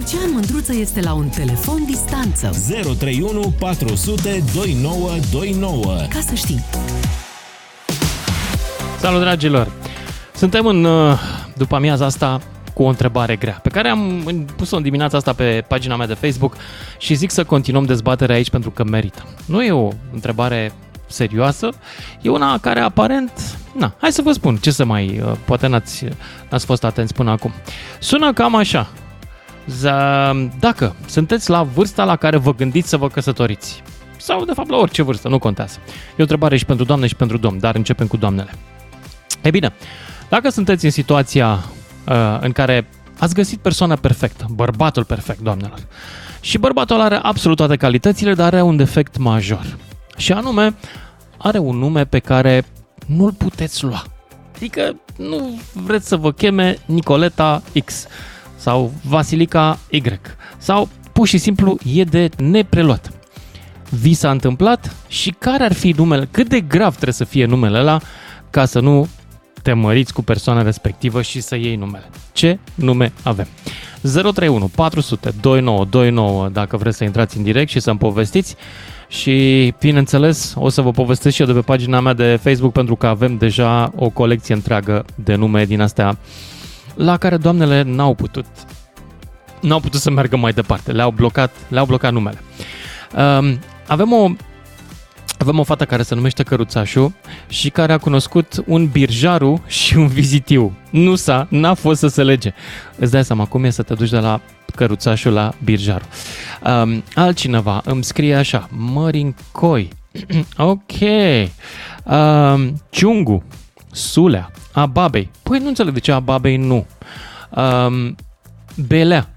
[0.00, 2.50] Lucian Mândruță este la un telefon distanță.
[2.68, 5.96] 031 400 2929.
[6.08, 6.64] Ca să știi.
[8.98, 9.72] Salut, dragilor!
[10.34, 11.18] Suntem în uh,
[11.56, 12.40] după amiaza asta
[12.74, 14.22] cu o întrebare grea, pe care am
[14.56, 16.56] pus-o în dimineața asta pe pagina mea de Facebook
[16.98, 19.22] și zic să continuăm dezbaterea aici pentru că merită.
[19.46, 20.72] Nu e o întrebare
[21.06, 21.68] serioasă,
[22.22, 26.04] e una care aparent, na, hai să vă spun ce să mai, uh, poate n-ați,
[26.50, 27.52] n-ați fost atenți până acum.
[27.98, 28.88] Sună cam așa,
[30.58, 33.82] dacă sunteți la vârsta la care vă gândiți să vă căsătoriți,
[34.16, 35.78] sau de fapt la orice vârstă, nu contează.
[35.86, 38.50] E o întrebare și pentru doamne și pentru domn, dar începem cu doamnele.
[39.42, 39.72] E bine,
[40.28, 41.64] dacă sunteți în situația
[42.08, 42.88] uh, în care
[43.18, 45.78] ați găsit persoana perfectă, bărbatul perfect, doamnelor,
[46.40, 49.76] și bărbatul are absolut toate calitățile, dar are un defect major.
[50.16, 50.74] Și anume,
[51.36, 52.64] are un nume pe care
[53.06, 54.04] nu-l puteți lua.
[54.54, 58.06] Adică nu vreți să vă cheme Nicoleta X
[58.60, 60.02] sau Vasilica Y
[60.58, 63.10] sau pur și simplu e de nepreluat.
[63.88, 67.78] Vi s-a întâmplat și care ar fi numele, cât de grav trebuie să fie numele
[67.78, 68.00] ăla
[68.50, 69.08] ca să nu
[69.62, 72.10] te măriți cu persoana respectivă și să iei numele.
[72.32, 73.46] Ce nume avem?
[74.02, 78.56] 031 400 2929 dacă vreți să intrați în direct și să-mi povestiți
[79.08, 82.96] și, bineînțeles, o să vă povestesc și eu de pe pagina mea de Facebook pentru
[82.96, 86.18] că avem deja o colecție întreagă de nume din astea
[86.94, 88.46] la care doamnele n-au putut
[89.60, 92.42] n-au putut să meargă mai departe, le-au blocat, le-au blocat numele.
[93.16, 94.30] Um, avem o
[95.38, 97.14] avem o fată care se numește Căruțașu
[97.48, 100.76] și care a cunoscut un birjaru și un vizitiu.
[100.90, 102.52] Nu s-a, n-a fost să se lege.
[102.96, 104.40] Îți dai seama cum e să te duci de la
[104.74, 106.04] Căruțașu la birjaru.
[106.82, 109.88] Um, altcineva îmi scrie așa, Mărincoi.
[110.56, 110.92] ok.
[112.04, 113.44] Um, Ciungu.
[113.90, 114.50] Sulea.
[114.72, 115.30] Ababei.
[115.42, 116.86] Păi nu înțeleg de ce Ababei nu.
[117.50, 118.16] Um,
[118.86, 119.28] Belea.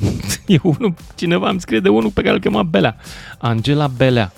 [0.46, 2.96] e unul, cineva îmi scrie de unul pe care îl chema Belea.
[3.38, 4.32] Angela Belea.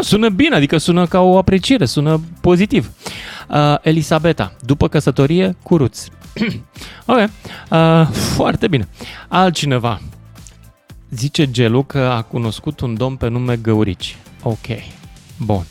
[0.00, 2.90] Sună bine, adică sună ca o apreciere, sună pozitiv.
[3.48, 6.06] Uh, Elisabeta, după căsătorie, curuț.
[7.06, 8.88] ok, uh, foarte bine.
[9.28, 10.00] Altcineva.
[11.10, 14.16] Zice Gelu că a cunoscut un domn pe nume Găurici.
[14.42, 14.66] Ok,
[15.36, 15.64] bun.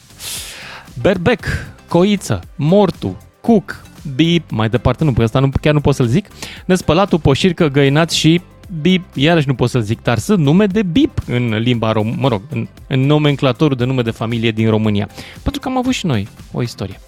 [1.02, 1.46] Berbec,
[1.88, 3.82] Coiță, Mortu, Cuc,
[4.16, 6.28] Bip, mai departe nu, pe ăsta nu, chiar nu pot să-l zic,
[6.66, 8.42] Nespălatul, Poșircă, Găinați și
[8.82, 12.28] bip, iarăși nu pot să zic, dar sunt nume de bip în limba rom, mă
[12.28, 15.10] rog, în, în nomenclatorul de nume de familie din România.
[15.44, 17.00] Pentru că am avut și noi o istorie.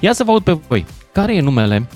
[0.00, 0.84] Ia să vă aud pe voi.
[1.12, 1.88] Care e numele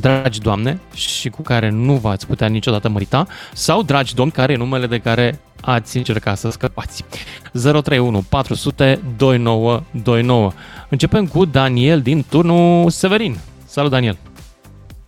[0.00, 4.56] dragi doamne și cu care nu v-ați putea niciodată mărita sau dragi domni care e
[4.56, 7.04] numele de care ați încercat să scăpați.
[7.52, 10.50] 031 400 2929.
[10.88, 13.34] Începem cu Daniel din turnul Severin.
[13.66, 14.16] Salut Daniel!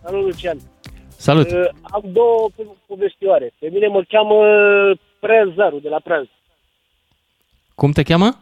[0.03, 0.59] Salut Lucian!
[1.17, 1.51] Salut!
[1.51, 2.49] Uh, am două
[2.87, 3.53] povestioare.
[3.59, 4.35] Pe mine mă cheamă
[5.21, 6.25] Prezaru, de la Prez.
[7.75, 8.39] Cum te cheamă?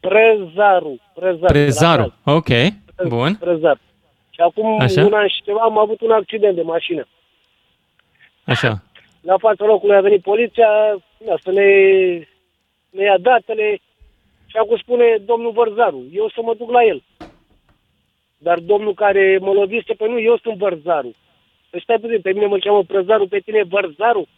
[0.00, 1.00] Prezaru.
[1.14, 1.52] Prezaru.
[1.52, 3.34] Prezaru, ok, Prez, bun.
[3.34, 3.78] Prezaru.
[4.38, 5.04] Și acum Așa?
[5.04, 7.06] un an și ceva am avut un accident de mașină.
[8.44, 8.82] Așa.
[9.20, 10.68] La fața locului a venit poliția
[11.26, 11.68] na, să ne,
[12.90, 13.80] ne ia datele
[14.46, 17.02] și acum spune domnul Vărzaru, eu să mă duc la el.
[18.38, 21.14] Dar domnul care mă lovise pe nu, eu sunt Vărzaru.
[21.70, 24.28] Păi stai puțin, pe mine mă cheamă Prăzaru, pe tine Vărzaru.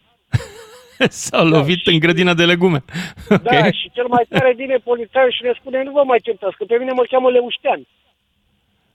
[1.25, 2.83] S-au lovit în grădina de legume.
[3.29, 3.41] Ok.
[3.41, 6.63] Da, și cel mai tare vine polițaiul și ne spune, nu vă mai certați, că
[6.63, 7.87] pe mine mă cheamă Leuștean.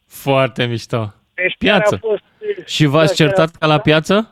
[0.06, 1.12] Foarte mișto.
[1.34, 1.98] Deci Piață.
[2.00, 2.22] chiar A fost,
[2.68, 4.30] Și v-ați da, chiar certat a- ca la piață?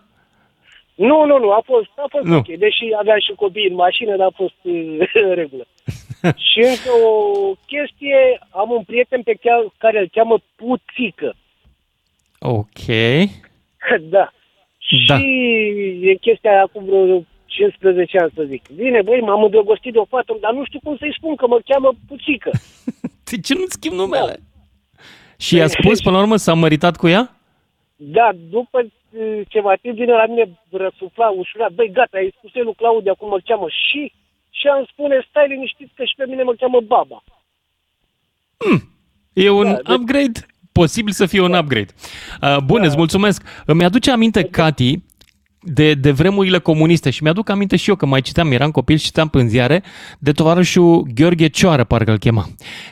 [0.95, 2.37] Nu, nu, nu, a fost, a fost Nu.
[2.37, 2.47] ok.
[2.47, 4.99] Deși aveam și copii în mașină, dar a fost uh,
[5.29, 5.67] în regulă.
[6.51, 7.13] și încă o
[7.67, 8.19] chestie,
[8.51, 11.34] am un prieten pe chea- care îl cheamă Puțică.
[12.39, 12.84] Ok.
[14.15, 14.33] da.
[15.07, 15.17] Da.
[15.19, 15.25] Și
[16.03, 18.69] e chestia aia acum vreo 15 ani, să zic.
[18.77, 21.59] Bine, băi, m-am îndrăgostit de o fată, dar nu știu cum să-i spun, că mă
[21.65, 22.51] cheamă Puțică.
[23.25, 24.37] De ce nu-ți schimb numele?
[25.39, 27.37] Și i-a spus până la urmă s-a măritat cu ea?
[27.97, 32.75] Da, după uh, ceva timp vine la mine răsufla ușurat, băi, gata, ai spus lui
[32.75, 34.13] Claudia cum mă cheamă și
[34.51, 37.22] și am spune, stai liniștit că și pe mine mă cheamă Baba.
[39.33, 40.41] E un Da, deci- upgrade?
[40.72, 41.92] Posibil să fie un upgrade.
[42.42, 43.42] Uh, bun, îți mulțumesc.
[43.66, 45.03] Îmi aduce aminte, Cati,
[45.60, 49.04] de, de vremurile comuniste și mi-aduc aminte și eu că mai citeam, eram copil și
[49.04, 49.83] citeam în ziare,
[50.19, 52.45] de tovarășul Gheorghe Cioară, parcă îl chema.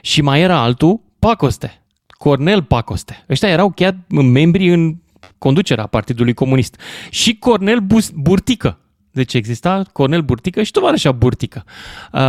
[0.03, 1.81] Și mai era altul, Pacoste,
[2.23, 3.25] Cornel Pacoste.
[3.29, 4.95] Ăștia erau chiar membri în
[5.39, 6.81] conducerea Partidului Comunist.
[7.11, 8.79] Și Cornel Bus- Burtică.
[9.11, 11.65] Deci exista Cornel Burtică și tovarășa Burtică.
[12.13, 12.21] Uh,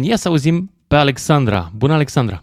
[0.00, 1.70] ia să auzim pe Alexandra.
[1.76, 2.42] Bună, Alexandra!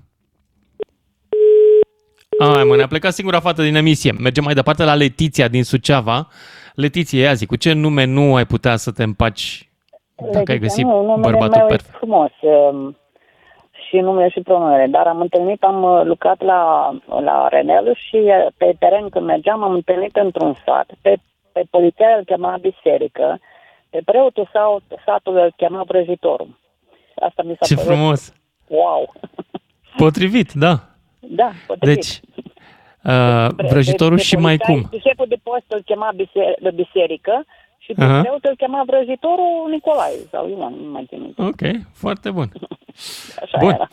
[2.39, 4.11] Ai, mă, ne-a plecat singura fată din emisie.
[4.11, 6.27] Mergem mai departe la Letiția din Suceava.
[6.75, 9.69] Letiție, ia zi, cu ce nume nu ai putea să te împaci
[10.15, 11.95] dacă ai Leticia, găsit nu, numele bărbatul meu e perfect?
[11.95, 12.97] frumos um,
[13.89, 16.91] și numele și pronumele, dar am întâlnit, am uh, lucrat la,
[17.21, 21.15] la Renel și uh, pe teren când mergeam am întâlnit într-un sat, pe,
[21.51, 23.39] pe poliția îl chema biserică,
[23.89, 26.59] pe preotul sau satului îl chema vrăjitorul.
[27.15, 28.33] Asta mi s-a Ce părut, frumos!
[28.67, 29.13] wow!
[29.97, 30.73] Potrivit, da.
[31.19, 31.95] Da, potrivit.
[31.95, 32.19] Deci,
[33.03, 34.99] uh, vrăjitorul Pe- pe și mai polițai, cum?
[34.99, 37.45] Șeful de post îl chema bise- de biserică
[37.89, 38.21] și pe Aha.
[38.21, 41.41] preot îl chema vrăjitorul Nicolae sau Ion, nu mai țin minte.
[41.41, 41.61] Ok,
[41.93, 42.51] foarte bun.
[43.43, 43.69] Așa Bun.
[43.69, 43.87] era.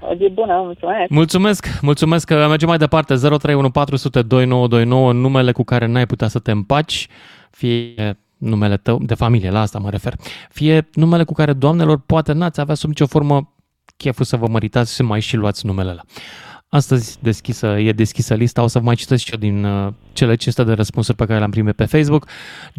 [0.00, 1.08] O zi bună, mulțumesc.
[1.08, 3.14] Mulțumesc, mulțumesc că mergem mai departe.
[3.14, 7.08] 031402929, numele cu care n-ai putea să te împaci,
[7.50, 10.12] fie numele tău, de familie, la asta mă refer,
[10.50, 13.52] fie numele cu care, doamnelor, poate n-ați avea sub nicio formă
[13.96, 16.02] cheful să vă măritați și să mai și luați numele ăla.
[16.70, 20.34] Astăzi deschisă, e deschisă lista, o să vă mai citesc și eu din uh, cele
[20.34, 22.24] 500 de răspunsuri pe care le-am primit pe Facebook.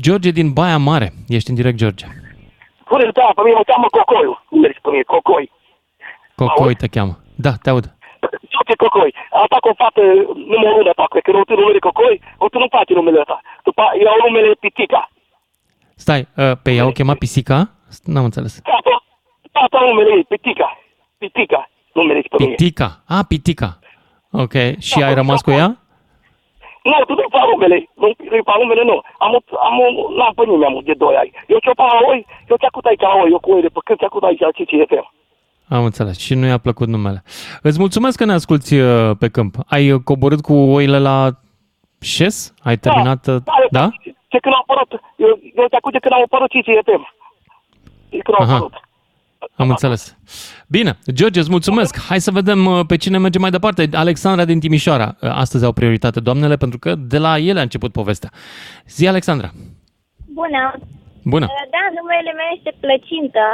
[0.01, 2.05] George din Baia Mare, ești în direct, George.
[2.89, 4.33] Pune da, pe mine mă cheamă Cocoiu.
[4.49, 5.51] Nu mergi pe mine, Cocoi.
[6.35, 7.13] Cocoi te cheamă.
[7.35, 7.85] Da, te aud.
[8.67, 9.13] Ce Cocoi?
[9.43, 10.01] Atac o fată
[10.53, 13.41] numărul ăla, cred că nu numele Cocoi, o tu nu face numele ăsta.
[13.63, 15.09] După iau numele Pitica.
[15.95, 17.57] Stai, uh, pe ea o chema pisica?
[18.03, 18.61] N-am înțeles.
[18.61, 19.03] Tata,
[19.51, 20.77] tata numele ei, Pitica.
[21.17, 21.69] Pitica,
[22.01, 22.49] numele pe mine.
[22.55, 22.89] Pitica.
[23.15, 23.79] Ah, Pitica.
[24.43, 24.55] Ok.
[24.87, 25.67] Și ai rămas cu ea?
[26.89, 28.97] Nu, tu nu-i pe numele, nu nu-i pe numele, nu.
[29.25, 31.31] Am, o- am, o- n-am pe nimeni, am de 2 ani.
[31.47, 33.79] Eu ce-o pe la oi, eu ce-a cut aici la oi, eu cu oile, pe
[33.85, 35.07] când ce-a cut aici la CCFM.
[35.69, 36.17] Am înțeles.
[36.19, 37.23] Și nu i-a plăcut numele.
[37.61, 39.53] Îți mulțumesc că ne asculti uh, pe câmp.
[39.67, 41.17] Ai uh, coborât cu oile la
[42.01, 42.53] șes?
[42.63, 43.27] Ai terminat?
[43.27, 43.35] uh,
[43.71, 43.89] Da?
[44.27, 47.03] Ce când a apărut, eu, eu te acut de când a apărut CCFM.
[48.09, 48.53] De când a Aha.
[48.55, 48.73] apărut.
[49.55, 50.17] Am înțeles.
[50.75, 51.93] Bine, George, îți mulțumesc.
[52.09, 53.81] Hai să vedem uh, pe cine merge mai departe.
[54.05, 55.07] Alexandra din Timișoara.
[55.09, 58.29] Uh, Astăzi au prioritate doamnele pentru că de la ele a început povestea.
[58.95, 59.49] Zi, Alexandra.
[60.39, 60.63] Bună!
[61.33, 61.47] Bună.
[61.75, 63.45] Da, numele meu este Plăcintă,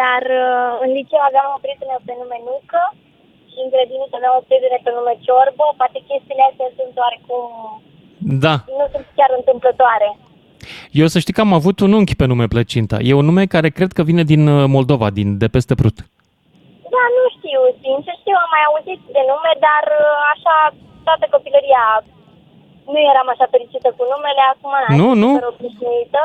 [0.00, 2.84] dar uh, în liceu aveam o prietenă pe nume Nucă
[3.50, 5.64] și în grădiniță aveam o prietenă pe nume Ciorbă.
[5.80, 7.44] Poate chestiile astea sunt oarecum...
[8.44, 8.54] Da.
[8.78, 10.08] nu sunt chiar întâmplătoare.
[11.02, 12.96] Eu să știi că am avut un unchi pe nume Plăcinta.
[13.08, 15.96] E un nume care cred că vine din uh, Moldova, din de peste Prut.
[16.94, 20.56] Da, nu știu, sincer, știu, am mai auzit de nume, dar uh, așa,
[21.06, 21.84] toată copilăria
[22.92, 25.28] nu eram așa fericită cu numele, acum Nu, nu.
[25.32, 26.22] super obișnuită.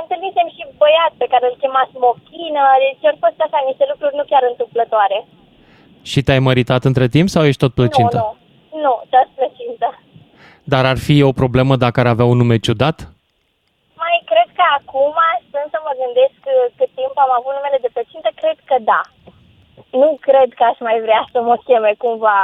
[0.00, 4.24] Întâlnisem și băiat pe care îl chema Smochină, deci au fost așa niște lucruri nu
[4.30, 5.18] chiar întâmplătoare.
[6.10, 8.18] Și te-ai măritat între timp sau ești tot Plăcinta?
[8.22, 8.28] Nu,
[8.74, 9.88] nu, nu, doar plăcintă.
[10.72, 12.98] Dar ar fi o problemă dacă ar avea un nume ciudat?
[14.02, 15.16] Mai cred că acum,
[15.48, 19.02] stând să mă gândesc uh, cât timp am avut numele de plăcintă, cred că da.
[20.02, 22.38] Nu cred că aș mai vrea să mă cheme cumva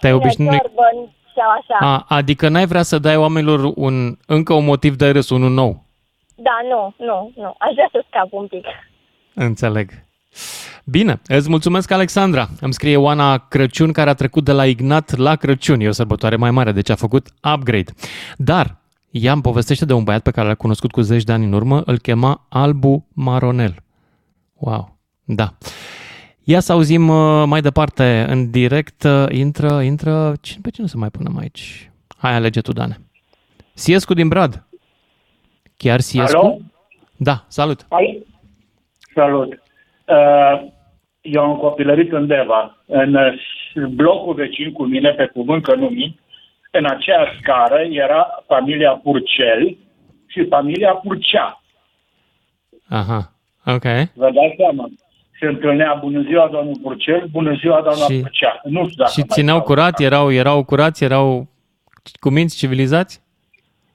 [0.00, 0.60] Te-ai Smochină, obișnuit?
[0.60, 0.86] Ciorbă
[1.36, 1.78] sau așa.
[1.92, 3.94] A, adică n-ai vrea să dai oamenilor un,
[4.26, 5.72] încă un motiv de râs, unul nou.
[6.34, 7.54] Da, nu, nu, nu.
[7.58, 8.66] Aș vrea să scap un pic.
[9.34, 9.90] Înțeleg.
[10.84, 12.46] Bine, îți mulțumesc, Alexandra.
[12.60, 15.80] Îmi scrie Oana Crăciun, care a trecut de la Ignat la Crăciun.
[15.80, 17.92] E o sărbătoare mai mare, deci a făcut upgrade.
[18.36, 18.77] Dar
[19.10, 21.52] ea îmi povestește de un băiat pe care l-a cunoscut cu zeci de ani în
[21.52, 23.74] urmă, îl chema Albu Maronel.
[24.54, 25.48] Wow, da.
[26.44, 30.96] Ia să auzim uh, mai departe, în direct, uh, intră, intră, cine, pe cine să
[30.96, 31.90] mai punem aici?
[32.16, 32.96] Hai, alege tu, Dane.
[33.74, 34.66] Siescu din Brad.
[35.76, 36.38] Chiar Siescu?
[36.38, 36.56] Alo?
[37.16, 37.86] Da, salut.
[37.90, 38.26] Hai.
[39.14, 39.62] Salut.
[40.04, 40.68] Uh,
[41.20, 45.86] Eu am copilărit în Deva, în uh, blocul vecin cu mine, pe cuvânt că nu
[45.88, 46.18] mint,
[46.70, 49.76] în aceeași scară era familia Purcel
[50.26, 51.62] și familia Purcea.
[52.88, 53.32] Aha,
[53.66, 53.82] ok.
[54.14, 54.88] Vă dați seama?
[55.40, 58.60] Se întâlnea bună ziua domnul Purcel, bună ziua doamna Și- Purcea.
[58.64, 59.68] Nu știu dacă Și mai țineau stau.
[59.68, 61.46] curat, erau, erau curați, erau
[62.20, 63.22] cu minți civilizați?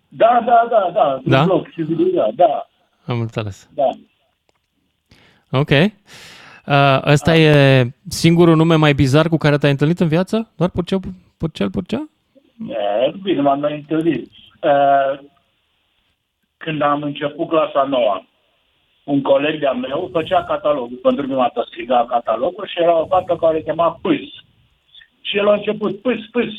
[0.07, 1.21] Da, da, da, da.
[1.25, 1.39] Da?
[1.39, 2.67] Un bloc civilizat, da,
[3.05, 3.69] Am înțeles.
[3.73, 3.89] da.
[5.51, 5.69] Ok.
[5.69, 10.51] Uh, ăsta e singurul nume mai bizar cu care te-ai întâlnit în viață?
[10.57, 10.99] Doar Purcel,
[11.37, 12.09] Purcel, Purcea?
[12.67, 14.31] E, Bine, m-am mai întâlnit.
[14.61, 15.19] Uh,
[16.57, 18.25] Când am început clasa noua,
[19.03, 20.97] un coleg de-a meu făcea catalogul.
[20.97, 24.29] Pentru prima dată striga catalogul și era o fată care o chema Pâs.
[25.21, 26.53] Și el a început Pâs, Pâs.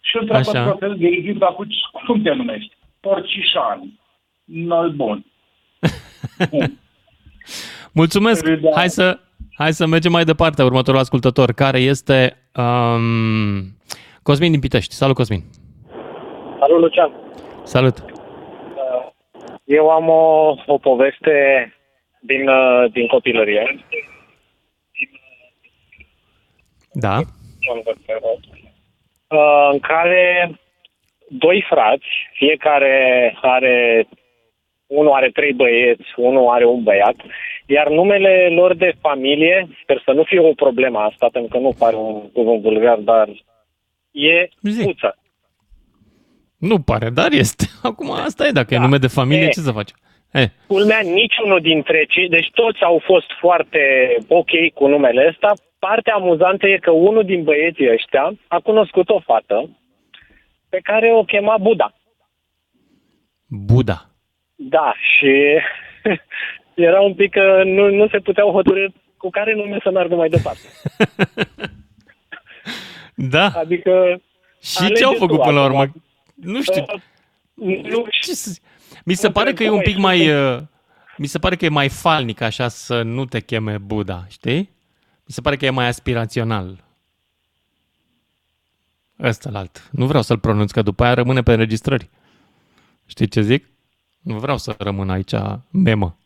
[0.00, 0.62] Și îl întreabă Așa.
[0.62, 1.66] profesor de Egipta cu
[2.06, 2.76] cum te numești?
[3.00, 4.00] Porcișan.
[4.44, 5.24] Nu bun.
[7.92, 8.46] Mulțumesc!
[8.46, 8.72] Râdea.
[8.74, 9.18] Hai să,
[9.54, 13.77] hai să mergem mai departe, următorul ascultător, care este um,
[14.28, 14.94] Cosmin din Pitești.
[14.94, 15.42] Salut, Cosmin!
[16.58, 17.12] Salut, Lucian.
[17.62, 18.04] Salut!
[19.64, 21.36] Eu am o, o poveste
[22.20, 23.84] din, uh, din copilărie.
[26.92, 27.16] Da?
[29.28, 30.50] Uh, în care
[31.28, 32.94] doi frați, fiecare
[33.40, 34.06] are,
[34.86, 37.16] unul are trei băieți, unul are un băiat,
[37.66, 41.72] iar numele lor de familie, sper să nu fie o problemă asta, pentru că nu
[41.78, 43.28] pare un cuvânt vulgar, dar
[44.26, 44.82] e Zi.
[44.84, 45.18] Puță.
[46.58, 47.64] Nu pare, dar este.
[47.90, 48.82] Acum asta e, dacă e Da.
[48.82, 49.48] nume de familie, E.
[49.48, 49.90] ce să faci?
[50.32, 53.80] E, Culmea, niciunul dintre cei, deci toți au fost foarte
[54.28, 55.52] ok cu numele ăsta.
[55.78, 59.70] Partea amuzantă e că unul din băieții ăștia a cunoscut o fată
[60.68, 61.92] pe care o chema Buda.
[63.46, 64.10] Buda.
[64.54, 65.32] Da, și
[66.88, 70.28] era un pic că nu, nu se puteau hotărâ cu care nume să meargă mai
[70.28, 70.60] departe.
[73.18, 73.50] Da?
[73.50, 74.20] Adică...
[74.60, 75.78] Și alege ce au tu făcut până la urmă?
[75.80, 76.02] acum.
[76.34, 76.84] Nu știu.
[77.54, 78.58] Uh, Nu Ce să...
[79.04, 80.18] Mi se Nu pare cred că e că un mai pic mai...
[80.18, 80.66] sunt- uh,
[81.16, 84.56] Mi se pare că e mai falnic așa să nu te cheme Buddha, știi?
[85.26, 86.84] Mi se pare că e mai aspirațional.
[89.22, 89.88] Ăsta alt.
[89.92, 92.08] Nu vreau să-l pronunț, că după aia rămâne pe înregistrări.
[93.06, 93.64] Știi ce zic?
[94.20, 95.32] Nu vreau să rămân aici
[95.70, 96.18] memă.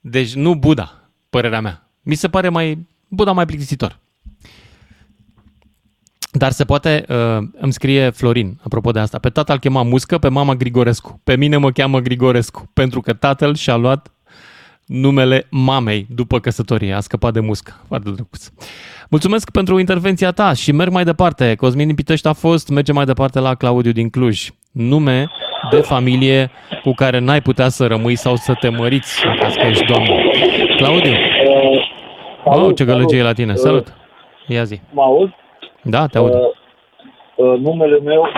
[0.00, 1.88] Deci nu Buddha, părerea mea.
[2.02, 2.86] Mi se pare mai...
[3.08, 3.98] Buddha mai plictisitor.
[6.34, 7.16] Dar se poate, uh,
[7.60, 11.20] îmi scrie Florin, apropo de asta, pe tata îl chema Muscă, pe mama Grigorescu.
[11.24, 14.12] Pe mine mă cheamă Grigorescu, pentru că tatăl și-a luat
[14.86, 16.92] numele mamei după căsătorie.
[16.92, 17.72] A scăpat de muscă.
[17.88, 18.48] Foarte drăguț.
[19.10, 21.54] Mulțumesc pentru intervenția ta și merg mai departe.
[21.54, 24.48] Cosmin din Pitești a fost, merge mai departe la Claudiu din Cluj.
[24.70, 25.30] Nume
[25.70, 26.50] de familie
[26.82, 30.14] cu care n-ai putea să rămâi sau să te măriți în caz că ești doamnă.
[30.76, 31.12] Claudiu,
[32.44, 33.54] oh, ce gălăgie e la tine.
[33.54, 33.94] Salut!
[34.46, 34.80] Ia zi.
[34.90, 35.32] Mă aud?
[35.82, 36.32] Da, te aud.
[36.34, 36.40] Uh,
[37.34, 38.28] uh, numele meu,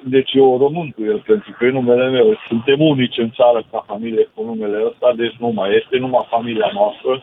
[0.00, 2.38] deci eu român cu el, pentru că e numele meu.
[2.48, 6.70] Suntem unici în țară ca familie cu numele ăsta, deci nu mai este, numai familia
[6.74, 7.22] noastră.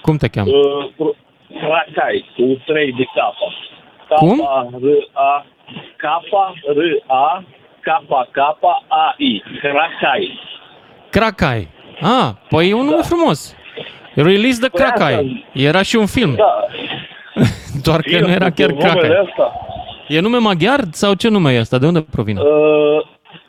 [0.00, 0.50] Cum te cheamă?
[0.50, 1.16] Uh, pro-
[1.60, 3.46] Racai, cu 3 de capă.
[4.16, 4.38] Cum?
[4.38, 5.44] K-A-R-A,
[5.96, 7.44] K-R-A,
[7.80, 9.42] K-K-A-I.
[9.62, 10.38] Racai.
[11.10, 11.68] Cracai.
[12.00, 13.56] Ah, păi e un nume frumos.
[14.14, 15.46] Release the Păi asta- Cracai.
[15.52, 16.34] Era și un film.
[16.34, 16.66] Da.
[17.86, 19.24] Doar că nu era chiar Numele Cracai.
[19.28, 19.52] ăsta,
[20.08, 21.78] E nume maghiar sau ce nume e ăsta?
[21.78, 22.40] De unde provine?
[22.40, 23.06] Uh,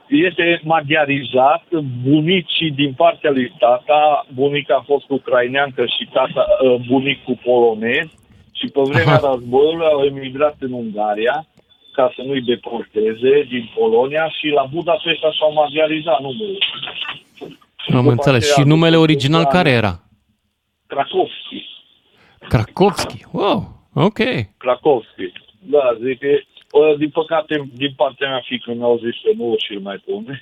[0.08, 1.64] este maghiarizat,
[2.04, 8.08] bunicii din partea lui tata, bunica a fost ucraineancă și tata, uh, bunicul polonez
[8.52, 9.28] și pe vremea Aha.
[9.34, 11.46] războiului au emigrat în Ungaria
[11.94, 16.58] ca să nu-i deporteze din Polonia și la Budapesta s-au maghiarizat numele.
[17.88, 18.42] Am după înțeles.
[18.44, 19.94] aceea, Și numele după original câțiva care ani, era?
[20.88, 21.65] Krakowski.
[22.48, 23.26] Krakowski.
[23.32, 24.20] Wow, ok.
[24.58, 25.32] Krakowski.
[25.60, 29.80] Da, zic că uh, din păcate, din partea mea, fică mi-au zis că nu și-l
[29.80, 30.40] mai pune.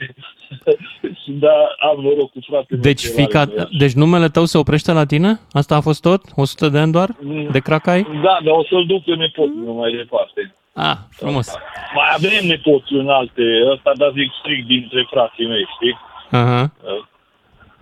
[1.44, 3.70] Dar am noroc cu fratele meu Deci, că el fica, are numele.
[3.78, 5.40] deci numele tău se oprește la tine?
[5.52, 6.22] Asta a fost tot?
[6.36, 7.10] 100 de ani doar?
[7.52, 8.02] De Cracai?
[8.02, 10.56] Da, dar o să-l duc pe nepotul meu mai departe.
[10.74, 11.48] Ah, frumos.
[11.96, 15.96] Mai avem nepoți în alte, ăsta da zic strict dintre frații mei, știi?
[16.32, 16.72] Aha.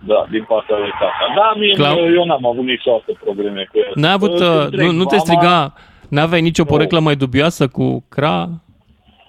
[0.06, 1.24] Da, din partea lui tata.
[1.36, 3.92] Da, mie, Clau- eu n-am avut niciodată probleme cu el.
[3.94, 5.74] N-ai avut, Îl uh, întreg nu, nu te mama- striga,
[6.08, 6.68] n-aveai nicio Nu.
[6.68, 8.48] poreclă mai dubioasă cu Cra?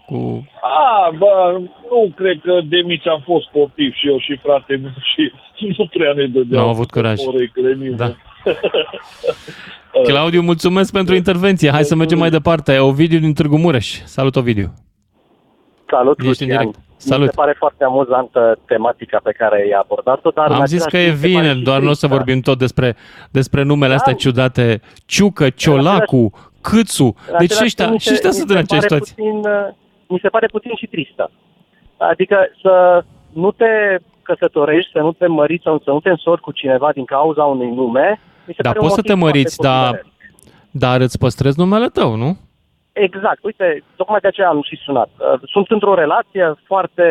[0.06, 0.48] Cu...
[0.62, 1.58] A, bă,
[1.90, 5.32] nu cred că de mici am fost sportiv și eu și frate meu și
[5.78, 6.62] nu prea ne dădeau.
[6.62, 7.20] N-au avut curaj.
[7.24, 7.96] Poreclele nimeni.
[7.98, 8.14] Da.
[10.08, 11.70] Claudiu, mulțumesc pentru intervenție.
[11.72, 12.78] Hai să mergem mai departe.
[12.80, 14.02] Ovidiu din Târgu Mureș.
[14.04, 14.74] Salut, Ovidiu.
[15.96, 16.66] Salut, Ești în Lucian.
[16.72, 16.80] direct.
[16.98, 17.26] Salut.
[17.26, 20.48] Mi se pare foarte amuzantă tematica pe care ai abordat-o, dar...
[20.50, 21.94] în Am zis același că e timp mi se pare vineri, și doar nu o
[21.94, 22.16] să tristă.
[22.16, 22.96] vorbim tot despre,
[23.32, 24.18] despre numele astea Da.
[24.18, 24.82] ciudate.
[25.06, 26.32] Ciucă, Ciolacu,
[26.62, 27.04] Câțu.
[27.04, 29.02] În Deci același ăștia, timp, mi și se- ăștia mi sunt se în aceeași pare
[29.04, 29.24] situație.
[29.32, 29.74] Puțin, uh,
[30.08, 31.32] mi se pare puțin și tristă.
[31.98, 36.52] Adică să nu te căsătorești, să nu te măriți sau să nu te însori cu
[36.52, 39.56] cineva din cauza unui nume, mi se Dar pare un poți să motiv te măriți,
[39.56, 40.72] foarte dar, copilăresc.
[40.72, 42.38] dar îți păstrezi numele tău, nu?
[42.94, 43.44] Exact.
[43.44, 45.10] Uite, tocmai de aceea am și sunat.
[45.18, 47.08] Uh, Sunt într-o relație foarte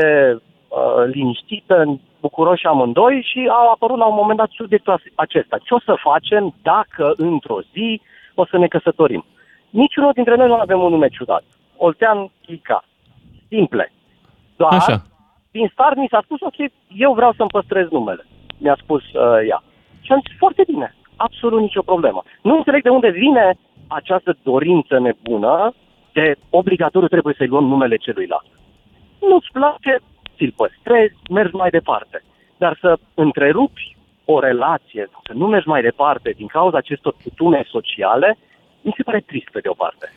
[0.69, 5.59] uh, liniștită, bucuroși amândoi și au apărut la un moment dat subiectul as- acesta.
[5.59, 8.01] Ce o să facem dacă într-o zi
[8.35, 9.25] o să ne căsătorim?
[9.71, 11.43] Niciunul dintre noi nu avem un nume ciudat.
[11.77, 12.85] Oltean Chica.
[13.49, 13.93] Simple.
[14.57, 15.03] Doar, Așa.
[15.51, 18.27] din start mi s-a spus, ok, eu vreau să-mi păstrez numele.
[18.59, 19.63] Mi-a spus uh, ea.
[20.01, 22.23] Și am zis, foarte bine, absolut nicio problemă.
[22.43, 23.55] Nu înțeleg de unde vine
[23.95, 25.75] această dorință nebună
[26.13, 28.47] de obligatoriu trebuie să-i luăm numele celuilalt.
[29.21, 29.99] Nu-ți place,
[30.37, 32.25] ți-l păstrezi, mergi mai departe.
[32.57, 38.39] Dar să întrerupi o relație, să nu mergi mai departe din cauza acestor cutume sociale,
[38.81, 40.13] mi se pare trist pe de o parte.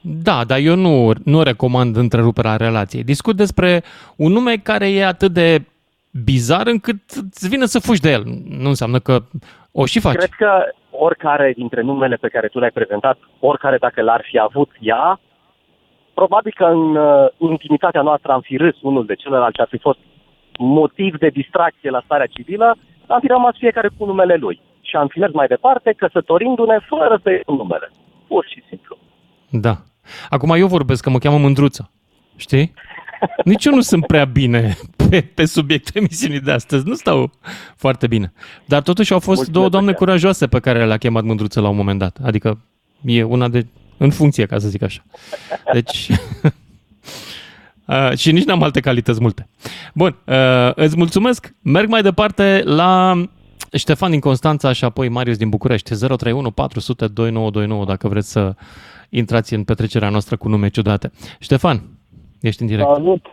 [0.00, 3.04] Da, dar eu nu, nu recomand întreruperea relației.
[3.04, 3.82] Discut despre
[4.16, 5.62] un nume care e atât de
[6.24, 8.22] bizar încât îți vine să fugi de el.
[8.48, 9.22] Nu înseamnă că
[9.72, 10.14] o și faci.
[10.14, 14.70] Cred că oricare dintre numele pe care tu le-ai prezentat, oricare dacă l-ar fi avut
[14.80, 15.20] ea,
[16.14, 19.78] probabil că în uh, intimitatea noastră am fi râs unul de celălalt și ar fi
[19.78, 19.98] fost
[20.58, 24.60] motiv de distracție la starea civilă, am fi rămas fiecare cu numele lui.
[24.80, 27.90] Și am fi mers mai departe, căsătorindu-ne fără să iei numele.
[28.26, 28.96] Pur și simplu.
[29.50, 29.74] Da.
[30.28, 31.90] Acum eu vorbesc că mă cheamă Mândruță.
[32.36, 32.72] Știi?
[33.44, 34.76] Nici eu nu sunt prea bine
[35.08, 36.86] pe, pe subiectul emisiunii de astăzi.
[36.86, 37.32] Nu stau
[37.76, 38.32] foarte bine.
[38.64, 40.06] Dar totuși au fost Mulțumesc, două doamne Adrian.
[40.06, 42.18] curajoase pe care le-a chemat Mândruță la un moment dat.
[42.22, 42.60] Adică
[43.04, 43.66] e una de...
[43.96, 45.02] în funcție, ca să zic așa.
[45.72, 46.10] Deci...
[47.90, 49.48] Uh, și nici n-am alte calități multe.
[49.94, 51.54] Bun, uh, îți mulțumesc.
[51.62, 53.22] Merg mai departe la
[53.72, 55.94] Ștefan din Constanța și apoi Marius din București.
[55.94, 58.54] 031 400 2929 dacă vreți să
[59.08, 61.10] intrați în petrecerea noastră cu nume ciudate.
[61.38, 61.82] Ștefan,
[62.40, 62.88] ești în direct.
[62.88, 63.26] Salut!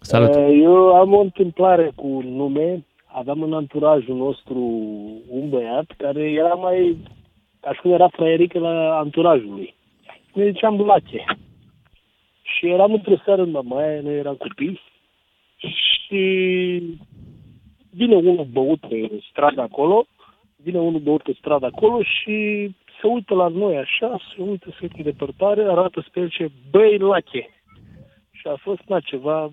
[0.00, 0.34] Salut!
[0.34, 2.84] Uh, Eu am o întâmplare cu un nume.
[3.04, 4.58] Aveam în anturajul nostru
[5.28, 6.96] un băiat care era mai,
[7.60, 9.74] ca și cum era fraierică la anturajul lui.
[10.32, 11.24] Ne ziceam Lache.
[12.42, 14.80] Și eram într-o seară în Mamaia, noi eram copii
[15.56, 16.82] și
[17.90, 20.06] vine unul băut pe stradă acolo,
[20.56, 22.68] vine unul băut pe stradă acolo și
[23.00, 26.50] se uită la noi așa, se uită, se uită în depărtare, arată spre el ce
[26.70, 27.57] băi Lache.
[28.40, 29.50] Și a fost na, ceva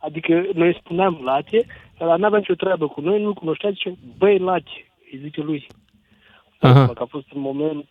[0.00, 1.66] Adică noi spuneam Lache,
[1.98, 5.66] dar nu avea nicio treabă cu noi, nu-l cunoștea, zice, băi Lache, îi zice lui.
[6.58, 6.86] Aha.
[6.86, 7.88] Că a fost un moment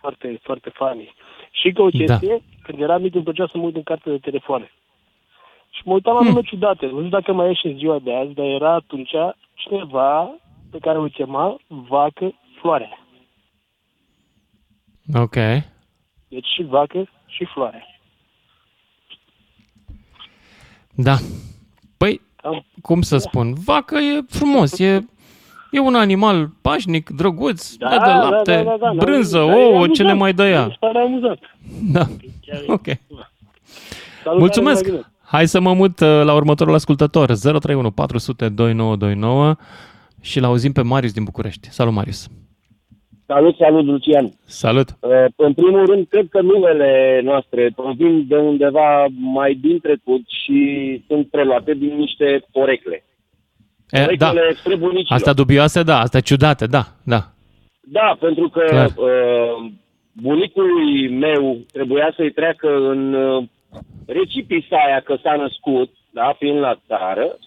[0.00, 1.14] foarte, foarte funny.
[1.50, 2.62] Și că o chestie, da.
[2.62, 4.70] când eram mic, îmi plăcea să mă uit în carte de telefoane.
[5.70, 6.86] Și mă uitam la nume ciudate.
[6.86, 9.14] Nu știu dacă mai e și în ziua de azi, dar era atunci
[9.54, 10.36] cineva
[10.70, 12.98] pe care îl chema Vacă Floarea.
[15.14, 15.34] Ok.
[16.28, 17.93] Deci și Vacă și Floarea.
[20.94, 21.16] Da.
[21.96, 25.04] Păi, Am- cum să spun, vacă e frumos, e,
[25.70, 29.86] e un animal pașnic, drăguț, da, dă de lapte, da, da, brânză, Dar e ouă,
[29.88, 30.18] ce ne amuzant.
[30.18, 30.64] mai dă ea.
[30.64, 31.38] Mi se pare amuzant.
[31.92, 32.06] Da,
[32.46, 32.84] Chiar e- ok.
[32.86, 34.84] Salutare Mulțumesc!
[34.84, 35.08] la tine.
[35.24, 39.56] Hai să mă mut uh, la următorul ascultător, 031 400 2929
[40.20, 41.68] și l auzim pe Marius din București.
[41.70, 42.28] Salut, Marius!
[43.26, 44.28] Salut, salut, Lucian.
[44.44, 44.88] Salut!
[45.00, 50.58] Uh, În primul rând, cred că numele noastre provin de undeva mai din trecut și
[51.08, 53.04] sunt preluate din niște porecle.
[53.90, 55.18] E, da, Poreclele străbunicilor.
[55.18, 57.20] astea dubioase, da, astea ciudate, da, da.
[57.80, 58.86] Da, pentru că Clar.
[58.96, 59.70] uh,
[60.12, 63.44] bunicului meu trebuia să-i treacă în uh,
[64.06, 67.38] recipisa aia că s-a născut, da, fiind la țară,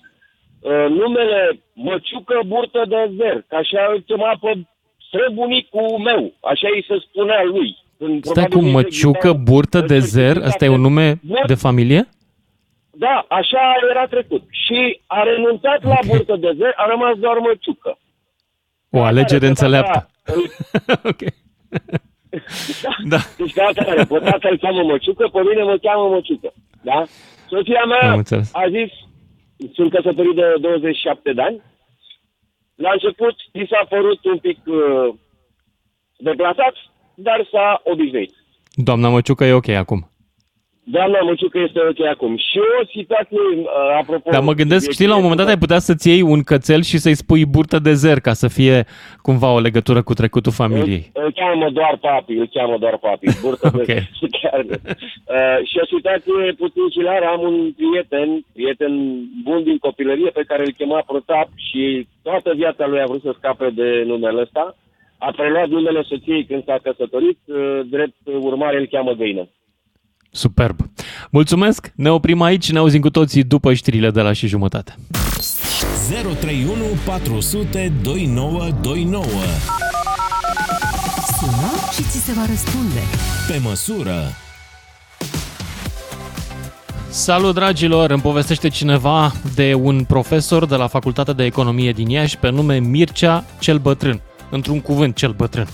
[0.59, 4.51] uh, numele Măciucă Burtă de Zer, că așa îl chema pe
[5.07, 7.77] străbunicul meu, așa îi se spunea lui.
[7.97, 11.53] Când Stai probabil cu nici măciucă, exista- burtă de zer, asta e un nume de
[11.55, 12.09] familie?
[12.91, 14.43] Da, așa era trecut.
[14.49, 17.97] Și a renunțat la burtă de zer, a rămas doar Măciucă.
[18.89, 20.09] O alegere înțeleaptă.
[21.11, 21.21] ok.
[23.11, 23.17] Da.
[23.37, 26.53] Deci ca atare, pe tatăl îl cheamă Măciucă, pe mine mă cheamă Măciucă.
[26.81, 27.03] Da?
[27.49, 28.49] Soția mea Am înțeles.
[28.53, 28.91] a zis,
[29.73, 31.61] sunt căsătorit de 27 de ani,
[32.77, 35.13] la început i s-a părut un pic uh,
[36.17, 36.75] deplasat,
[37.15, 38.33] dar s-a obișnuit.
[38.75, 40.11] Doamna Măciucă e ok acum.
[40.89, 42.37] Doamna Măciucă este ok acum.
[42.37, 43.67] Și o situație, uh,
[44.01, 44.29] apropo...
[44.31, 46.97] Dar mă gândesc, știi, la un moment dat ai putea să-ți iei un cățel și
[46.97, 48.85] să-i spui burtă de zer ca să fie
[49.21, 51.11] cumva o legătură cu trecutul familiei.
[51.13, 53.27] Îl, îl cheamă doar papi, îl cheamă doar papi.
[53.41, 53.85] Burtă Ok.
[53.85, 54.07] de
[54.41, 54.59] chiar.
[54.65, 57.25] Uh, și o situație puțin hilară.
[57.25, 58.93] Am un prieten, prieten
[59.43, 63.33] bun din copilărie pe care îl chema Protap și toată viața lui a vrut să
[63.37, 64.75] scape de numele ăsta.
[65.17, 69.47] A preluat numele soției când s-a căsătorit, uh, drept urmare îl cheamă Găină.
[70.37, 70.89] Superb.
[71.29, 74.95] Mulțumesc, ne oprim aici, ne auzim cu toții după știrile de la și jumătate.
[76.09, 79.23] 031 400 2929.
[81.39, 82.99] Sună și ți se va răspunde.
[83.47, 84.17] Pe măsură.
[87.09, 88.11] Salut, dragilor!
[88.11, 92.77] Îmi povestește cineva de un profesor de la Facultatea de Economie din Iași pe nume
[92.79, 94.21] Mircea cel Bătrân.
[94.49, 95.67] Într-un cuvânt, cel bătrân.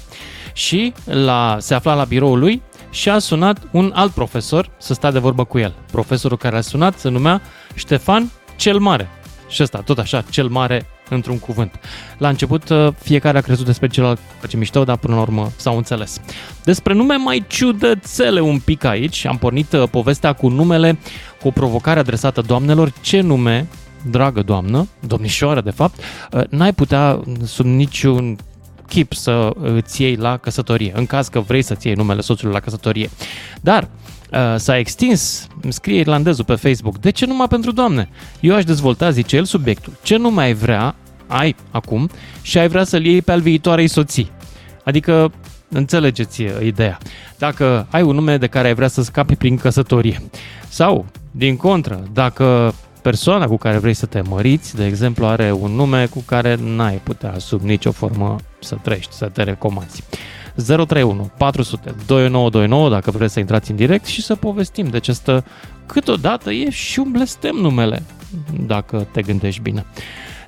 [0.54, 2.62] Și la, se afla la biroul lui
[2.94, 5.74] și a sunat un alt profesor să stea de vorbă cu el.
[5.92, 7.42] Profesorul care a sunat se numea
[7.74, 9.08] Ștefan cel Mare.
[9.50, 11.80] Și ăsta, tot așa, cel mare într-un cuvânt.
[12.18, 15.78] La început, uh, fiecare a crezut despre celălalt face mișto, dar până la urmă s-au
[15.78, 16.20] înțeles.
[16.64, 19.26] Despre nume mai ciudățele un pic aici.
[19.26, 21.00] Am pornit uh, povestea cu numele,
[21.42, 22.92] cu o provocare adresată doamnelor.
[23.02, 23.68] Ce nume,
[24.10, 26.00] dragă doamnă, domnișoară de fapt,
[26.32, 28.38] uh, n-ai putea sub niciun
[28.94, 32.60] chip să îți iei la căsătorie, în caz că vrei să-ți iei numele soțului la
[32.60, 33.10] căsătorie.
[33.62, 33.90] Dar
[34.32, 38.10] uh, s-a extins, îmi scrie irlandezul pe Facebook, de ce numai pentru doamne?
[38.40, 39.94] Eu aș dezvolta, zice el, subiectul.
[40.04, 40.96] Ce nume ai vrea,
[41.28, 42.10] ai acum,
[42.42, 44.32] și ai vrea să-l iei pe al viitoarei soții?
[44.84, 45.32] Adică
[45.74, 46.98] Înțelegeți uh, ideea.
[47.38, 50.22] Dacă ai un nume de care ai vrea să scapi prin căsătorie
[50.70, 55.72] sau, din contră, dacă persoana cu care vrei să te măriți, de exemplu, are un
[55.72, 60.04] nume cu care n-ai putea sub nicio formă să trăiești, să te recomanzi.
[60.56, 65.46] 031 400 2929 dacă vreți să intrați în direct și să povestim de această
[65.86, 68.04] câteodată e și un blestem numele,
[68.66, 69.86] dacă te gândești bine.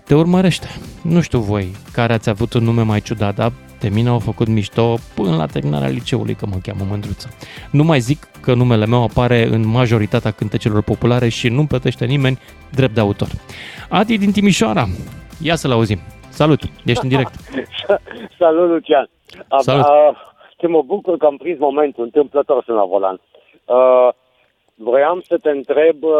[0.03, 0.67] Te urmărește.
[1.01, 4.47] Nu știu voi care ați avut un nume mai ciudat, dar de mine au făcut
[4.47, 7.29] mișto până la terminarea liceului că mă cheamă Mândruță.
[7.71, 12.39] Nu mai zic că numele meu apare în majoritatea cântecelor populare și nu plătește nimeni
[12.71, 13.29] drept de autor.
[13.89, 14.89] Adi din Timișoara,
[15.41, 15.99] ia să-l auzim.
[16.35, 17.33] Salut, ești în direct.
[18.39, 19.09] Salut, Lucian.
[19.47, 19.85] Am, Salut.
[19.85, 20.17] Uh,
[20.57, 23.19] te mă bucur că am prins momentul, întâmplător sunt la volan.
[23.65, 24.09] Uh,
[24.75, 26.11] vroiam să te întreb uh,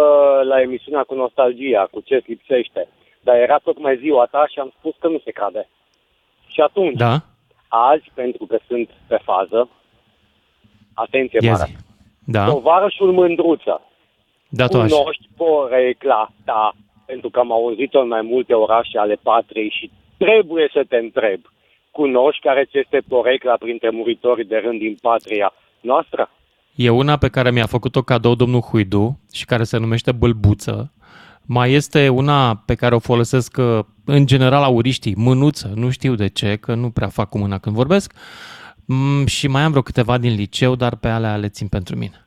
[0.44, 2.88] la emisiunea cu nostalgia, cu ce lipsește.
[3.22, 5.70] Dar era tocmai ziua ta și am spus că nu se cade.
[6.48, 7.22] Și atunci, Da?
[7.68, 9.70] azi, pentru că sunt pe fază,
[10.94, 11.76] atenție Ia mare, zi.
[12.26, 12.46] Da?
[12.46, 13.82] tovarășul Mândruță,
[14.50, 14.96] Da, tu așa.
[14.96, 16.76] cunoști porecla ta,
[17.06, 21.42] pentru că am auzit-o în mai multe orașe ale patriei și trebuie să te întreb,
[21.92, 26.30] cunoști care ți este porecla printre muritorii de rând din patria noastră?
[26.76, 30.92] E una pe care mi-a făcut-o cadou domnul Huidu și care se numește Bâlbuță.
[31.48, 36.28] Mai este una pe care o folosesc uh, în general auriștii, mânuță, nu știu de
[36.30, 38.14] ce, că nu prea fac cu mâna când vorbesc.
[38.86, 42.26] Mm, și mai am vreo câteva din liceu, dar pe alea le țin pentru mine.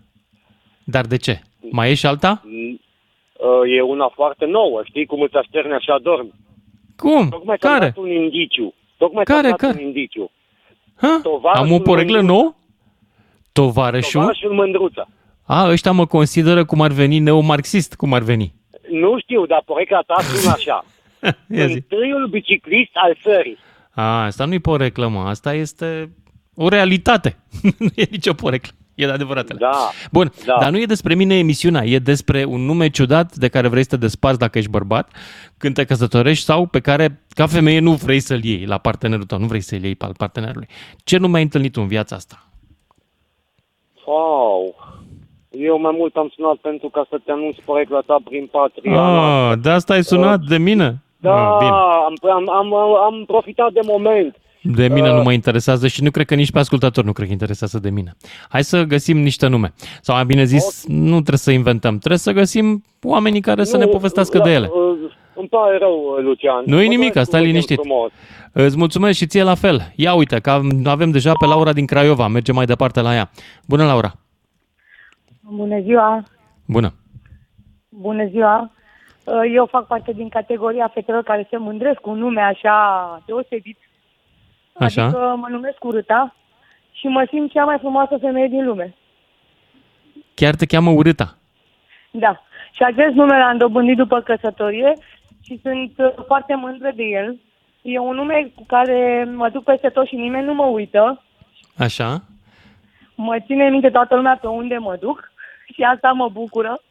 [0.85, 1.40] Dar de ce?
[1.70, 2.42] Mai e și alta?
[2.44, 2.81] Mm,
[3.33, 6.33] uh, E una foarte nouă, știi cum îți așterne așa dormi.
[6.99, 7.29] Cum?
[7.29, 7.85] Tocmai ți-am Care?
[7.85, 8.75] dat un indiciu.
[8.97, 9.79] Tocmai Care, ți-am dat care?
[9.81, 10.31] un indiciu.
[10.97, 11.21] Ha?
[11.23, 12.41] Tovarășul Am o poreglă Mândruță.
[12.43, 12.55] nouă?
[13.53, 14.21] Tovarășul?
[14.21, 15.09] Tovarășul Mândruță.
[15.47, 18.55] A, ăștia mă consideră cum ar veni neomarxist, cum ar veni.
[18.91, 20.85] Nu știu, dar porecla ta sună așa.
[21.49, 21.73] Ia zi.
[21.73, 23.57] Întâiul biciclist al țării.
[23.91, 25.19] A, asta nu-i poreclă, mă.
[25.21, 26.11] Asta este
[26.55, 27.37] o realitate.
[27.79, 28.71] nu e nicio poreclă.
[28.99, 29.59] E de adevăratele.
[29.59, 29.91] Da.
[30.13, 30.57] Bun, Da.
[30.61, 33.89] dar nu e despre mine emisiunea, e despre un nume ciudat de care vrei să
[33.89, 35.11] te desparți dacă ești bărbat,
[35.57, 39.39] când te căsătorești sau pe care, ca femeie, nu vrei să-l iei la partenerul tău,
[39.39, 40.69] nu vrei să-l iei pe al partenerului.
[41.05, 42.43] Ce nume ai întâlnit tu în viața asta?
[44.07, 44.75] Wow.
[45.51, 49.03] Eu mai mult am sunat pentru ca să te anunț porecla ta prin patria.
[49.03, 51.03] Ah, de asta ai sunat de mine?
[51.17, 51.71] Da, Ah, bine.
[51.71, 54.37] am, am, am, am profitat de moment.
[54.62, 57.27] De mine Uh, nu mă interesează și nu cred că nici pe ascultător nu cred
[57.27, 58.16] că interesează de mine.
[58.49, 59.73] Hai să găsim niște nume.
[60.01, 63.85] Sau mai bine zis, nu trebuie să inventăm, trebuie să găsim oamenii care să ne
[63.85, 64.66] Nu, povestească la- de ele.
[64.73, 66.62] uh, Îmi pare rău, Lucian.
[66.66, 67.79] Nu e Mă nimic, doresc stai un weekend liniștit.
[67.79, 68.11] Frumos.
[68.66, 69.92] Îți mulțumesc și ție la fel.
[69.97, 73.31] Ia uite, că am- avem deja pe Laura din Craiova, mergem mai departe la ea.
[73.68, 74.12] Bună, Laura!
[75.40, 76.23] Bună ziua!
[76.66, 76.94] Bună!
[77.88, 78.71] Bună ziua!
[79.25, 82.77] Uh, Eu fac parte din categoria fetelor care se mândresc cu un nume așa
[83.27, 83.79] deosebit.
[84.79, 85.05] Așa?
[85.05, 86.35] Adică mă numesc Urâta
[86.93, 88.95] și mă simt cea mai frumoasă femeie din lume.
[90.35, 91.37] Chiar te cheamă Urâta.
[92.11, 92.43] Da.
[92.73, 94.93] Și acest nume l-am dobândit după căsătorie
[95.45, 97.38] și sunt uh, foarte mândră de el.
[97.83, 101.23] E un nume cu care mă duc peste tot și nimeni nu mă uită.
[101.77, 102.23] Așa?
[103.14, 105.33] Mă ține minte toată lumea pe unde mă duc
[105.75, 106.83] și asta mă bucură.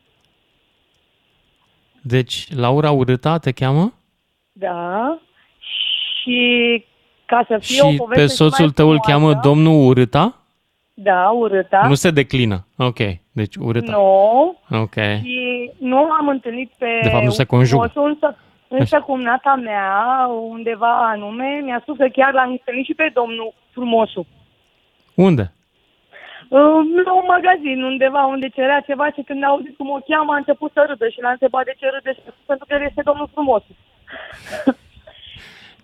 [2.01, 3.93] Deci, Laura Urâta te cheamă?
[4.51, 5.19] Da.
[6.21, 6.85] Și
[7.27, 9.87] ca să fie o Și poveste pe și soțul mai tău îl frumoasă, cheamă domnul
[9.87, 10.25] Urâta?
[10.93, 11.85] Da, urâta.
[11.87, 12.57] Nu se declină.
[12.77, 12.99] Ok,
[13.31, 13.91] deci Urâta.
[13.91, 14.57] Nu.
[14.81, 14.97] Ok.
[15.23, 16.99] Și nu am întâlnit pe...
[17.03, 17.85] De fapt, nu se conjugă.
[17.85, 18.37] Soțul, însă,
[18.67, 24.25] însă cumnata mea, undeva anume, mi-a spus că chiar l-am întâlnit și pe domnul frumosul.
[25.15, 25.51] Unde?
[26.49, 30.31] Uh, La un magazin, undeva unde cerea ceva și când a auzit cum o cheamă,
[30.33, 32.73] a început să râdă și l-a întrebat de ce râde și a spus, pentru că
[32.73, 33.63] el este domnul frumos.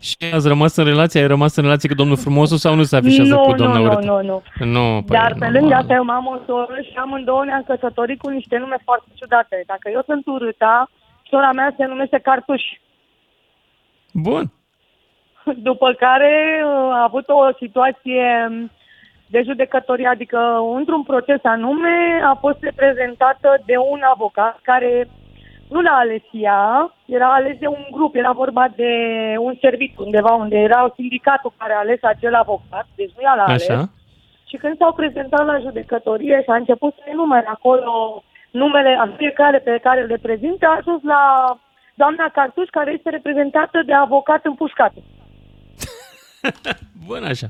[0.10, 1.22] Și ați rămas în relație?
[1.22, 3.78] Ai rămas în relație cu domnul frumosul sau nu se afișează nu, cu nu, doamna
[3.80, 4.00] nu, Urâta?
[4.06, 4.42] nu, nu.
[4.66, 5.54] Nu, păi, Dar pe normal.
[5.60, 9.64] lângă asta eu am o soră și amândouă ne-am căsătorit cu niște nume foarte ciudate.
[9.66, 10.90] Dacă eu sunt urâta,
[11.30, 12.62] sora mea se numește Cartuș.
[14.14, 14.52] Bun.
[15.70, 18.26] După care uh, a avut o situație
[19.28, 20.40] de judecătorie, adică
[20.78, 25.08] într-un proces anume a fost reprezentată de un avocat care
[25.74, 28.92] nu l-a ales ea, era ales de un grup, era vorba de
[29.48, 33.44] un serviciu undeva unde era sindicatul care a ales acel avocat, deci nu ea l-a
[33.44, 33.70] ales.
[33.70, 33.90] Așa?
[34.50, 39.60] Și când s-au prezentat la judecătorie și a început să numere acolo numele a fiecare
[39.60, 41.22] pe care îl reprezintă, a ajuns la
[41.94, 44.94] doamna Cartuș, care este reprezentată de avocat împușcat.
[47.08, 47.48] Bun, așa.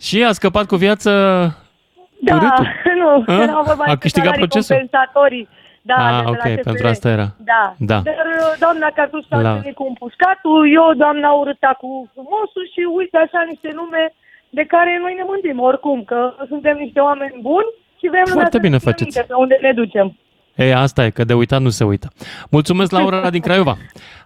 [0.00, 1.10] Și a scăpat cu viață
[2.20, 2.66] Da, urâtul.
[3.02, 3.42] nu, A?
[3.42, 4.76] era vorba A de câștigat salarii procesul?
[4.76, 5.48] compensatorii.
[5.82, 6.60] Da, Ah, de la ok, CFR.
[6.70, 7.26] pentru asta era.
[7.52, 7.62] Da.
[7.90, 7.98] Da.
[8.08, 12.80] Dar uh, doamna Cartuș s-a La- întâlnit cu împușcatul, eu doamna urâta cu frumosul și
[12.98, 14.02] uite așa niște nume
[14.58, 16.18] de care noi ne mândim oricum, că
[16.52, 17.68] suntem niște oameni buni
[18.00, 19.10] și vrem Foarte lumea să bine ne țină faceți.
[19.16, 20.06] minte pe unde ne ducem.
[20.64, 22.08] Ei, asta e, că de uitat nu se uită.
[22.50, 23.74] Mulțumesc, Laura din Craiova.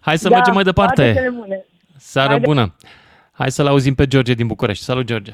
[0.07, 1.13] Hai să Da, mergem mai toate departe.
[1.21, 1.65] cele bune.
[1.97, 2.47] Seară Haide.
[2.47, 2.65] bună.
[3.33, 4.85] Hai să-l auzim pe George din București.
[4.85, 5.33] Salut, George.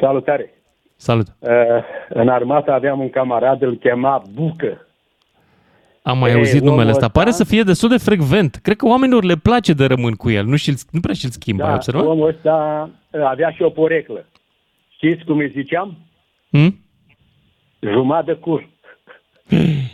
[0.00, 0.54] Salutare!
[0.96, 1.26] Salut.
[1.38, 1.50] Uh,
[2.08, 4.86] în armată aveam un camarad, îl chema Bucă.
[6.02, 7.06] Am mai Ei, auzit omul numele ăsta.
[7.06, 8.54] ăsta- Pare să fie destul de frecvent.
[8.62, 10.44] Cred că oamenilor le place de rămân cu el.
[10.44, 11.62] Nu, și nu prea și-l schimbă.
[11.62, 12.04] Ai Da, observat?
[12.04, 14.26] omul ăsta uh, avea și o poreclă.
[14.94, 15.96] Știți cum îi ziceam?
[16.50, 16.78] Hmm?
[17.80, 18.68] Jumătate de cur.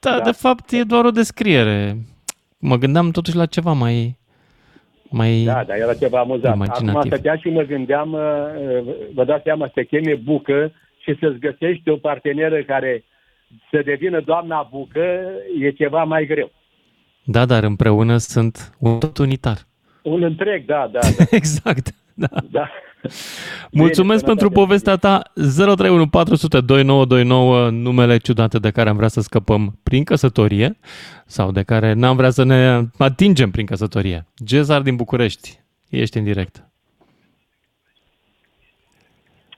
[0.00, 1.96] Da, de fapt e doar o descriere.
[2.58, 4.16] Mă gândeam totuși la ceva mai...
[5.10, 5.42] mai...
[5.44, 6.60] Da, dar era ceva amuzant.
[6.62, 7.12] Acum Imaginativ.
[7.12, 11.38] stăteam și mă gândeam, uh, uh, vă dați seama, să te cheme Bucă și să-ți
[11.38, 13.04] găsești o parteneră care
[13.70, 15.22] să devină doamna Bucă
[15.60, 16.52] e ceva mai greu.
[17.24, 19.56] Da, dar împreună sunt un tot unitar.
[20.02, 20.98] Un întreg, da, da.
[21.18, 21.24] da.
[21.30, 21.94] exact.
[22.14, 22.28] Da.
[22.50, 22.70] da.
[23.70, 25.22] Mulțumesc Bine, pentru povestea ta.
[25.34, 30.76] 031 400 2929, numele ciudate de care am vrea să scăpăm prin căsătorie
[31.26, 34.26] sau de care n-am vrea să ne atingem prin căsătorie.
[34.46, 36.68] Cezar din București, ești în direct.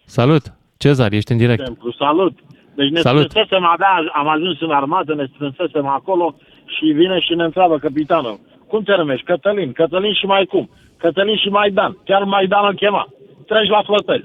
[0.04, 0.52] Salut!
[0.76, 1.60] Cezar, ești în direct.
[1.60, 1.92] exemplu.
[1.98, 2.38] Salut!
[2.76, 3.30] Deci ne Salut.
[3.30, 6.34] strânsesem, abia am ajuns în armată, ne strânsesem acolo
[6.74, 8.40] și vine și ne întreabă capitanul.
[8.66, 9.24] Cum te numești?
[9.24, 9.72] Cătălin.
[9.72, 10.70] Cătălin și mai cum?
[10.96, 11.96] Cătălin și Maidan.
[12.04, 13.08] Chiar Maidan îl chema.
[13.46, 14.24] Treci la flotări.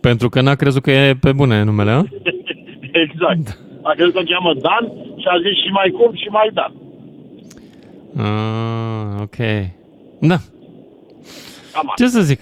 [0.00, 2.02] Pentru că n-a crezut că e pe bune numele, a?
[3.04, 3.58] exact.
[3.82, 4.84] A crezut că îl cheamă Dan
[5.16, 6.72] și a zis și mai cum și Maidan.
[8.16, 9.36] Ah, ok.
[10.20, 10.36] Da.
[11.72, 12.40] Cam Ce să zic?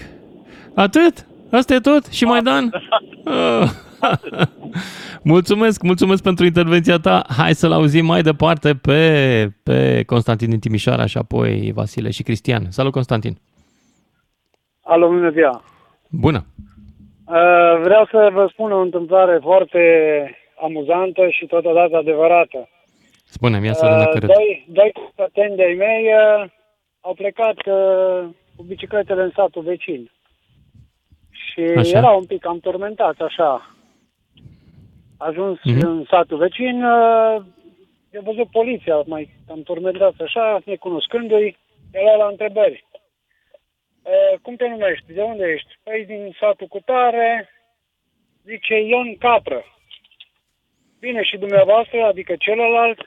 [0.74, 1.26] Atât?
[1.50, 2.07] Asta e tot?
[2.07, 2.70] Și mai Dan?
[4.00, 4.18] Ah.
[5.32, 7.24] mulțumesc, mulțumesc pentru intervenția ta.
[7.37, 12.70] Hai să-l auzim mai departe pe, pe Constantin din Timișoara și apoi Vasile și Cristian.
[12.70, 13.38] Salut, Constantin!
[14.82, 15.62] Alo, bună ziua!
[16.11, 16.44] Bună!
[17.26, 19.80] Uh, vreau să vă spun o întâmplare foarte
[20.62, 22.68] amuzantă și totodată adevărată.
[23.24, 24.30] Spune-mi, ia să vedem dacă Uh, râd.
[24.32, 26.50] doi, doi căpăteni de-ai mei uh,
[27.00, 30.11] au plecat uh, cu bicicletele în satul vecin.
[31.30, 31.98] Și Așa.
[31.98, 33.76] erau un pic cam turmentați, așa.
[35.18, 35.87] Ajuns Mhm.
[35.87, 37.37] în satul vecin, uh,
[38.12, 41.57] i-a văzut poliția, mai cam turmentați așa, necunoscându-i,
[41.90, 42.85] era la întrebări.
[44.02, 45.12] Uh, cum te numești?
[45.12, 45.78] De unde ești?
[45.83, 47.48] Păi din satul cu tare,
[48.44, 49.64] zice Ion Capră.
[51.00, 52.98] Bine, și dumneavoastră, adică celălalt,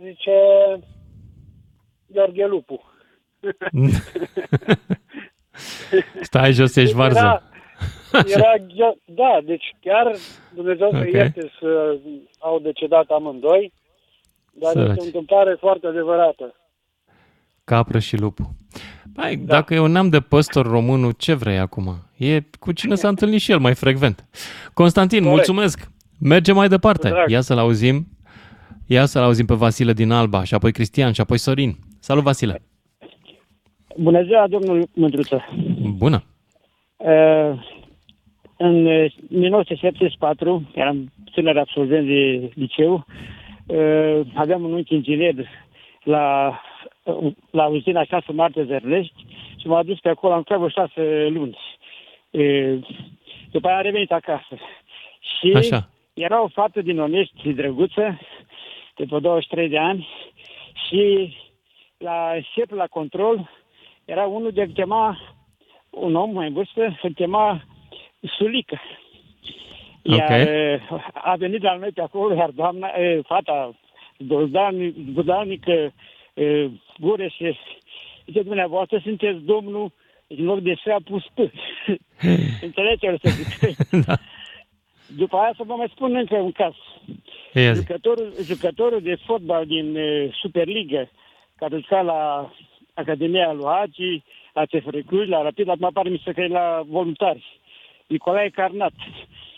[0.00, 0.32] zice
[2.06, 2.84] Gheorghe Lupu.
[6.20, 7.18] Stai jos, ești varză.
[7.18, 7.42] Era,
[8.12, 10.14] era, Ghio- da, deci chiar
[10.54, 11.12] Dumnezeu să Ok.
[11.12, 11.98] ierte să
[12.38, 13.72] au decedat amândoi,
[14.52, 14.88] dar Săraci.
[14.88, 16.54] este o întâmplare foarte adevărată.
[17.64, 18.54] Capră și lupu.
[19.16, 19.54] Hai, da.
[19.54, 21.94] dacă e un neam de păstor românul, ce vrei acum?
[22.16, 24.24] E cu cine s-a întâlnit și el mai frecvent.
[24.74, 25.36] Constantin, Corect.
[25.36, 25.90] mulțumesc!
[26.20, 27.08] Mergem mai departe.
[27.08, 27.30] Cu drag.
[27.30, 28.06] Ia să-l auzim.
[28.86, 31.76] Ia să-l auzim pe Vasile din Alba și apoi Cristian și apoi Sorin.
[32.00, 32.62] Salut, Vasile!
[33.96, 35.44] Bună ziua, domnul Mândruță.
[35.96, 36.22] Bună!
[38.58, 43.04] Uh, în uh, 1974, eram tânăr absolvent de liceu,
[43.66, 45.34] uh, aveam un unchi inginer
[46.02, 46.58] la,
[47.02, 51.58] uh, la uzina 6 Marte Zărlești și m-a dus pe acolo, am treabă șase luni.
[52.30, 52.78] Uh,
[53.50, 54.56] după aia am revenit acasă.
[55.20, 55.88] Și Așa.
[56.14, 58.18] era o fată din Onești, drăguță,
[58.96, 60.08] de pe 23 de ani
[60.88, 61.34] și
[61.98, 63.50] la șef la control
[64.04, 65.18] era unul de chema
[65.90, 67.62] un om mai în vârstă, se chema
[68.20, 68.80] Sulică.
[70.02, 70.48] Iar
[70.90, 73.74] uh, a venit la noi pe acolo, iar doamna, uh, fata
[75.14, 75.92] godalnică,
[76.34, 77.58] uh, gure și
[78.26, 79.92] zice, dumneavoastră sunteți domnul,
[80.26, 81.38] în loc de să a pus P.
[82.62, 83.76] Înțelegeți să zic.
[84.06, 84.16] da.
[85.16, 86.74] După aia să vă mai spun încă un caz.
[87.54, 87.80] Ia zi.
[87.80, 91.08] Jucătorul, jucătorul de fotbal din uh, Superliga,
[91.56, 92.52] care juca la
[92.94, 94.22] Academia lui Hagi,
[94.54, 97.60] la CFR Cluj, la Rapid, acum pare mi se că e la voluntari.
[98.08, 98.92] Nicolae Carnat.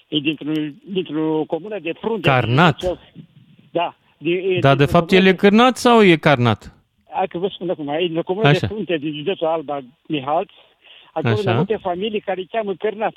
[0.08, 0.52] E dintr-o,
[0.84, 2.28] dintr-o comună de frunte.
[2.28, 2.98] Carnat?
[3.70, 3.94] Da.
[4.18, 6.74] De, e Dar de dintr-o fapt el comună e cârnat sau e carnat?
[7.10, 8.58] Hai că vă spun acum, e dintr-o comună Așa.
[8.60, 10.50] de frunte din județul Alba Mihalț.
[11.12, 11.42] Acolo Așa.
[11.42, 13.14] sunt multe familii care îi cheamă Cărnat.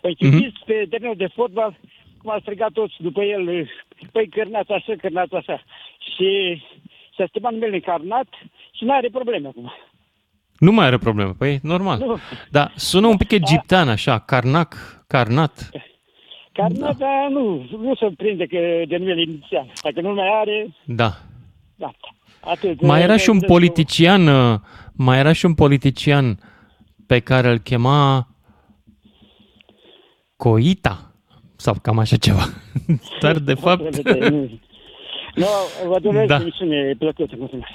[0.00, 0.36] Păi Mhm.
[0.36, 1.76] știți pe terenul de fotbal
[2.22, 3.68] cum a strigat toți după el,
[4.12, 5.62] păi Cărnat așa, Cărnat așa.
[6.14, 6.62] Și
[7.16, 8.28] s-a schimbat numele Carnat
[8.72, 9.72] și nu are probleme acum.
[10.58, 11.32] Nu mai are probleme.
[11.38, 11.98] Păi, normal.
[11.98, 12.18] Nu.
[12.50, 14.74] Dar sună un pic egiptean așa, carnac,
[15.06, 15.70] carnat.
[16.52, 17.04] Carnat, da.
[17.06, 19.72] dar nu, nu se prinde că de numele inițial.
[19.82, 21.12] Dacă nu mai are, Da.
[21.76, 21.90] da.
[22.40, 22.80] Atât.
[22.80, 24.58] Mai era și un Deci, politician, uh,
[24.92, 26.38] mai era și un politician
[27.06, 28.28] pe care îl chema
[30.36, 31.12] Coita
[31.56, 32.42] sau cam așa ceva.
[33.22, 34.08] Dar de fapt...
[35.34, 35.46] Nu,
[35.86, 36.36] vă doresc Da.
[36.36, 36.42] da.
[36.42, 37.34] emisiune plăcută.
[37.38, 37.68] Mulțumesc.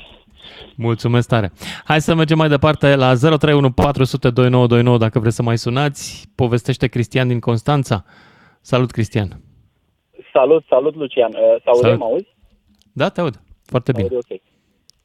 [0.77, 1.51] Mulțumesc tare.
[1.85, 6.29] Hai să mergem mai departe la 031 400 2929 dacă vreți să mai sunați.
[6.35, 8.03] Povestește Cristian din Constanța.
[8.61, 9.27] Salut, Cristian.
[10.33, 11.31] Salut, salut, Lucian.
[11.33, 11.97] Uh, Sau Salut.
[11.99, 12.27] mă auzi?
[12.93, 13.41] Da, te aud.
[13.65, 14.07] Foarte bine.
[14.11, 14.41] Aud, ok.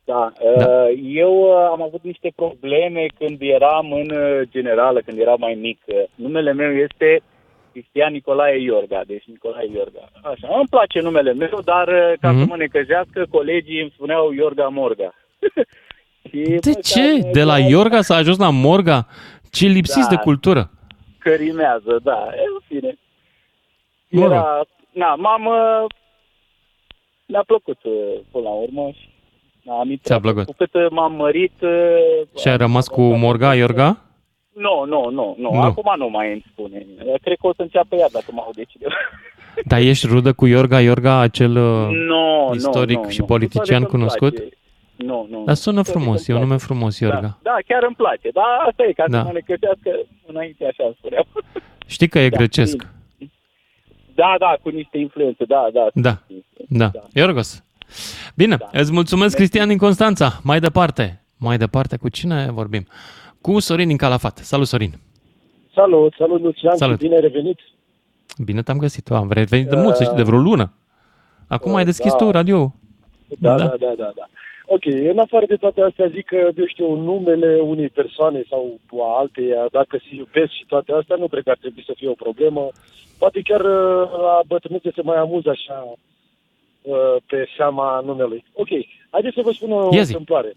[0.05, 5.37] Da, uh, eu uh, am avut niște probleme când eram în uh, generală, când eram
[5.39, 5.81] mai mic.
[5.87, 7.21] Uh, Numele meu este
[7.73, 10.09] Cristian Nicolae Iorga, deci Nicolae Iorga.
[10.23, 12.39] Așa, îmi place numele meu, dar uh, ca Mhm.
[12.41, 15.15] să mă necăjească, colegii îmi spuneau Iorga Morga.
[16.29, 17.19] Și De ce?
[17.33, 19.07] De la Iorga s-a ajuns la Morga?
[19.51, 20.15] Ce lipsiți Da.
[20.15, 20.71] de cultură.
[21.19, 22.99] Că rimează, da, e, în fine.
[24.09, 24.31] Mă rog.
[24.33, 25.85] Era, na, m-am, uh,
[27.27, 27.93] mi-a plăcut uh,
[28.31, 28.91] până la urmă.
[29.01, 29.09] și
[29.81, 30.05] Am intrat.
[30.07, 30.45] Ți-a plăcut.
[30.45, 34.03] Cu cât uh, m-am mărit, uh, Și ai rămas cu Morga, Iorga?
[34.53, 35.61] nu, nu, nu, nu, Nu.
[35.61, 36.87] acum nu mai îmi spune.
[37.23, 38.95] Cred că o să înceapă ea dacă mă aude cineva.
[39.65, 43.27] Dar ești rudă cu Iorga, Iorga, acel uh, Nu, istoric nu, nu, și nu.
[43.27, 44.35] politician Cu toate că îmi cunoscut?
[44.35, 44.58] place.
[44.99, 45.45] Nu, nu.
[45.45, 46.73] Dar sună Cu toate că frumos, e îmi un nume place.
[46.73, 47.21] frumos, Iorga.
[47.21, 48.31] Da, da, chiar îmi place.
[48.31, 49.19] Da, asta e, ca Da.
[49.19, 49.91] să mă necăjească
[50.27, 51.27] înainte așa îmi spuneau.
[51.95, 52.87] Știi că e Da, grecesc.
[54.15, 55.89] Da, da, cu niște influențe, da, da.
[55.95, 56.23] Da,
[56.69, 56.91] da.
[57.15, 57.63] Iorgos.
[58.35, 60.41] Bine, îți mulțumesc, Cristian din Constanța.
[60.43, 62.87] Mai departe, mai departe, cu cine vorbim?
[63.41, 64.37] Cu Sorin din Calafat.
[64.39, 64.93] Salut, Sorin.
[65.75, 66.99] Salut, salut Lucian, Salut.
[66.99, 67.59] bine ai revenit.
[68.45, 69.11] Bine te-am găsit.
[69.11, 70.73] Am revenit de Uh, mult, să știi, de vreo lună.
[71.49, 72.17] Acum ai deschis da.
[72.17, 72.75] tu radio.
[73.39, 73.65] Da, Da.
[73.67, 74.29] da, da, da, da.
[74.71, 79.19] Ok, în afară de toate astea zic că, eu știu, numele unei persoane sau a
[79.19, 82.23] alteia, dacă se iubesc și toate astea, nu cred că ar trebui să fie o
[82.25, 82.69] problemă.
[83.19, 85.93] Poate chiar uh, la bătrânețe se mai amuză așa
[86.83, 88.45] uh, pe seama numelui.
[88.53, 88.69] Ok,
[89.11, 90.11] haideți să vă spun o Ia zi.
[90.13, 90.53] întâmplare.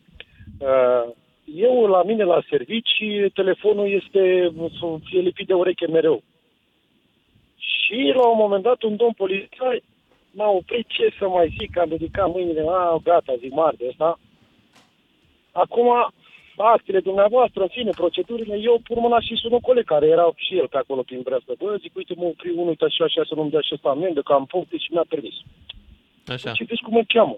[0.59, 1.11] Uh,
[1.55, 4.51] Eu, la mine, la servici, telefonul este,
[5.11, 6.23] e lipit de ureche mereu.
[7.57, 9.83] Și la un moment dat un domn polițai
[10.31, 14.19] m-a oprit ce să mai zic, am ridicat mâinile, a, gata, zic mare de asta.
[15.51, 15.87] Acum,
[16.55, 20.57] actele dumneavoastră, în fine, procedurile, eu pur mâna și sun un coleg care era și
[20.57, 21.53] el pe acolo prin breastă.
[21.57, 24.21] Bă, zic, uite, mă opri unul, uite așa, așa, să nu-mi dea și ăsta amendă,
[24.21, 25.35] că am puncte și mi-a permis.
[26.27, 26.53] Așa.
[26.53, 27.37] Și vezi cum îl cheamă.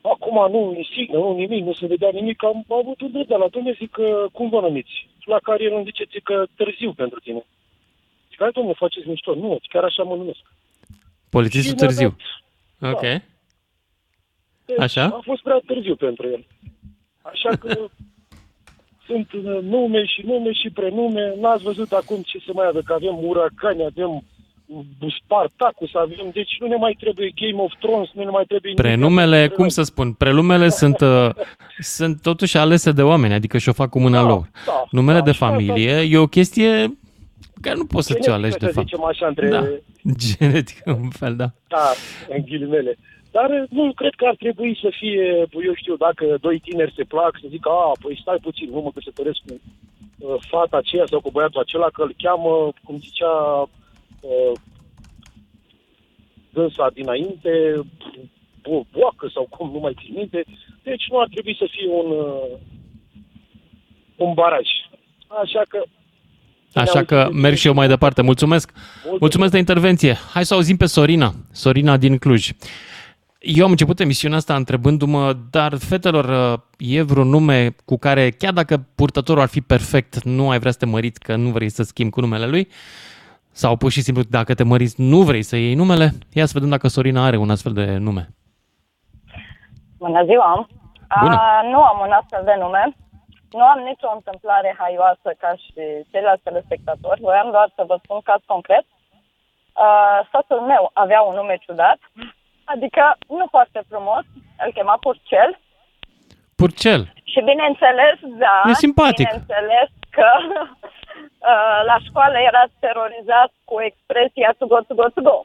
[0.00, 3.48] Acum nu insignă, nu nimic, nu se vedea nimic, am avut un drept de la
[3.48, 5.08] domnule, zic că cum vă numiți?
[5.24, 7.46] La care el îmi zice ți că târziu pentru tine.
[8.30, 9.34] Zic, hai domnule, faceți mișto.
[9.34, 10.44] Nu, chiar așa mă numesc.
[11.38, 12.16] Polițistul Și mi-a târziu.
[12.78, 13.00] dat- Ok.
[14.66, 15.04] Deci, Așa?
[15.04, 16.42] A fost prea târziu pentru el.
[17.22, 17.68] Așa că
[19.06, 21.34] sunt uh, nume și nume și prenume.
[21.40, 24.24] N-ați văzut acum ce se mai avea, că avem uragani, avem
[25.22, 26.30] Spartacus, avem...
[26.32, 28.72] Deci nu ne mai trebuie Game of Thrones, nu ne mai trebuie...
[28.72, 28.86] nimic.
[28.86, 31.28] Prenumele, cum să spun, prelumele sunt, uh,
[31.78, 34.50] sunt totuși alese de oameni, adică și-o fac cu mâna lor.
[34.66, 36.98] da, Numele da, de și asta- familie e o chestie
[37.60, 38.86] care nu poți să ți-o Genetică, alegi, de să fapt.
[38.86, 39.48] zicem așa, între...
[39.48, 39.62] Da,
[40.26, 41.48] genetică, un fel, da.
[41.68, 41.86] Da,
[42.28, 42.98] în ghilimele.
[43.30, 47.04] Dar uh, nu cred că ar trebui să fie, eu știu, dacă doi tineri se
[47.04, 49.54] plac, să zică, a, păi stai puțin, nu mă căsătoresc cu
[50.18, 53.32] uh, fata aceea sau cu băiatul acela, că îl cheamă, cum zicea
[54.20, 54.52] uh,
[56.50, 57.52] dânsa dinainte,
[58.64, 60.44] bo- boacă sau cum, nu mai țin minte.
[60.82, 62.58] Deci nu ar trebui să fie un, uh,
[64.16, 64.68] un baraj.
[65.26, 65.82] Așa că
[66.74, 68.22] Așa că merg și eu mai departe.
[68.22, 68.72] Mulțumesc!
[69.20, 70.16] Mulțumesc de intervenție.
[70.32, 71.34] Hai să auzim pe Sorina.
[71.52, 72.50] Sorina din Cluj.
[73.38, 78.86] Eu am început emisiunea asta întrebându-mă, dar fetelor, e vreun nume cu care, chiar dacă
[78.94, 82.12] purtătorul ar fi perfect, nu ai vrea să te măriți că nu vrei să schimbi
[82.12, 82.68] cu numele lui?
[83.50, 86.12] Sau pur și simplu, dacă te măriți, nu vrei să iei numele?
[86.32, 88.34] Ia să vedem dacă Sorina are un astfel de nume.
[89.98, 90.66] Bună ziua!
[91.20, 91.34] Bună.
[91.34, 92.96] A, nu am un astfel de nume.
[93.58, 95.72] Nu am nicio întâmplare haioasă ca și
[96.10, 97.20] ceilalți telespectatori.
[97.20, 98.84] Voiam doar să vă spun caz concret.
[99.72, 99.88] A,
[100.32, 101.98] soțul meu avea un nume ciudat,
[102.64, 104.24] adică nu foarte frumos.
[104.64, 105.58] Îl chema Purcel.
[106.56, 107.12] Purcel.
[107.32, 109.26] Și bineînțeles, da, E simpatic.
[109.28, 110.28] bineînțeles că
[111.50, 115.44] uh, la școală era terorizat cu expresia to go, to go, to go.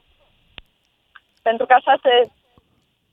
[1.42, 2.30] Pentru că așa se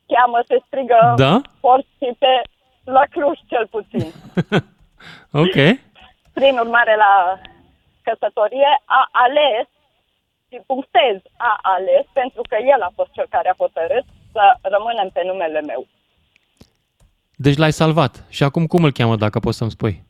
[0.06, 1.40] cheamă, se strigă Da?
[1.60, 2.42] porții pe
[2.84, 4.12] la Cluj cel puțin.
[5.32, 5.56] Ok.
[6.32, 7.40] Prin urmare, la
[8.02, 9.66] căsătorie a ales
[10.48, 15.08] și punctez a ales pentru că el a fost cel care a hotărât să rămânem
[15.12, 15.86] pe numele meu.
[17.36, 18.24] Deci l-ai salvat.
[18.28, 20.04] Și acum cum îl cheamă, dacă poți să-mi spui?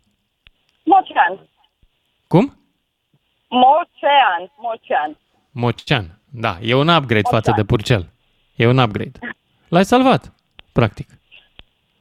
[0.85, 1.49] Mocean.
[2.27, 2.45] Cum?
[3.49, 4.53] Mocean.
[4.57, 5.19] Mocean.
[5.51, 6.21] Mocean.
[6.31, 8.13] Da, e un upgrade față de Purcel.
[8.57, 9.19] E un upgrade.
[9.69, 10.33] L-ai salvat,
[10.73, 11.09] practic.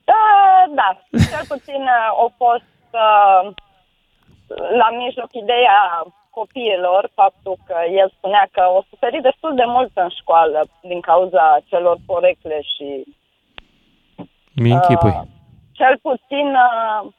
[0.03, 0.23] Da,
[0.75, 1.01] da.
[1.11, 3.53] Cel puțin uh, a fost uh,
[4.81, 10.09] la mijloc ideea copiilor, faptul că el spunea că o suferit destul de mult în
[10.09, 12.87] școală din cauza celor porecle și
[14.55, 15.15] Mi închipui.
[15.15, 15.27] Uh,
[15.71, 17.11] cel puțin uh,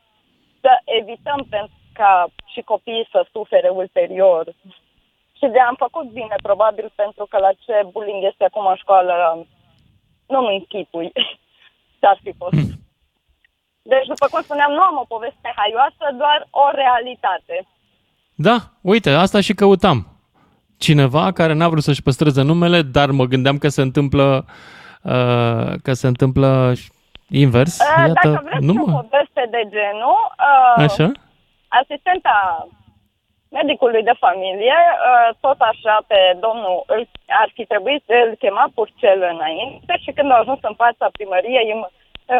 [0.60, 4.44] să evităm pentru ca și copiii să sufere ulterior.
[5.38, 9.46] Și de am făcut bine, probabil, pentru că la ce bullying este acum în școală,
[10.26, 11.12] nu mă închipui
[12.00, 12.54] ce-ar fi fost.
[13.93, 17.57] Deci, după cum spuneam, nu am o poveste haioasă, doar o realitate.
[18.34, 20.07] Da, uite, asta și căutam.
[20.78, 24.45] Cineva care n-a vrut să-și păstreze numele, dar mă gândeam că se întâmplă
[25.03, 26.72] uh, că se întâmplă
[27.30, 27.78] invers.
[27.78, 29.01] Uh, Iată, Dacă vreți nu și o mă...
[29.01, 31.09] poveste de genul, uh, Așa?
[31.80, 32.66] asistenta
[33.59, 34.78] medicului de familie,
[35.09, 37.09] uh, tot așa pe domnul, îl-
[37.43, 41.68] ar fi trebuit să îl chema Purcel înainte și când a ajuns în fața primăriei,
[41.74, 41.93] îmi-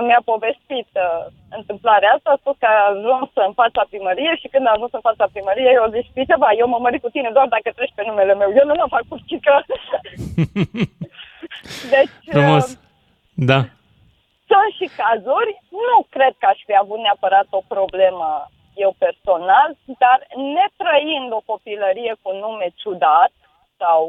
[0.07, 1.23] mi-a povestit uh,
[1.59, 5.05] întâmplarea asta, a spus că a ajuns în fața primăriei și când a ajuns în
[5.09, 8.03] fața primăriei, eu zic, știi ceva, eu mă mări cu tine doar dacă treci pe
[8.07, 9.55] numele meu, eu nu mă fac purcică.
[11.95, 12.67] deci, uh, Frumos.
[13.51, 13.61] Da.
[14.49, 18.29] sunt și cazuri, nu cred că aș fi avut neapărat o problemă
[18.75, 19.71] eu personal,
[20.03, 20.19] dar
[20.57, 23.33] netrăind o copilărie cu nume ciudat
[23.79, 24.01] sau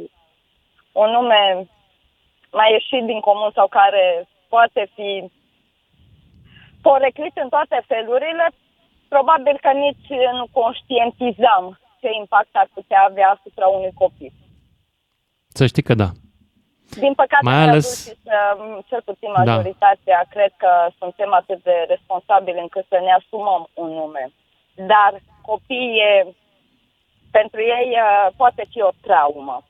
[0.91, 1.67] o nume
[2.51, 5.31] mai ieșit din comun sau care poate fi
[6.89, 8.45] poreclit în toate felurile,
[9.13, 10.07] probabil că nici
[10.39, 11.65] nu conștientizam
[12.01, 14.33] ce impact ar putea avea asupra unui copil.
[15.57, 16.09] Să știi că da.
[17.05, 18.85] Din păcate, Mai Mai ales- ales...
[18.89, 19.39] cel puțin Da.
[19.43, 24.31] majoritatea, cred că suntem atât de responsabili încât să ne asumăm un nume.
[24.91, 25.11] Dar
[25.41, 26.35] copiii, e-
[27.31, 29.63] pentru ei uh, poate fi o traumă.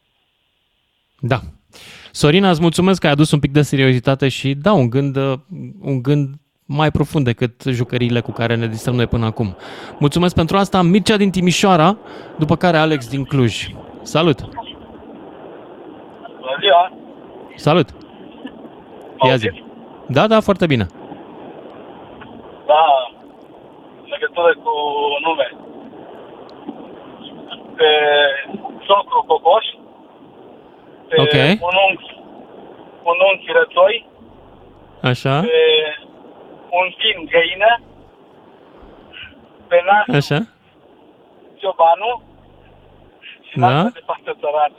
[1.20, 1.39] Da.
[2.11, 5.39] Sorina, îți mulțumesc că ai adus un pic de seriozitate și da, un gând, uh,
[5.82, 6.28] un gând
[6.68, 9.55] mai profund decât jucăriile cu care ne distrăm noi până acum.
[9.99, 11.97] Mulțumesc pentru asta, Mircea din Timișoara,
[12.38, 13.68] după care Alex din Cluj.
[14.01, 14.39] Salut!
[16.39, 16.91] Bună ziua!
[17.55, 17.89] Salut!
[19.28, 19.63] Ia zi.
[20.07, 20.86] Da, da, foarte bine.
[22.65, 22.86] Da,
[24.03, 24.72] în legătură cu
[25.26, 25.47] nume.
[27.76, 27.89] Pe
[28.88, 29.65] socru Cocoș,
[31.07, 31.34] pe Ok.
[31.61, 32.11] un unchi,
[33.03, 34.09] un unchi rățoi,
[35.01, 35.47] Așa, pe
[36.70, 37.82] un fin găină,
[39.68, 40.47] pe nasul așa,
[41.55, 42.22] ciobanu
[43.41, 43.68] și Da.
[43.72, 44.76] nasa de fată țărană.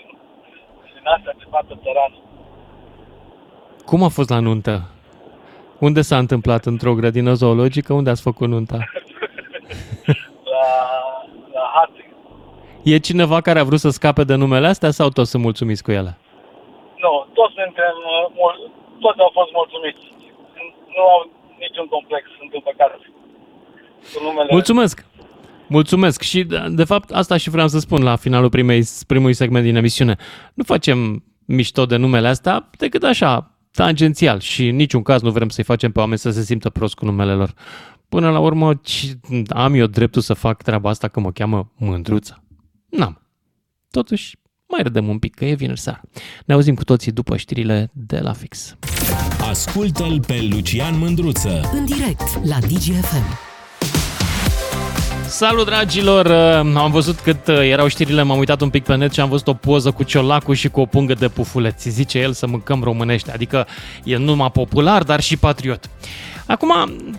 [0.86, 2.16] Și nasa de fată țărană.
[3.84, 4.90] Cum a fost la nuntă?
[5.78, 6.64] Unde s-a întâmplat?
[6.64, 7.92] Într-o grădină zoologică?
[7.92, 8.78] Unde ați făcut nunta?
[10.52, 10.66] La,
[11.52, 12.04] la Hati.
[12.82, 15.90] E cineva care a vrut să scape de numele astea sau toți sunt mulțumiți cu
[15.90, 16.16] ele?
[17.04, 18.70] Nu, toți suntem, uh, mul-
[19.00, 20.04] toți au fost mulțumiți.
[20.96, 21.20] Nu au
[21.66, 23.04] niciun complex, sunt împăcați.
[24.14, 25.06] Cu numele Mulțumesc!
[25.68, 26.22] Mulțumesc!
[26.22, 29.76] Și, de de fapt, asta și vreau să spun la finalul primei, primului segment din
[29.76, 30.16] emisiune.
[30.54, 35.48] Nu facem mișto de numele astea decât așa, tangențial și în niciun caz nu vrem
[35.48, 37.52] să-i facem pe oameni să se simtă prost cu numele lor.
[38.08, 39.12] Până la urmă, ci-
[39.48, 42.42] am eu dreptul să fac treaba asta că mă cheamă Mândruță?
[42.88, 43.22] N-am.
[43.90, 44.36] Totuși,
[44.66, 46.00] mai râdem un pic, că e vineri seara.
[46.46, 48.76] Ne auzim cu toții după știrile de la fix.
[49.48, 51.70] Ascultă-l pe Lucian Mândruță.
[51.72, 53.38] În direct la DGFM.
[55.28, 56.26] Salut, dragilor!
[56.26, 59.28] Uh, Am văzut cât uh, erau știrile, m-am uitat un pic pe net și am
[59.28, 61.88] văzut o poză cu ciolacul și cu o pungă de pufuleți.
[61.88, 63.66] Zice el să mâncăm românește, adică
[64.04, 65.90] e numai popular, dar și patriot.
[66.46, 66.72] Acum,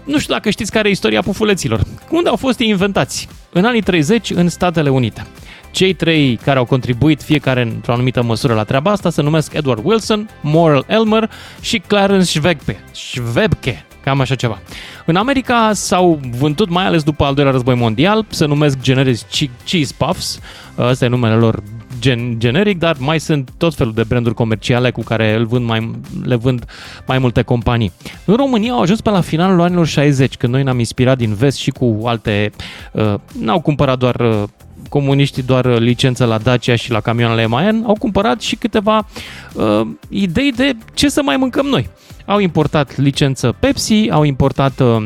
[0.04, 1.82] nu știu dacă știți care e istoria pufuleților.
[2.10, 3.28] Unde au fost ei inventați?
[3.52, 5.28] În anii 30, în Statele Unite.
[5.72, 9.82] Cei trei care au contribuit fiecare într-o anumită măsură la treaba asta se numesc Edward
[9.84, 11.30] Wilson, Morel Elmer
[11.62, 12.84] și Clarence Schwebke.
[12.92, 14.60] Schwebke, cam așa ceva.
[15.06, 19.50] În America s-au vândut, mai ales după al doilea război mondial, se numesc generici Che-
[19.66, 20.40] Cheese Puffs,
[20.78, 21.64] ăsta e numele lor
[22.00, 25.92] gen, generic, dar mai sunt tot felul de branduri comerciale cu care îl vând mai,
[26.24, 26.66] le vând
[27.08, 27.92] mai multe companii.
[28.26, 31.58] În România au ajuns pe la finalul anilor 60, când noi ne-am inspirat din vest
[31.58, 32.52] și cu alte...
[32.92, 34.44] Uh, n-au cumpărat doar uh,
[34.90, 39.06] comuniștii doar uh, licență la Dacia și la camioanele Mayan, au cumpărat și câteva
[39.54, 41.90] uh, idei de ce să mai mâncăm noi.
[42.26, 45.04] Au importat licență Pepsi, au importat uh,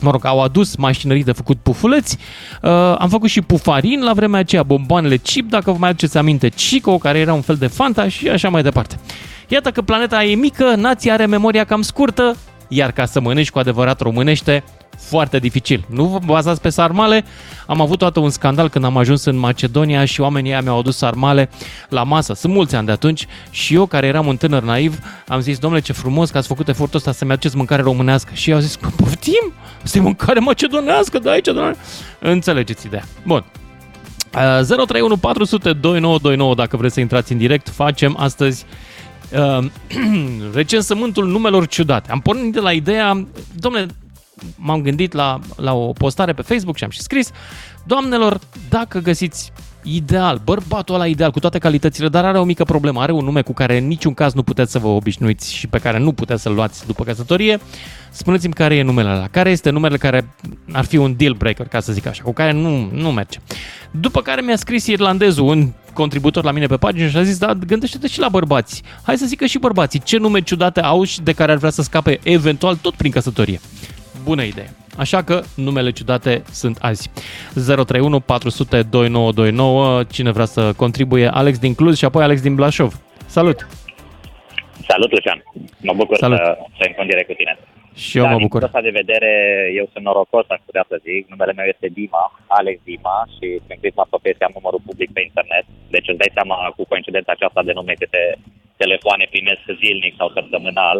[0.00, 2.18] mă rog, au adus mașinării de făcut pufuleți,
[2.62, 6.48] uh, am făcut și pufarin la vremea aceea, bomboanele chip, dacă vă mai aduceți aminte,
[6.48, 8.98] Chico, care era un fel de Fanta și așa mai departe.
[9.48, 12.36] Iată că planeta e mică, nația are memoria cam scurtă,
[12.72, 14.64] iar ca să mănânci cu adevărat românește,
[14.98, 15.84] foarte dificil.
[15.88, 17.24] Nu vă bazați pe sarmale.
[17.66, 20.96] Am avut toată un scandal când am ajuns în Macedonia și oamenii ăia mi-au adus
[20.96, 21.50] sarmale
[21.88, 22.34] la masă.
[22.34, 24.98] Sunt mulți ani de atunci și eu, care eram un tânăr naiv,
[25.28, 28.30] am zis, domnule, ce frumos că ați făcut efortul ăsta să-mi aduceți mâncare românească.
[28.34, 29.52] Și ei au zis, poftim?
[29.84, 31.76] Asta e mâncare macedonească de aici, de
[32.18, 33.04] Înțelegeți ideea.
[33.26, 33.44] Bun.
[34.34, 38.89] Uh, 031 400 2929 dacă vreți să intrați în direct, facem astăzi uh,
[40.54, 42.10] recensământul numelor ciudate.
[42.10, 43.86] Am pornit de la ideea, domnule,
[44.56, 47.30] m-am gândit la, la o postare pe Facebook și am și scris,
[47.84, 49.52] doamnelor, dacă găsiți
[49.82, 53.42] ideal, bărbatul ăla ideal, cu toate calitățile, dar are o mică problemă, are un nume
[53.42, 56.42] cu care în niciun caz nu puteți să vă obișnuiți și pe care nu puteți
[56.42, 57.60] să-l luați după căsătorie,
[58.10, 60.34] spuneți-mi care e numele ăla, care este numele care
[60.72, 63.38] ar fi un deal breaker, ca să zic așa, cu care nu, nu merge.
[63.90, 67.54] După care mi-a scris irlandezul, un contributor la mine pe pagină și a zis, da,
[67.54, 68.82] gândește-te și la bărbați.
[69.02, 71.82] Hai să zică și bărbații, ce nume ciudate au și de care ar vrea să
[71.82, 73.60] scape eventual tot prin căsătorie.
[74.24, 74.74] Bună idee.
[74.98, 77.10] Așa că numele ciudate sunt azi.
[77.54, 80.02] 031 400 2929.
[80.04, 81.28] Cine vrea să contribuie?
[81.28, 83.00] Alex din Cluj și apoi Alex din Blașov.
[83.26, 83.66] Salut!
[84.88, 85.42] Salut, Lucian!
[85.88, 86.38] Mă bucur Salut.
[86.38, 87.58] să, să în direct cu tine.
[87.94, 88.60] Și eu da, mă din bucur.
[88.60, 89.32] punctul ăsta de vedere,
[89.80, 91.22] eu sunt norocos, aș putea să zic.
[91.32, 92.24] Numele meu este Dima,
[92.58, 95.64] Alex Dima și sunt Crisma Profesia, am numărul public pe internet.
[95.94, 98.22] Deci îți dai seama cu coincidența aceasta de nume câte
[98.82, 100.98] telefoane primesc zilnic sau săptămânal,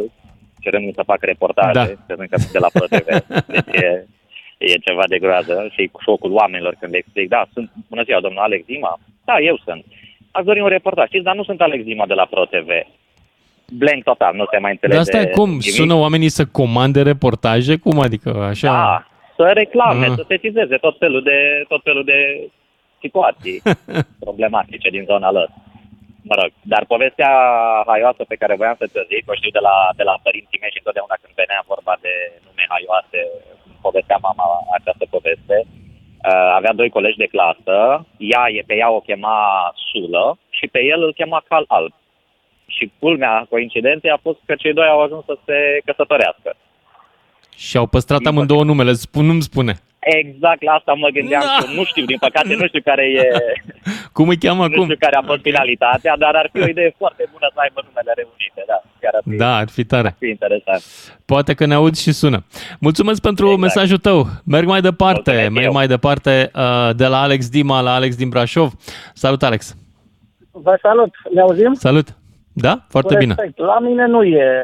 [0.60, 1.84] cerându-mi să fac reportaje, Da.
[2.06, 3.06] crezând că sunt de la ProTV.
[3.54, 4.06] Deci e,
[4.58, 8.20] e ceva de groază și cu șocul oamenilor când le explic, da, sunt, bună ziua,
[8.20, 8.98] domnul Alex Dima?
[9.24, 9.84] Da, eu sunt.
[10.30, 12.68] Aș dori un reportaj, știți, dar nu sunt Alex Dima de la ProTV.
[13.72, 14.96] Blank total, nu se mai înțelege.
[14.98, 15.48] Dar asta e cum?
[15.48, 15.62] nimic.
[15.62, 17.76] Sună oamenii să comande reportaje?
[17.76, 18.66] Cum adică așa?
[18.72, 19.06] Da,
[19.36, 20.12] să reclame, Ah.
[20.16, 22.48] să sesizeze tot felul de, tot felul de
[23.00, 23.62] situații
[24.26, 25.48] problematice din zona lor.
[26.28, 27.32] Mă rog, dar povestea
[27.86, 30.72] haioasă pe care voiam să ți-o zic, o știu de la, de la părinții mei
[30.72, 32.14] și întotdeauna când venea vorba de
[32.44, 33.20] nume haioase,
[33.86, 34.46] povestea mama
[34.78, 35.56] această poveste.
[36.28, 37.76] Uh, avea doi colegi de clasă,
[38.32, 39.38] ea, e- pe ea o chema
[39.88, 41.92] Sulă și pe el îl chema Cal Alb.
[42.66, 46.50] Și culmea coincidenței a fost că cei doi au ajuns să se căsătorească.
[47.66, 49.74] Și au păstrat amândouă numele, spun, nu-mi spune.
[49.98, 51.48] Exact la asta mă gândeam Da.
[51.56, 51.74] și eu.
[51.78, 53.22] Nu știu, din păcate, nu știu care e,
[54.16, 54.82] Cum îi cheamă nu acum?
[54.84, 58.12] știu care a fost finalitatea, dar ar fi o idee foarte bună să aibă numele
[58.20, 58.78] reunite, da.
[59.00, 60.06] Chiar ar fi, Da, ar fi tare.
[60.08, 60.82] ar fi interesant.
[61.24, 62.44] Poate că ne auzi și sună.
[62.80, 63.62] Mulțumesc pentru exact.
[63.62, 64.26] mesajul tău.
[64.44, 65.72] Merg mai departe, Mulțumesc merg eu.
[65.72, 68.70] mai departe uh, de la Alex Dima la Alex din Brașov.
[69.14, 69.76] Salut, Alex.
[70.50, 71.72] Vă salut, ne auzim?
[71.74, 72.08] Salut.
[72.52, 72.84] Da?
[72.88, 73.34] Foarte bine.
[73.36, 73.58] Respect.
[73.58, 74.62] La mine nu e,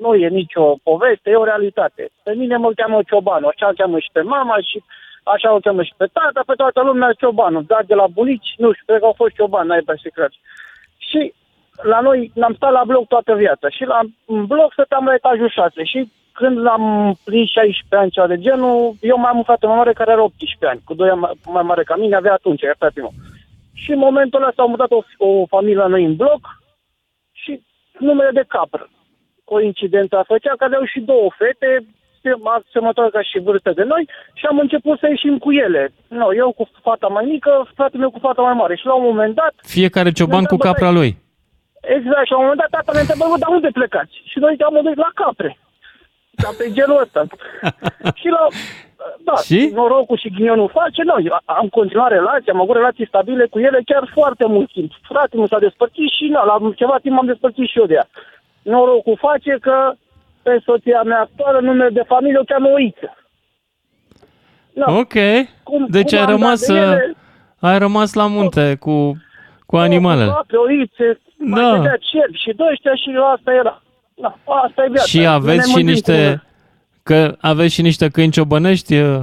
[0.00, 2.10] nu e nicio poveste, e o realitate.
[2.22, 4.82] Pe mine mă cheamă Ciobanu, așa o cheamă și pe mama și
[5.22, 7.60] așa o cheamă și pe tata, pe toată lumea Ciobanu.
[7.62, 10.32] Dar de la bunici, nu știu, cred că au fost Ciobanu, n-ai pe secret.
[10.96, 11.32] Și
[11.82, 15.48] la noi am stat la bloc toată viața și la în bloc stăteam la etajul
[15.48, 19.66] 6 și când am prins 16 ani ceva de genul, eu mai am un frate
[19.66, 22.32] mai mare care are 18 ani, cu 2 ani mai- mai mare ca mine, avea
[22.32, 23.00] atunci, era frate
[23.74, 26.40] Și în momentul ăla s-au mutat o, o familie la noi în bloc
[27.32, 27.62] și
[27.98, 28.88] numele de capră.
[29.44, 31.84] Coincidența făcea că aveau și două fete
[32.56, 35.92] asemănătoare ca și vârstă de noi și am început să ieșim cu ele.
[36.08, 38.74] No, eu cu fata mai mică, fratele meu cu fata mai mare.
[38.76, 41.10] Și la un moment dat, Fiecare cioban cu capra lui.
[41.96, 44.14] exact, și la un moment dat tata ne întrebă, "Bă, dar unde plecați?
[44.30, 45.58] Și noi am dus la capre.
[46.42, 47.20] Dar pe genul ăsta.
[48.20, 48.42] și la...
[49.28, 49.70] Da, și?
[49.74, 54.10] norocul și ghinionul face, noi am continuat relații, am avut relații stabile cu ele chiar
[54.12, 54.90] foarte mult timp.
[55.02, 58.06] Fratele meu s-a despărțit și na, la ceva timp m-am despărțit și eu de ea.
[58.64, 59.92] Norocul face că
[60.42, 63.16] pe soția mea actuală, numele de familie o cheamă Oiță.
[64.72, 64.92] Da.
[64.92, 65.12] Ok.
[65.62, 67.04] Cum- deci cum ai am dat rămas, de ele?
[67.10, 69.16] uh, ai rămas la munte cu,
[69.66, 70.30] cu animalele.
[70.30, 71.70] Capre, oițe, mai Da.
[71.76, 73.82] vedea cerbi și de ăștia și asta era.
[74.14, 75.06] Da, asta e viața.
[75.06, 76.46] Și Ne aveți și mândim niște, cu-
[77.02, 79.20] că aveți și niște câini ciobănești uh,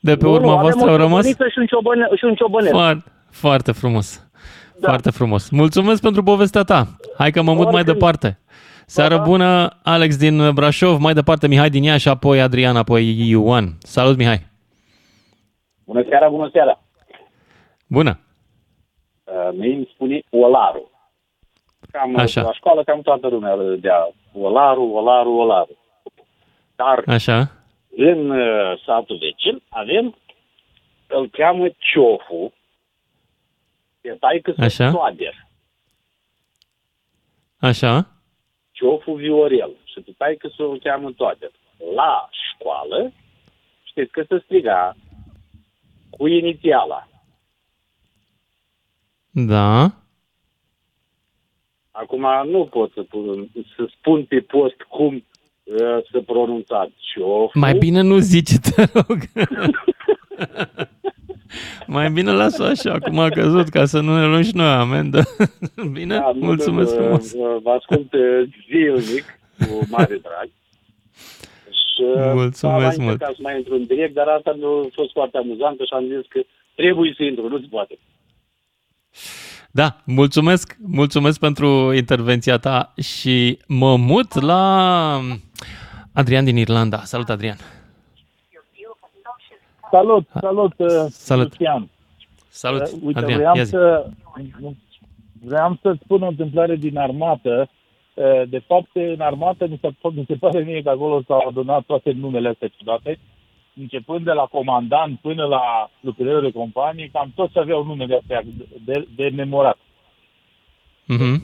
[0.00, 1.24] de pe Nu, urma nu, voastră avem au o rămas?
[1.26, 2.70] ciobăniță și un, ciobăne, și un ciobănel.
[2.72, 4.24] Foarte, foarte frumos.
[4.80, 4.88] Da.
[4.88, 5.50] Foarte frumos.
[5.50, 6.86] Mulțumesc pentru povestea ta.
[7.18, 8.38] Hai că mă mut mai departe.
[8.86, 13.76] Seară bună, Alex din Brașov, mai departe Mihai din Iași, apoi Adrian, apoi Ioan.
[13.78, 14.46] Salut, Mihai.
[15.84, 16.80] Bună seara, bună seara.
[17.86, 18.20] Bună.
[19.24, 20.90] Uh, mie îmi spune Olaru.
[21.90, 22.42] Cam Așa.
[22.42, 25.76] la școală cam toată lumea râdea Olaru, Olaru, Olaru.
[26.76, 27.50] Dar Așa.
[27.96, 30.16] în uh, satul vecin avem,
[31.06, 32.52] îl cheamă Ciofu,
[34.00, 34.90] e taică să Așa.
[34.90, 35.34] Toader,
[37.58, 38.15] Așa.
[38.86, 41.50] Ciofu Viorel și pe taică să îl cheamă Toader.
[41.94, 43.12] La școală,
[43.82, 44.96] știți că se striga
[46.10, 47.08] cu inițiala.
[49.30, 49.94] Da.
[51.90, 57.58] Acum nu pot să, pun, să spun pe post cum uh, să pronunțați șofu.
[57.58, 59.18] Mai bine nu zice, te rog.
[61.86, 65.22] Mai bine las-o așa, cum a căzut, ca să nu ne luăm și noi amendă.
[65.92, 66.14] Bine?
[66.16, 67.32] Da, nu, Mulțumesc vă- frumos.
[67.34, 68.20] vă- Vă ascult uh,
[68.68, 69.24] zilnic,
[69.58, 70.48] cu mare drag.
[71.70, 73.12] Și uh, Mulțumesc am mult.
[73.12, 76.04] încercat să mai intru în direct, dar asta nu a fost foarte amuzantă și am
[76.04, 76.40] zis că
[76.74, 77.98] trebuie să intru, nu se poate.
[79.70, 85.20] Da, mulțumesc, mulțumesc pentru intervenția ta și mă mut la
[86.12, 86.98] Adrian din Irlanda.
[86.98, 87.56] Salut, Adrian.
[89.96, 91.48] Salut, salut, uh, Salut.
[91.58, 91.88] Lucian.
[92.48, 93.70] Salut, Uh, Uite, Adrian, vreau ia zi.
[93.70, 94.06] să,
[95.44, 97.68] vreau să spun o întâmplare din armată.
[98.14, 101.82] Uh, De fapt, în armată mi se, mi se pare mie că acolo s-au adunat
[101.84, 103.18] toate numele astea ciudate,
[103.80, 108.42] începând de la comandant până la lucrători de companie, cam toți aveau numele astea
[108.84, 109.78] de, de memorat.
[111.06, 111.42] Mhm.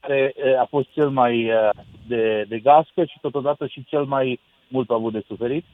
[0.00, 1.70] care uh, a fost cel mai uh,
[2.06, 5.64] de, de gască și totodată și cel mai mult a avut de suferit.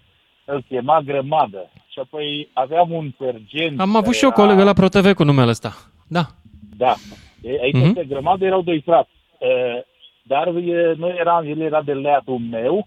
[0.52, 1.70] Îl chema Grămadă.
[1.92, 3.80] Și apoi aveam un sergent...
[3.80, 5.72] Am avut care și eu o era- colegă la ProTV cu numele ăsta.
[6.08, 6.26] Da.
[6.76, 6.94] Da.
[7.42, 7.92] E, Aici Mhm.
[8.02, 8.06] mm-hmm.
[8.08, 9.10] Grămadă erau doi frați.
[9.38, 9.82] Uh,
[10.22, 12.86] Dar e, noi eram, el era de leatul meu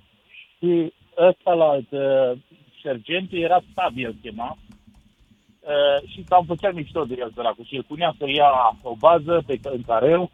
[0.57, 0.93] și
[1.30, 2.38] ăsta la uh,
[2.84, 4.57] sergentul era stabil, îl chema.
[5.59, 7.64] Uh, și cam făcea mișto de el, săracu.
[7.64, 10.32] Și el punea să ia o bază pe, în careu,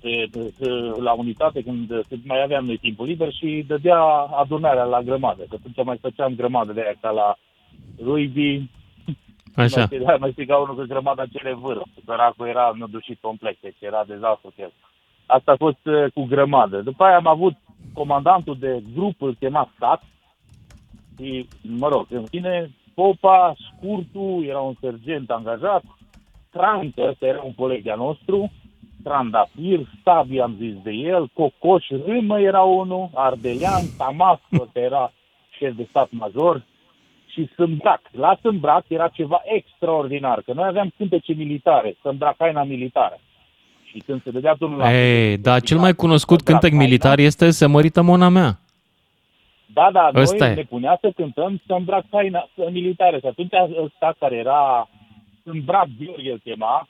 [0.00, 0.68] pe, pe, pe,
[1.00, 4.02] la unitate, când, când mai aveam noi timpul liber și dădea
[4.42, 5.42] adunarea la grămadă.
[5.42, 7.36] Că atunci mai făceam grămadă de aia ca la
[8.02, 8.70] rugby.
[9.54, 9.76] Așa.
[9.76, 11.82] Mai, striga- mai striga unul că grămada cele vâră.
[12.04, 14.72] Săracul era nădușit complet, deci era dezastru cu el.
[15.26, 16.80] Asta a fost uh, cu grămadă.
[16.80, 17.54] După aia am avut
[17.92, 20.02] comandantul de grup, îl chema Stat.
[21.18, 25.82] Și, mă rog, în fine, Popa, Scurtu, era un sergent angajat,
[26.50, 28.52] Trancă, ăsta era un coleg de-a nostru,
[29.06, 35.12] Trandafir, Stabi am zis de el, Cocoș Râmă era unul, Ardelean, Tamasco, ăsta era
[35.58, 36.62] șef de stat major,
[37.32, 38.00] și Sâmbrac.
[38.10, 43.18] La Sâmbrac era ceva extraordinar, că noi aveam cântece militare, Sâmbrac haina militară.
[43.84, 47.66] Și când se dădea drumul la Ei, dar cel mai cunoscut cântec militar este Se
[47.66, 48.58] mărită mona mea.
[49.66, 50.54] Da, da, Ăsta noi e.
[50.54, 53.18] ne punea să cântăm să îmbrac haina militară.
[53.18, 53.52] Și atunci
[53.84, 54.88] ăsta care era
[55.42, 56.88] îmbrac Gheorghe îl chema,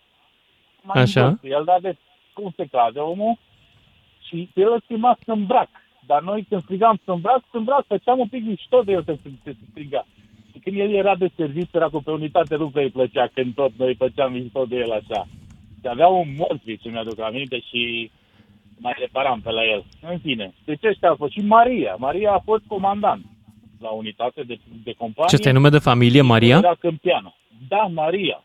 [0.86, 1.20] mai Așa.
[1.20, 1.96] îmbrăc cu el, dar de
[2.32, 3.38] cum se cade omul,
[4.26, 5.68] și el îl chema să îmbrac.
[6.06, 9.16] Dar noi când strigam să îmbrac, să îmbrac, făceam un pic mișto de el să
[9.22, 10.06] se, se striga.
[10.52, 13.54] Și când el era de serviciu, era cu pe unitate, nu prea îi plăcea când
[13.54, 15.26] tot noi făceam mișto de el așa.
[15.80, 18.10] Și avea un morți, ce mi-aduc aminte, și
[18.78, 19.84] mai reparam pe la el.
[20.10, 21.32] În fine, deci ăștia au fost.
[21.32, 21.94] Și Maria.
[21.98, 23.24] Maria a fost comandant
[23.80, 25.28] la unitate de, de companie.
[25.28, 26.56] Ce ăsta e nume de familie, Maria?
[26.56, 27.34] Era câmpiană.
[27.68, 28.42] Da, Maria.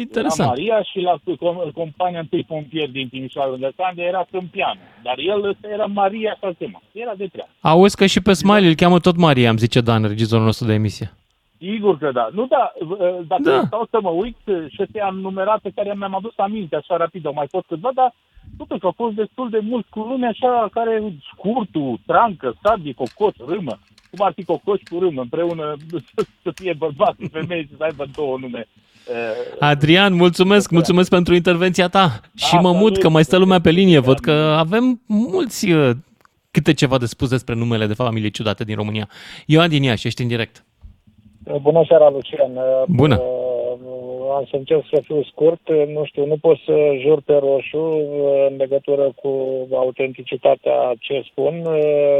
[0.00, 0.40] Interesant.
[0.40, 4.80] Era Maria și la com- compania întâi pompier din Timișoara lângă Candea era câmpiană.
[5.02, 6.82] Dar el ăsta era Maria să chema.
[6.92, 7.50] Era de treabă.
[7.60, 10.72] Auzi că și pe Smiley îl cheamă tot Maria, îmi zice Dan, regizorul nostru de
[10.72, 11.12] emisie.
[11.58, 12.28] Sigur că da.
[12.32, 13.50] Nu, da, v- dacă Da.
[13.56, 13.62] da.
[13.66, 14.36] stau să mă uit
[14.68, 17.90] și astea am numerat pe care mi-am adus aminte așa rapid, au mai fost câțiva,
[17.94, 18.14] dar
[18.58, 23.78] totuși au fost destul de mulți cu lume așa care scurtul, trancă, sabi, cocoș, râmă.
[24.10, 25.76] Cum ar fi cocoș cu râmă împreună
[26.42, 28.68] să fie bărbat și femeie și să aibă două nume.
[29.08, 32.20] Uh, Adrian, mulțumesc, mulțumesc pentru intervenția ta.
[32.34, 33.98] Și mă mut că mai stă lumea pe linie.
[33.98, 35.90] Văd că avem mulți uh,
[36.50, 39.08] câte ceva de spus despre numele de familie ciudate din România.
[39.46, 40.64] Ioan din Iași, ești în direct.
[41.60, 42.52] Bună seara, Lucian.
[42.86, 43.18] Bună.
[43.20, 43.58] Uh,
[44.36, 45.60] Am să încerc să fiu scurt.
[45.68, 49.32] Nu știu, nu pot să jur pe roșu uh, în legătură cu
[49.72, 52.18] autenticitatea ce spun, uh,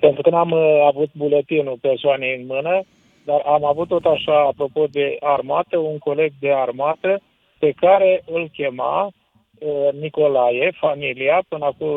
[0.00, 2.82] pentru că n-am uh, avut buletinul persoanei în mână,
[3.24, 7.20] dar am avut tot așa, apropo de armată, un coleg de armată
[7.58, 9.04] pe care îl chema
[9.58, 11.88] uh, Nicolae, familia, până acum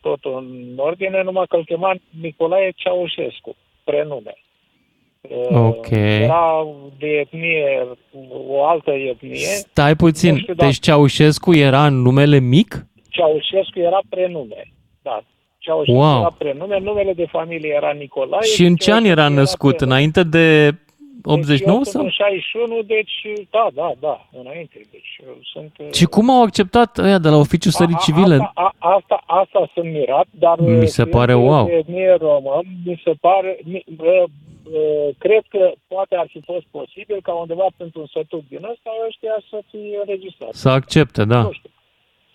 [0.00, 4.34] totul în ordine, numai că îl chema Nicolae Ceaușescu, prenume.
[5.52, 5.90] Ok.
[5.90, 6.66] Era
[6.98, 7.86] de etnie,
[8.48, 9.36] o altă etnie.
[9.36, 12.86] Stai puțin, Nu știu dacă- deci Ceaușescu era în numele mic?
[13.08, 14.62] Ceaușescu era prenume.
[15.02, 15.20] Da.
[15.68, 16.18] Ceaușescu Wow.
[16.20, 18.42] era prenume, numele de familie era Nicolae.
[18.54, 19.76] Și în ce an Ceaușescu era născut?
[19.76, 19.94] prenume.
[19.96, 22.02] Înainte de Deci 89 eu sunt sau?
[22.04, 23.16] în 61, deci
[23.50, 24.80] da, da, da, înainte.
[24.94, 25.72] Deci eu sunt...
[25.78, 28.34] uh, Și cum au acceptat ăia de la oficiul stării A- a- civile?
[28.34, 31.66] Asta, a, asta, asta sunt mirat, dar Mi se fiind pare de wow.
[31.70, 34.22] etnie român, mi se pare, mi, uh,
[34.78, 38.90] uh, cred că poate ar fi fost posibil ca undeva pentru un sătuc din ăsta
[39.08, 40.60] ăștia să fie înregistrați.
[40.60, 41.40] Să accepte, da.
[41.42, 41.70] Nu știu.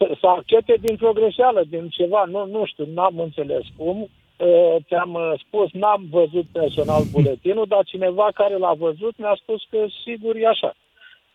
[0.03, 3.97] Să, să accepte din progreseală, din ceva, nu, nu știu, n-am înțeles cum.
[4.37, 9.61] Uh, Ți-am uh, spus, n-am văzut personal buletinul, dar cineva care l-a văzut mi-a spus
[9.69, 10.73] că sigur e așa.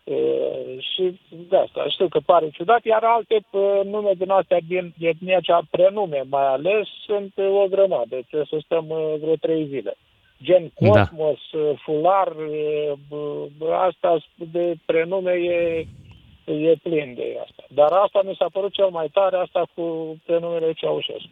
[0.03, 4.93] Uh, și de asta știu că pare ciudat, iar alte uh, nume din astea din
[4.99, 9.65] etnia cea prenume mai ales sunt uh, o grămadă, trebuie să stăm uh, vreo trei
[9.65, 9.95] zile.
[10.43, 10.89] Gen Da.
[10.89, 14.17] Cosmos, uh, Fular, uh, b- asta
[14.51, 15.85] de prenume e,
[16.53, 17.63] e plin de asta.
[17.69, 21.29] Dar asta mi s-a părut cel mai tare, asta cu prenumele Ceaușescu.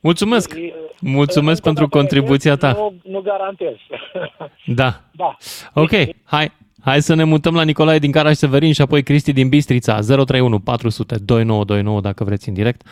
[0.00, 0.54] Mulțumesc!
[0.54, 2.72] E- Mulțumesc încă o pentru dată contribuția ta.
[2.72, 3.74] Nu, nu garantez.
[4.80, 4.90] Da.
[5.12, 5.36] da.
[5.74, 5.90] Ok,
[6.24, 6.52] hai.
[6.84, 10.60] Hai să ne mutăm la Nicolae din Caraș Severin și apoi Cristi din Bistrița, 031
[10.60, 12.82] 400 2929 dacă vreți în direct.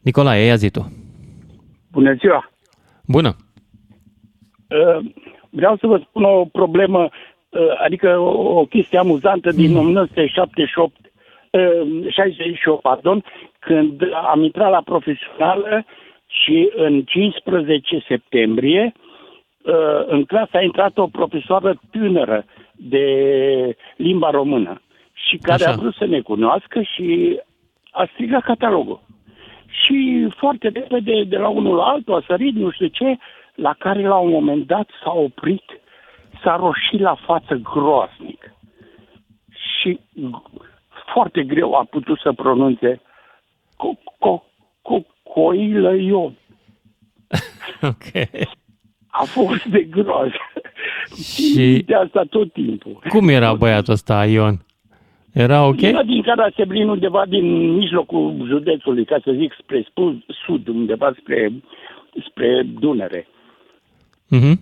[0.00, 0.92] Nicolae, ia zi tu.
[1.92, 2.50] Bună ziua!
[3.06, 3.36] Bună!
[4.68, 5.12] Uh,
[5.50, 7.10] Vreau să vă spun o problemă, uh,
[7.84, 10.96] adică o, o chestie amuzantă din 1978,
[11.50, 13.24] uh, 68, pardon,
[13.58, 14.02] când
[14.32, 15.84] am intrat la profesională
[16.26, 18.92] și în 15 septembrie
[19.62, 23.06] uh, în clasă a intrat o profesoară tânără de
[23.96, 24.80] limba română
[25.12, 25.72] și care Așa.
[25.72, 27.40] a vrut să ne cunoască și
[27.90, 29.00] a strigat catalogul.
[29.68, 33.16] Și foarte repede, de la unul la altul, a sărit, nu știu ce,
[33.54, 35.62] la care la un moment dat s-a oprit,
[36.44, 38.52] s-a roșit la față groaznic.
[39.50, 40.00] Și
[41.12, 43.00] foarte greu a putut să pronunțe
[43.76, 44.42] co, co,
[44.82, 46.34] co, coilă Ion.
[47.82, 48.28] Ok.
[49.06, 50.34] A fost de groază.
[51.34, 53.02] Și De asta tot timpul.
[53.08, 54.64] cum era băiatul ăsta, Ion?
[55.32, 55.80] Era ok?
[55.80, 61.52] Era din Caraseblin, undeva din mijlocul județului, ca să zic, spre spu- sud, undeva spre,
[62.28, 63.26] spre Dunăre.
[64.28, 64.60] Mhm.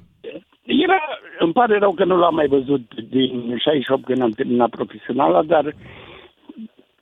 [0.81, 0.99] Era,
[1.39, 5.75] îmi pare rău că nu l-am mai văzut din 68 când am terminat profesionala, dar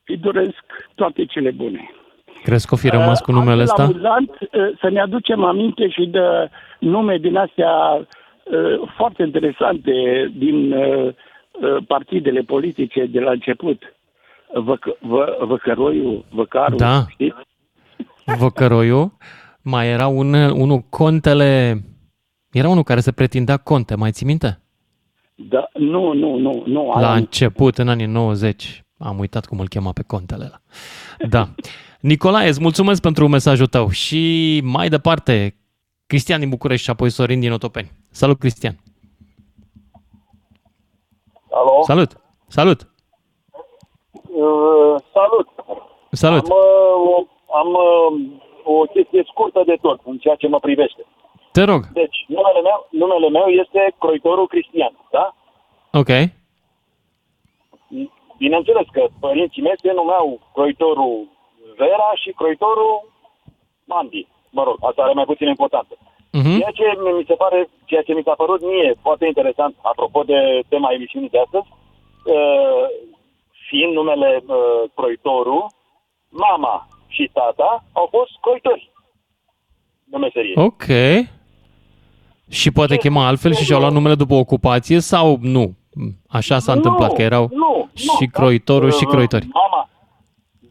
[0.06, 0.64] îi doresc
[0.94, 1.90] toate cele bune.
[2.42, 4.08] Crezi că o fi rămas cu Uh, numele altfel ăsta?
[4.08, 6.20] amuzant, uh, să ne aducem aminte și de
[6.78, 9.92] nume din astea uh, foarte interesante
[10.36, 13.82] din uh, uh, partidele politice de la început.
[14.54, 17.04] Văc- vă- Văcăroiu, Văcaru, Da.
[17.08, 17.36] știți?
[18.38, 19.12] Văcăroiu.
[19.62, 21.80] Mai era un, unul, Contele...
[22.52, 24.60] Era unul care se pretindea Conte, mai ții minte?
[25.34, 26.90] Da, nu, nu, nu, nu.
[26.90, 27.16] aia La nu.
[27.16, 28.84] început, în anii 90.
[28.98, 30.60] Am uitat cum îl chema pe contele ăla.
[31.30, 31.48] Da.
[32.00, 33.88] Nicolae, îți mulțumesc pentru mesajul tău.
[33.90, 35.56] Și mai departe,
[36.06, 37.90] Cristian din București și apoi Sorin din Otopeni.
[38.10, 38.76] Salut, Cristian!
[41.50, 41.82] Alo?
[41.82, 42.20] Salut!
[42.48, 42.90] Salut!
[44.12, 45.48] Uh, salut!
[46.10, 46.44] Salut!
[46.50, 47.26] Am, uh, o,
[47.60, 48.30] am uh,
[48.64, 51.04] o chestie scurtă de tot în ceea ce mă privește.
[51.52, 51.82] Te rog.
[51.92, 55.34] Deci, numele meu, numele meu este Croitorul Cristian, da?
[55.92, 56.10] Ok.
[58.38, 61.28] Bineînțeles că părinții mei se numeau Croitorul
[61.76, 63.12] Vera și Croitorul
[63.84, 64.26] Mandi.
[64.50, 65.94] Mă rog, asta are mai puțin importanță.
[66.32, 66.58] Mhm.
[66.58, 66.86] Ceea ce
[67.18, 71.28] mi se pare, ceea ce mi s-a părut mie foarte interesant, apropo de tema emisiunii
[71.28, 71.68] de astăzi,
[72.24, 72.84] uh,
[73.68, 75.66] fiind numele uh, Croitoru,
[76.28, 78.90] mama și tata au fost croitori
[80.04, 80.52] de meserie.
[80.56, 80.86] Ok.
[82.50, 85.66] Și poate chema altfel și și-au luat numele după ocupație sau nu?
[86.28, 88.96] Așa s-a Nu, întâmplat, că erau nu, și nu, croitorul da.
[88.96, 89.46] și croitori.
[89.52, 89.88] Mama,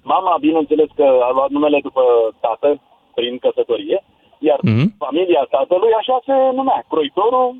[0.03, 2.01] mama, bineînțeles că a luat numele după
[2.39, 2.81] tată,
[3.15, 4.03] prin căsătorie,
[4.39, 4.95] iar Mhm.
[4.97, 7.55] familia tatălui așa se numea, Croitorul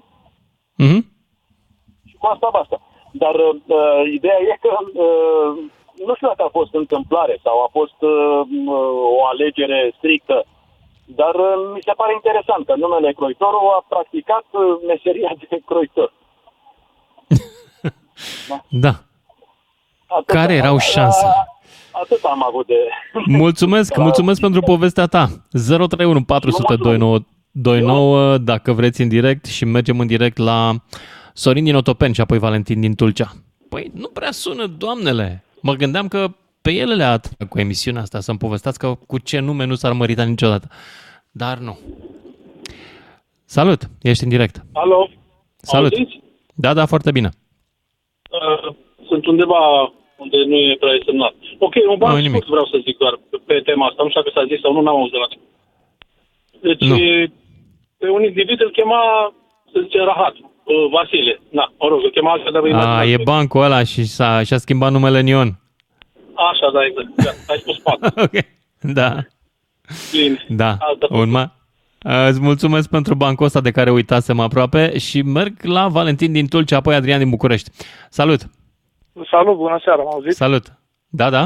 [0.86, 1.00] Mhm.
[2.10, 2.78] și cu asta basta.
[3.12, 4.74] Dar uh, ideea e că
[5.06, 5.52] uh,
[6.08, 8.42] nu știu dacă a fost întâmplare sau a fost uh,
[9.20, 10.46] o alegere strictă,
[11.16, 16.14] dar uh, mi se pare interesant că numele Croitorul a practicat uh, meseria de croitor.
[18.86, 18.94] Da.
[20.08, 21.26] Atât, Care erau șanse?
[21.92, 22.80] Atât am avut de...
[23.44, 24.02] Mulțumesc, Da.
[24.02, 25.28] mulțumesc pentru povestea ta.
[25.52, 30.76] 031 400 2929 dacă vreți în direct și mergem în direct la
[31.34, 33.32] Sorin din Otopeni și apoi Valentin din Tulcea.
[33.70, 35.44] Păi nu prea sună, doamnele.
[35.62, 36.28] Mă gândeam că
[36.62, 40.24] pe ele le-a atras cu emisiunea asta să-mi povestească cu ce nume nu s-ar mărita
[40.24, 40.68] niciodată.
[41.32, 41.80] Dar nu.
[43.46, 44.56] Salut, ești în direct.
[44.74, 45.10] Alo?
[45.58, 45.92] Salut.
[45.94, 46.20] Auziți?
[46.56, 47.30] Da, da, foarte bine.
[48.32, 48.76] Uh,
[49.08, 51.34] sunt undeva unde nu e prea semnat.
[51.60, 52.32] Ok, un Nu, ban nimic.
[52.32, 54.04] scurt vreau să zic doar pe, pe tema asta.
[54.04, 55.44] Nu știu dacă s-a zis sau nu, n-am auzit de la tine.
[56.68, 56.96] Deci, Nu.
[56.96, 57.32] e-
[57.98, 59.02] pe un individ îl chema,
[59.72, 61.40] să zice, Rahat, uh, Vasile.
[61.50, 64.92] Na, mă rog, îl chema așa, dar A, e bancul ăla și s-a, și-a schimbat
[64.92, 65.50] numele în Ion.
[66.52, 67.16] Așa, da, exact.
[67.16, 68.22] Da, ai spus patru.
[68.26, 68.46] ok,
[68.94, 69.16] da.
[70.12, 70.46] Bine.
[70.48, 71.52] Da, Altă urma.
[72.28, 76.78] Îți mulțumesc pentru bancul ăsta de care uitasem aproape și merg la Valentin din Tulcea,
[76.78, 77.70] apoi Adrian din București.
[78.10, 78.40] Salut!
[79.30, 80.34] Salut, bună seara, m auzit?
[80.34, 80.66] Salut!
[81.08, 81.44] Da, da?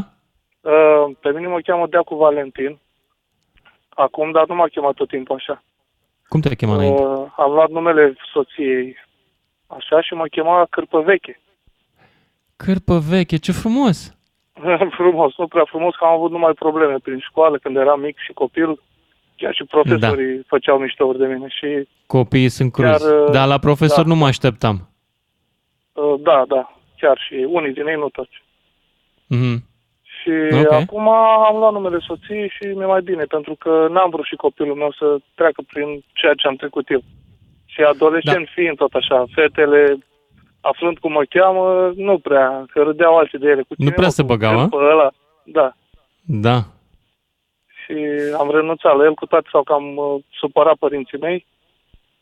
[0.61, 2.79] Uh, pe mine mă cheamă Deacu Valentin.
[3.89, 5.63] Acum, dar nu m-a chemat tot timpul așa.
[6.27, 7.01] Cum te chema înainte?
[7.01, 8.95] Uh, am luat numele soției
[9.67, 11.41] așa și mă chema Cârpă Veche.
[12.55, 14.15] Cârpă veche, ce frumos!
[14.99, 18.31] Frumos, nu prea frumos, că am avut numai probleme prin școală când eram mic și
[18.33, 18.81] copil.
[19.35, 20.41] Chiar și profesorii da.
[20.47, 22.89] făceau miștouri de mine și Copiii sunt cruz.
[22.89, 24.09] Chiar, uh, Dar la profesor da.
[24.09, 24.89] nu mă așteptam.
[25.93, 28.43] uh, da, da, chiar și unii din ei nu toți.
[29.27, 29.63] Mhm.
[30.21, 30.31] Și
[30.63, 30.71] Ok.
[30.71, 34.75] acum am luat numele soției și mi-e mai bine, pentru că n-am vrut și copilul
[34.75, 37.01] meu să treacă prin ceea ce am trecut eu.
[37.65, 38.51] Și adolescent da.
[38.55, 39.97] fiind tot așa, fetele
[40.69, 43.61] aflând cum mă cheamă, nu prea, că râdeau alții de ele.
[43.61, 44.67] Cu Nu prea se băgau, a?
[44.67, 45.09] Pe ăla,
[45.43, 45.67] da.
[46.25, 46.57] Da.
[47.79, 47.95] Și
[48.37, 51.45] am renunțat la el, cu toate sau că am uh, supărat părinții mei,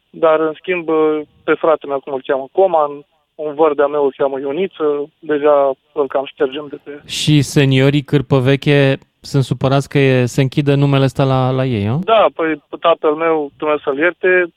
[0.09, 2.91] dar în schimb uh, pe fratele meu, cum îl cheamă, Coman,
[3.35, 7.01] un văr de-a meu îl cheamă Ioniță, deja îl cam ștergem de pe...
[7.05, 11.85] Și seniorii cârpă veche sunt supărați că e, se închide numele ăsta la, la ei,
[11.85, 11.99] nu?
[12.03, 14.53] Da, păi tatăl meu, Dumnezeu să-l ierte,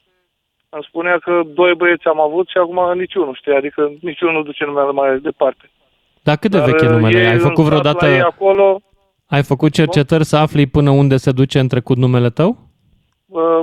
[0.75, 4.65] îmi spunea că doi băieți am avut și acum niciunul, știi, adică niciunul nu duce
[4.65, 5.71] numele mai departe.
[6.23, 7.19] Dar cât de Dar, veche e uh, numele?
[7.21, 8.05] ei Ai în făcut sat vreodată...
[8.07, 8.81] La ei acolo,
[9.27, 12.57] Ai făcut cercetări să afli până unde se duce în trecut numele tău?
[13.27, 13.61] uh,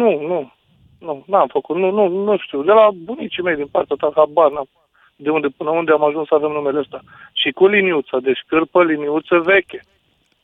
[0.00, 0.52] nu, nu,
[0.98, 4.50] nu, n-am făcut, nu, nu, nu știu, de la bunicii mei din partea ta, habar
[4.50, 4.68] n-am
[5.18, 7.00] de unde până unde am ajuns să avem numele ăsta.
[7.32, 9.80] Și cu liniuță, deci cârpă liniuță veche.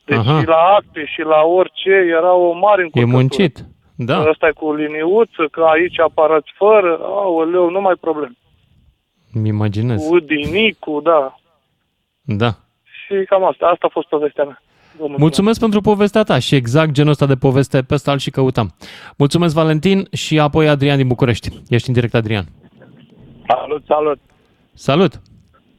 [0.04, 0.40] Deci Aha.
[0.40, 3.16] și la acte și la orice era o mare E încurcătură.
[3.16, 3.64] muncit.
[3.96, 4.28] Da.
[4.28, 8.36] Ăsta e cu liniuță, că aici aparați fără, aoleu, nu mai probleme.
[9.32, 10.06] Îmi imaginez.
[10.06, 11.36] Cu dinicu, da.
[12.22, 12.48] Da.
[12.84, 14.62] Și cam asta, asta a fost povestea mea.
[14.62, 15.20] Vă mulțumesc.
[15.20, 18.74] Mulțumesc pentru povestea ta și exact genul ăsta de poveste pe ăsta și căutam.
[19.18, 21.48] Mulțumesc, Valentin, și apoi Adrian din București.
[21.68, 22.44] Ești în direct, Adrian.
[23.46, 24.18] Salut, salut!
[24.74, 25.12] Salut!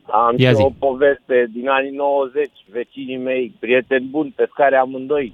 [0.06, 0.62] Am Ia și zi.
[0.62, 5.34] o poveste din anii 90, vecinii mei, prieteni buni, pescari amândoi.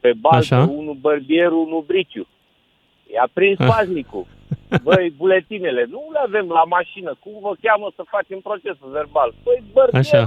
[0.00, 0.58] Pe baltă, Așa.
[0.80, 2.26] unul bărbier, unul briciu.
[3.14, 3.66] I-a prins Ah.
[3.74, 4.26] paznicul.
[4.82, 7.10] Băi, buletinele, nu le avem la mașină.
[7.22, 9.34] Cum vă cheamă să facem procesul verbal?
[9.44, 10.22] Păi, bărbierul Așa.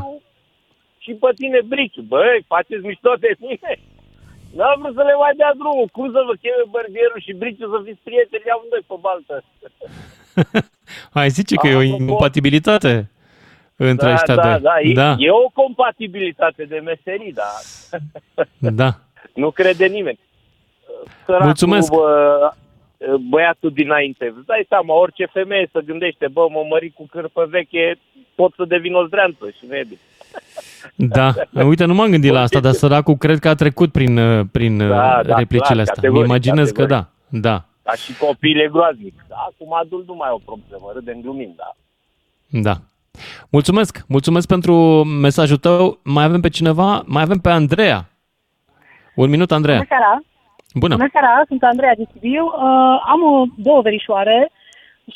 [1.04, 2.02] și pe tine briciu.
[2.02, 3.72] Băi, faceți mișto de mine?
[4.58, 5.88] N-am vrut să le mai dea drumul.
[5.96, 9.36] Cum să vă cheme bărbierul și briciu să fiți prieteni amândoi pe baltă?
[11.20, 12.94] Ai zice că e o Apropo- incompatibilitate
[13.76, 14.60] între da, ăștia da, doi.
[14.62, 15.16] da, e, da.
[15.18, 17.54] e o compatibilitate de meserii, dar
[18.82, 18.90] da.
[19.34, 20.20] Nu crede nimeni.
[21.26, 21.92] Săracul, Mulțumesc.
[21.92, 22.52] Bă,
[23.30, 28.00] băiatul dinainte, îți dai seama, orice femeie să gândește, bă, mă mări cu cârpă veche,
[28.36, 30.00] pot să devin o zdreanță și nu e bine.
[30.96, 31.34] Da,
[31.66, 34.78] uite, nu m-am gândit la asta, dar săracul cred că a trecut prin, uh, prin
[34.78, 35.94] Da, da, da, replicile clar, astea.
[35.94, 36.96] categoric, Îmi imaginez că da.
[36.96, 37.12] categoric.
[37.42, 39.26] Da, Dar și copiii e groaznic.
[39.30, 41.72] Acum adult nu mai e o problemă, râdem glumind, da.
[42.48, 42.76] da.
[43.50, 46.00] Mulțumesc, mulțumesc pentru mesajul tău.
[46.04, 47.04] Mai avem pe cineva?
[47.06, 48.10] Mai avem pe Andreea.
[49.16, 49.78] Un minut, Andreea.
[49.78, 50.20] Bună seara!
[50.74, 50.96] Bună.
[50.96, 52.46] Bună seara, sunt Andreea din Sibiu.
[52.46, 54.52] Uh, am uh, două verișoare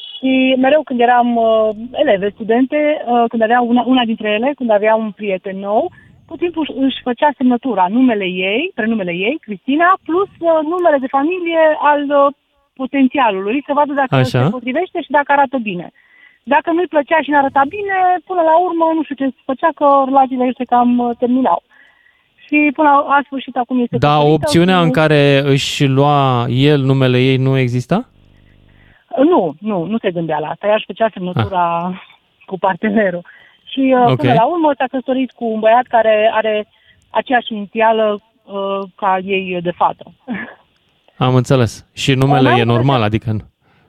[0.05, 4.69] și mereu când eram uh, eleve, studente, uh, când avea una, una dintre ele, când
[4.69, 5.91] avea un prieten nou,
[6.27, 11.07] tot timpul își- își făcea semnătura, numele ei, prenumele ei, Cristina, plus uh, numele de
[11.17, 12.33] familie al uh,
[12.81, 14.43] potențialului, să vadă dacă Așa.
[14.43, 15.87] se potrivește și dacă arată bine.
[16.43, 17.97] Dacă nu-i plăcea și nu arăta bine,
[18.29, 21.59] până la urmă, nu știu ce făcea, că relațiile se cam uh, terminau.
[22.47, 26.45] Și până la a sfârșit acum este Da, căsătorită opțiunea cu- în care își lua
[26.49, 28.09] el numele ei nu exista?
[29.17, 30.67] Nu, nu, nu se gândea la asta.
[30.67, 31.93] Ea își făcea semnătura
[32.45, 33.25] cu partenerul.
[33.71, 34.15] Și uh, Ok.
[34.17, 36.67] până la urmă s-a căsătorit cu un băiat care are
[37.09, 40.05] aceeași inițială uh, ca ei de fată.
[41.17, 41.85] Am înțeles.
[41.93, 43.41] Și numele Mai e am normal, adică nu,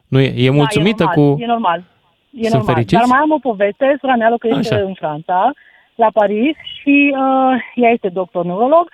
[0.08, 1.42] nu e, e mulțumită da, e normal, cu...
[1.42, 1.82] E normal.
[2.30, 2.74] E Sunt normal.
[2.74, 3.00] fericiți?
[3.00, 3.96] Dar mai am o poveste.
[4.00, 4.84] Sora mea locuiește Așa.
[4.84, 5.52] în Franța,
[5.98, 8.86] la Paris, și uh, ea este doctor neurolog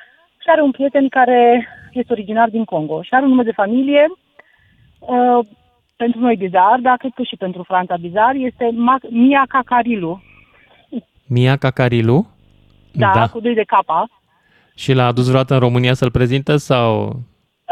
[0.42, 4.04] și are un prieten care este originar din Congo și are un nume de familie
[4.98, 5.46] uh,
[5.96, 10.22] pentru noi bizar, dar cred că și pentru Franța bizar, este Mac- Mia Cacarilu.
[11.26, 12.26] Mia Cacarilu?
[12.92, 13.26] Da, da.
[13.26, 14.08] cu doi de capa.
[14.74, 17.16] Și l-a adus vreodată în România să-l prezinte sau...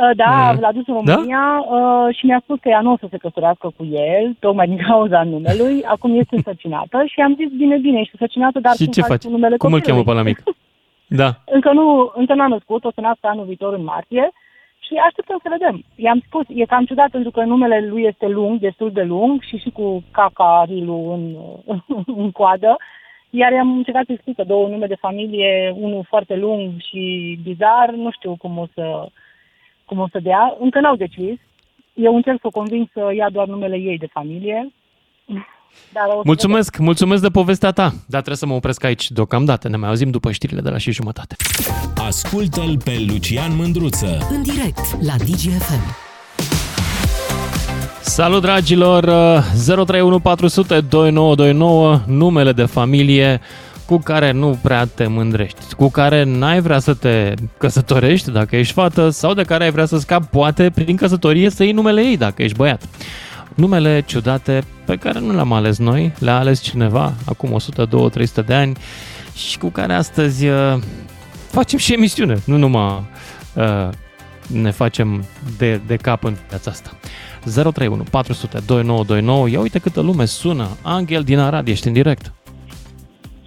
[0.01, 0.61] Uh, Da, Mm.
[0.61, 1.15] l-a dus în Da?
[1.15, 4.67] România uh, și mi-a spus că ea nu o să se căsătorească cu el, tocmai
[4.67, 5.85] din cauza numelui.
[5.95, 9.11] Acum este însărcinată și am zis, bine, bine, ești însărcinată, dar și cum ce faci
[9.11, 9.25] faci?
[9.25, 10.33] cu numele Cum îl cheamă copilului?
[10.35, 10.57] pe la mic?
[11.21, 11.31] Da.
[11.47, 14.31] Încă nu, încă n-a născut, o să nască anul viitor în martie
[14.79, 15.83] și așteptăm să vedem.
[15.97, 19.57] I-am spus, e cam ciudat pentru că numele lui este lung, destul de lung și
[19.57, 21.23] și cu cacarilu în,
[22.23, 22.77] în coadă.
[23.31, 27.03] Iar i-am încercat să explic că două nume de familie, unul foarte lung și
[27.43, 29.07] bizar, nu știu cum o să,
[29.93, 30.57] cum o să dea.
[30.61, 31.39] Încă n-au decis.
[31.95, 34.73] Eu încerc să o conving să ia doar numele ei de familie.
[35.93, 37.89] Dar o să Mulțumesc, mulțumesc de povestea ta.
[37.91, 39.69] Dar trebuie să mă opresc aici deocamdată.
[39.69, 41.37] Ne mai auzim după știrile de la și jumătate.
[42.07, 44.19] Ascultă-l pe Lucian Mândruță.
[44.31, 45.85] În direct la DGFM.
[48.01, 49.05] Salut dragilor!
[49.67, 53.41] 031 400 2929, numele de familie
[53.87, 58.73] cu care nu prea te mândrești, cu care n-ai vrea să te căsătorești dacă ești
[58.73, 62.17] fată sau de care ai vrea să scapi poate prin căsătorie să iei numele ei
[62.17, 62.83] dacă ești băiat.
[63.55, 67.59] Numele ciudate pe care nu le-am ales noi, le-a ales cineva acum
[68.43, 68.77] 100-200-300 de ani
[69.35, 70.79] și cu care astăzi uh,
[71.51, 73.05] facem și emisiune, nu numai
[73.55, 73.89] uh,
[74.47, 75.25] ne facem
[75.57, 76.91] de, de cap în viața asta.
[77.45, 80.69] 031 400 2929, ia uite câtă lume sună.
[80.83, 82.33] Angel din Arad, ești în direct.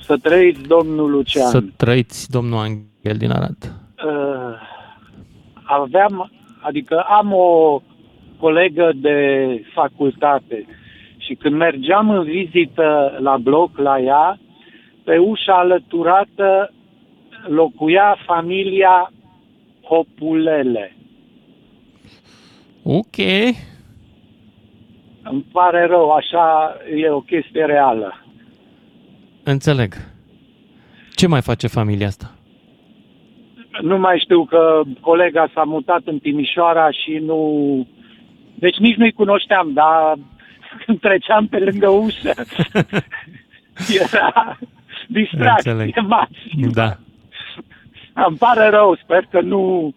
[0.06, 1.50] Să trăiți, domnul Lucian.
[1.50, 3.58] Să trăiți, domnul Angel din Arad.
[3.62, 4.56] Uh,
[5.64, 7.82] aveam, adică am o
[8.40, 9.20] colegă de
[9.74, 10.66] facultate
[11.18, 14.40] și când mergeam în vizită la bloc la ea,
[15.04, 16.74] pe ușa alăturată
[17.48, 19.12] locuia familia
[19.82, 20.96] Hopulele.
[22.84, 23.18] Ok.
[25.24, 28.25] Îmi pare rău, așa e o chestie reală.
[29.48, 29.94] Înțeleg.
[31.16, 32.32] Ce mai face familia asta?
[33.82, 37.40] Nu mai știu că colega s-a mutat în Timișoara și nu...
[38.56, 40.16] Deci nici nu-i cunoșteam, dar
[40.86, 42.34] când treceam pe lângă ușă
[44.02, 44.58] era
[45.08, 46.72] distracție maximă.
[46.74, 46.98] Da.
[48.28, 49.94] Îmi pare rău, sper că nu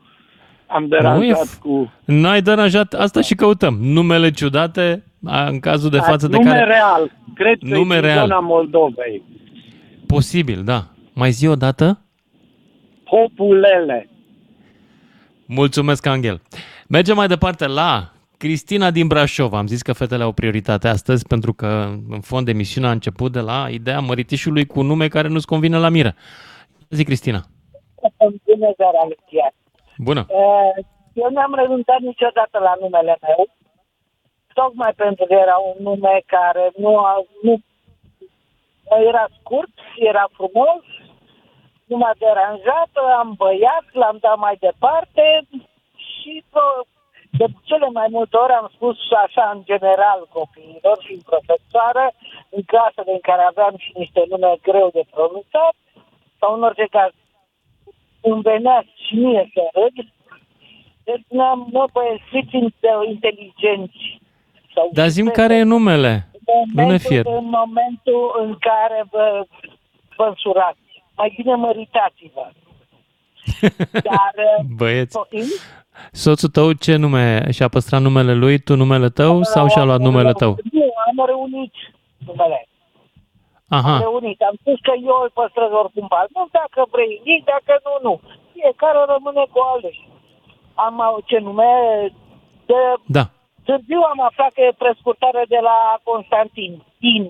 [0.67, 1.93] am deranjat nu cu...
[2.05, 3.79] N-ai deranjat, asta și căutăm.
[3.81, 6.65] Numele ciudate, a, în cazul de față de nume care...
[6.65, 8.27] real, cred că Nume e din real.
[8.27, 9.23] zona Moldovei.
[10.07, 10.85] Posibil, da.
[11.13, 12.01] Mai zi o dată?
[13.05, 14.09] Populele.
[15.47, 16.41] Mulțumesc, Angel.
[16.89, 19.53] Mergem mai departe la Cristina din Brașov.
[19.53, 21.67] Am zis că fetele au prioritate astăzi pentru că,
[22.11, 25.89] în fond, emisiunea a început de la ideea măritișului cu nume care nu-ți convine la
[25.89, 26.15] miră.
[26.91, 27.41] Zi, Cristina.
[28.45, 29.53] Bună seara, Lucian.
[29.99, 30.27] Bună.
[30.29, 33.41] Eh, Eu n-am renunțat niciodată la numele meu,
[34.61, 37.55] tocmai pentru că era un nume care nu, a, nu
[39.11, 39.75] era scurt,
[40.11, 40.85] era frumos,
[41.89, 42.91] nu m-a deranjat,
[43.21, 45.25] am băiat, l-am dat mai departe
[46.09, 46.67] și bă,
[47.39, 52.05] de cele mai multe ori am spus așa în general copiilor și în profesoară,
[52.57, 55.75] în clasele în care aveam și niște nume greu de pronunțat,
[56.39, 57.13] sau în orice caz
[58.21, 59.97] îmi venea și mie să râd,
[61.05, 64.21] deci spuneam, mă, băieți, fiți inte- inteligenți.
[64.79, 66.31] Sau Dar zim care e numele.
[66.75, 67.25] Nu ne fier.
[67.27, 69.45] În momentul în care vă,
[70.17, 72.45] vă însurați, mai bine măritați-vă.
[74.11, 74.33] Dar,
[74.77, 75.17] Băieți.
[75.19, 75.47] poftim?
[76.13, 77.51] Soțul tău ce nume?
[77.51, 80.53] Și-a păstrat numele lui, tu numele tău sau și-a luat numele tău?
[80.73, 81.73] Nu, am reunit
[82.27, 82.69] numele.
[83.69, 83.99] Am Aha.
[83.99, 84.39] reunit.
[84.43, 87.95] Am spus că eu îl păstrez oricum pe al meu, dacă vrei nici, dacă nu,
[88.09, 88.15] nu.
[88.55, 89.91] Fiecare rămâne cu ale.
[90.75, 91.71] Am au- ce nume
[92.67, 92.75] de
[93.17, 93.25] Da.
[93.69, 97.25] Târziu am aflat că e prescurtare de la Constantin, Tin.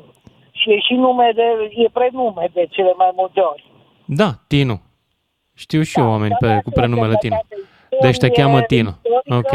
[0.50, 3.64] Și e și nume de, e prenume de cele mai multe ori.
[4.04, 4.76] Da, Tinu.
[5.54, 7.34] Știu și eu oameni dar pe, da, cu prenumele da, Tinu.
[7.34, 7.56] da,
[7.90, 8.92] da, Deci te istorie, cheamă Tinu.
[9.02, 9.36] istorică.
[9.38, 9.54] Ok.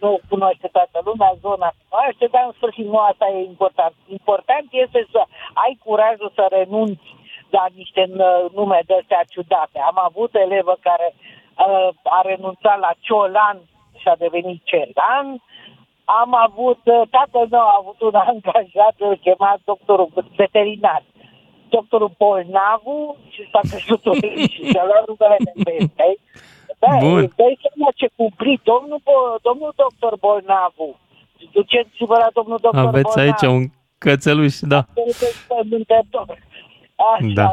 [0.00, 3.94] Nu cunoaște toată lumea, zona cunoaște, dar în sfârșit nu asta e important.
[4.18, 5.20] Important este să
[5.64, 7.08] ai curajul să renunți
[7.50, 9.78] la niște n- nume de astea ciudate.
[9.90, 13.58] Am avut elevă care uh, a renunțat la Ciolan
[14.06, 15.26] și a devenit Celan.
[16.20, 20.08] Am avut, uh, tatăl meu a avut un angajat, îl chema doctorul
[20.40, 21.02] veterinar,
[21.76, 22.98] doctorul Bolnavu
[23.34, 24.02] și s-a crescut
[24.54, 26.06] și și-a luat numele de peste.
[26.82, 27.18] Da, Bun.
[27.24, 30.88] îți dai seama ce cumplit, domnul, Bo- domnul doctor Bolnavu.
[31.56, 33.20] Duceți-vă la domnul doctor Aveți Bolnavu.
[33.26, 33.62] aici un
[33.98, 34.80] cățeluș, da.
[35.70, 36.26] Mântător.
[37.14, 37.32] Așa.
[37.40, 37.48] Da.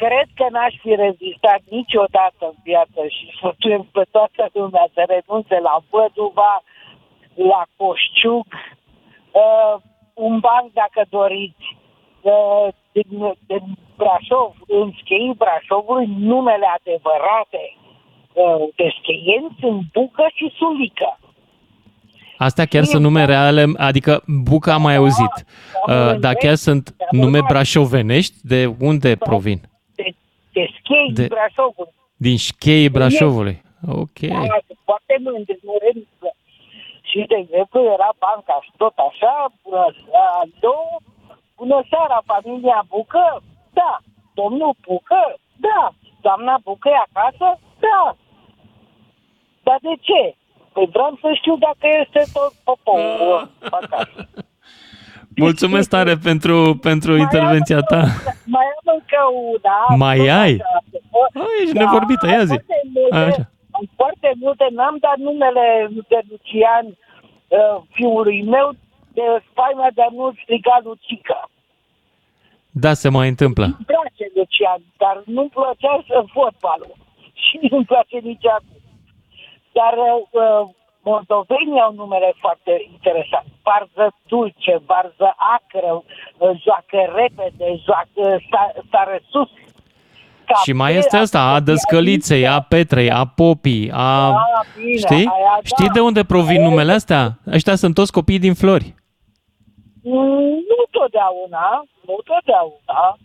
[0.00, 5.56] Cred că n-aș fi rezistat niciodată în viață și sfătuim pe toată lumea să renunțe
[5.68, 6.54] la Văduva,
[7.34, 8.46] la Coșciuc,
[9.42, 9.74] uh,
[10.14, 11.66] un banc dacă doriți,
[12.20, 13.10] uh, din,
[13.46, 13.64] din
[13.96, 21.18] Brașov, în scheii Brașovului, numele adevărate uh, de scheieni sunt Bucă și Sulică.
[22.36, 25.34] Astea chiar sunt nume reale, adică Buca am mai auzit.
[25.86, 28.34] Uh, Dar chiar sunt nume brașovenești?
[28.42, 29.60] De unde provin?
[30.54, 31.26] De, de schei De- de...
[31.34, 31.92] Brașovului.
[32.26, 33.56] Din șcheii Brașovului.
[34.02, 34.18] Ok.
[34.50, 36.28] Da, sunt foarte mândri, nu renunță.
[37.08, 40.40] Și, de exemplu, era banca și tot așa, bună seara,
[41.56, 43.26] bună seara, familia Bucă?
[43.80, 43.92] Da.
[44.40, 45.22] Domnul Bucă?
[45.66, 45.82] Da.
[46.20, 47.48] Doamna Bucă e acasă?
[47.86, 48.02] Da.
[49.66, 50.22] Dar de ce?
[50.72, 54.28] Păi vreau să știu dacă este tot poporul acasă.
[55.36, 58.00] Mulțumesc tare pentru, pentru intervenția ta.
[58.56, 59.20] Mai am încă
[59.52, 59.96] una.
[60.06, 60.52] Mai tot ai?
[60.52, 60.80] așa.
[61.10, 62.56] Oh, ești nevorbită, ia zi.
[62.56, 63.50] Foarte multe, Așa.
[63.70, 65.66] Am foarte multe, n-am dat numele
[66.08, 68.68] de Lucian uh, fiului meu
[69.12, 71.50] de spaima de a nu striga Lucica.
[72.70, 73.64] Da, se mai întâmplă.
[73.64, 76.94] Îmi place Lucian, dar nu-mi plăcea să fotbalul.
[77.44, 78.80] Și nu-mi place nici acum.
[79.78, 79.94] Dar
[80.42, 80.62] uh,
[81.04, 83.50] moldovenii au numere foarte interesante.
[83.68, 89.48] Varză dulce, varză acră, uh, joacă repede, joacă, sta- stare sus.
[90.64, 94.28] Și mai este asta, a dăscăliței, a Petrei, a Popii, a...
[94.30, 94.44] Da,
[94.76, 95.16] bine, Știi?
[95.34, 95.60] aia da.
[95.62, 97.38] Știi de unde provin numele astea?
[97.52, 98.94] Ăștia sunt toți copii din flori.
[100.02, 100.12] Mm,
[100.70, 103.16] Nu totdeauna, nu totdeauna.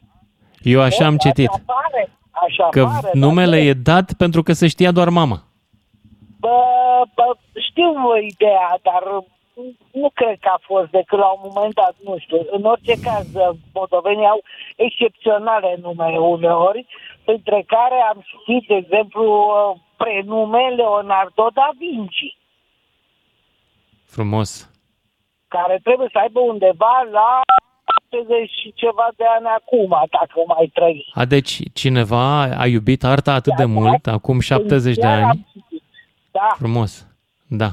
[0.62, 1.48] Eu așa am citit.
[1.50, 5.44] Așa pare, așa Că pare, numele dar- e dat pentru că se știa doar mama.
[6.40, 6.58] Bă,
[7.16, 7.38] bă,
[7.70, 7.92] știu
[8.32, 9.04] ideea, dar
[9.92, 12.46] nu cred că a fost decât la un moment dat, nu știu.
[12.52, 13.28] În orice caz,
[13.74, 14.42] moldovenii au
[14.76, 16.86] excepționale nume uneori,
[17.26, 19.26] între care am citit, de exemplu,
[19.98, 22.38] prenume Leonardo da Vinci,
[24.06, 24.70] Frumos.
[25.48, 27.42] care trebuie să aibă undeva la
[28.10, 31.06] 70 și ceva de ani acum, dacă mai trăi.
[31.14, 35.48] A, deci cineva a iubit arta atât de mult, acum 70 de ani.
[36.42, 36.56] Da.
[36.58, 37.08] Frumos.
[37.48, 37.70] Da.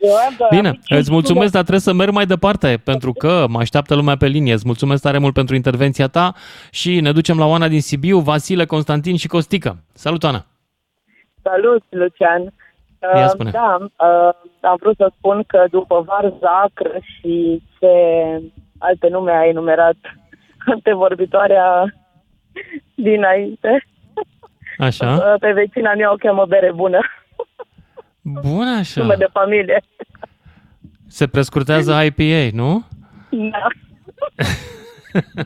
[0.00, 3.44] Leonardo da Bine, Vinci îți mulțumesc, spune- dar trebuie să merg mai departe, pentru că
[3.48, 4.52] mă așteaptă lumea pe linie.
[4.52, 6.34] Îți mulțumesc tare mult pentru intervenția ta
[6.70, 9.76] și ne ducem la Oana din Sibiu, Vasile, Constantin și Costică.
[9.92, 10.44] Salut, Ana!
[11.42, 12.42] Salut, Lucian.
[12.42, 13.50] Ia Uh, spune.
[13.50, 17.86] Da, uh, am vrut să spun că după Varza Acră și ce
[18.78, 19.96] alte nume a enumerat
[20.66, 21.94] antevorbitoarea
[22.94, 23.86] dinainte,
[24.78, 25.12] Așa?
[25.12, 26.98] uh, pe vecina mea o cheamă Bere Bună,
[28.22, 29.00] Bun așa.
[29.00, 29.82] nume de familie.
[31.08, 32.84] Se prescurtează IPA, nu?
[33.30, 33.66] Da.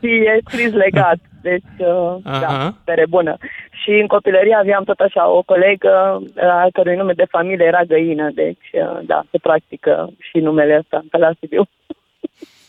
[0.00, 2.40] și e scris legat, deci uh, Aha.
[2.40, 3.36] da, Bere Bună.
[3.82, 7.84] Și în copilărie aveam tot așa o colegă uh, a cărui nume de familie era
[7.84, 11.68] Găină, deci uh, da, se practică și numele ăsta pe la Sibiu.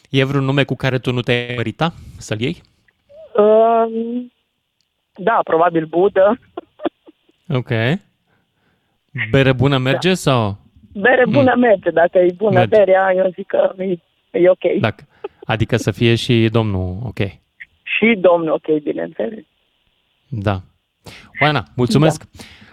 [0.09, 2.61] E vreun nume cu care tu nu te-ai mărita să-l iei?
[3.35, 4.23] Uh,
[5.13, 6.39] da, probabil Budă.
[7.49, 7.69] Ok.
[9.31, 10.57] Bere bună merge sau?
[10.93, 12.75] Bere bună merge, dacă e bună Merge.
[12.75, 13.97] berea, eu zic că e,
[14.31, 14.79] e ok.
[14.79, 15.03] Dacă,
[15.45, 17.17] adică să fie și domnul ok.
[17.83, 19.43] Și domnul ok, bineînțeles.
[20.27, 20.55] Da.
[21.41, 22.23] Oana, mulțumesc.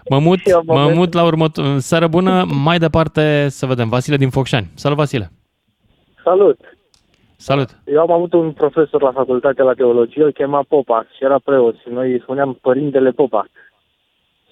[0.08, 0.98] Mă mut, Și eu vă mă mulțumesc.
[0.98, 1.78] mut la următoare.
[1.78, 3.88] Seară bună, mai departe să vedem.
[3.88, 4.66] Vasile din Focșani.
[4.74, 5.30] Salut, Vasile.
[6.24, 6.58] Salut!
[7.36, 7.68] Salut.
[7.84, 11.74] Eu am avut un profesor la facultate la teologie, îl chema Popa și era preot
[11.74, 13.46] și noi îi spuneam Părintele Popa.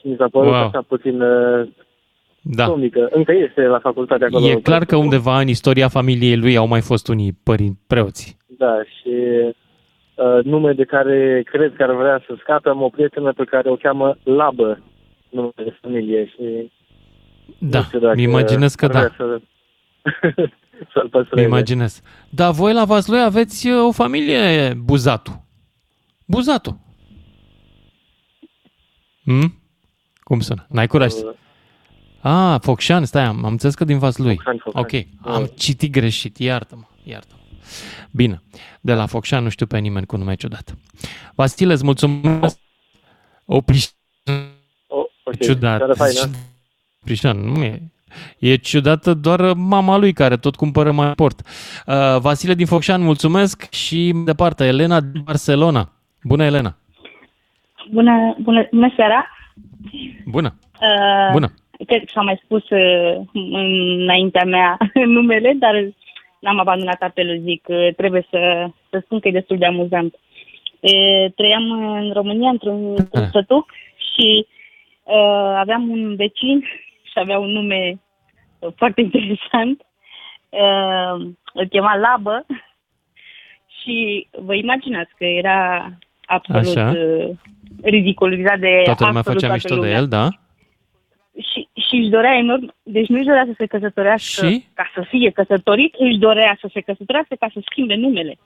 [0.01, 0.67] Și mi s-a părut Wow.
[0.67, 1.69] așa puțin uh,
[2.43, 2.67] Da.
[2.67, 3.09] comică.
[3.11, 4.47] Încă este la facultate acolo.
[4.47, 8.37] E clar că undeva în istoria familiei lui au mai fost unii părinți preoți.
[8.59, 9.15] Da, și
[10.15, 13.71] uh, nume de care cred că ar vrea să scape, am o prietenă pe care
[13.71, 14.79] o cheamă Labă,
[15.31, 16.71] nume de familie și
[17.59, 19.15] Da, nu știu dacă mi imaginez că ar vrea da.
[19.17, 19.41] Să,
[20.93, 21.47] să-l Mi păstreze.
[21.47, 22.03] imaginez.
[22.31, 25.45] Dar voi la Vaslui aveți uh, o familie Buzatu.
[26.27, 26.81] Buzatu.
[29.25, 29.60] Hmm?
[30.31, 30.67] Cum sună?
[30.69, 31.11] N-ai curaj?
[31.11, 31.35] să-
[32.21, 34.35] Ah, Focșani, stai, am, am înțeles că din Vaslui.
[34.59, 34.61] Focșani.
[34.65, 34.91] Ok,
[35.35, 37.41] am citit greșit, iartă-mă, iartă-mă.
[38.11, 38.43] Bine,
[38.81, 40.75] de la Focșani nu știu pe nimeni cu nume ciudat.
[41.35, 42.59] Vasile, îți mulțumesc.
[43.45, 43.95] O pliș-
[45.25, 45.79] Ok, ciudat.
[45.79, 46.21] seară faină.
[47.05, 47.83] Prișan, nu e.
[48.39, 51.41] E ciudată doar mama lui care tot cumpără mai port.
[51.87, 55.93] Uh, Vasile din Focșani, mulțumesc și mai departe, Elena din Barcelona.
[56.23, 56.77] Bună, Elena.
[57.93, 59.27] Bună, bună, bună seara!
[60.27, 60.55] Bună.
[60.81, 61.49] Uh, Bună.
[61.87, 64.79] Cred că s-a mai spus uh, înaintea mea
[65.17, 65.75] numele, dar
[66.41, 70.15] n-am abandonat apelul, zic, uh, trebuie să, să spun că e destul de amuzant.
[70.81, 73.71] Uh, trăiam în România, într-un, într-un sătuc
[74.15, 74.47] și
[75.03, 76.65] uh, aveam un vecin
[77.03, 78.01] și avea un nume
[78.59, 79.83] uh, foarte interesant.
[80.49, 82.47] Uh, îl chema Labă
[83.83, 85.91] și vă imaginați că era
[86.31, 86.91] absolut Așa.
[86.91, 87.29] uh,
[87.83, 89.97] ridiculizat de Toată lumea absolut făcea toată mișto de lumea.
[89.99, 90.29] el, da?
[91.53, 94.65] Și, și își dorea enorm, deci nu își dorea să se căsătorească Și?
[94.75, 98.39] ca să fie căsătorit, își dorea să se căsătorească ca să schimbe numele.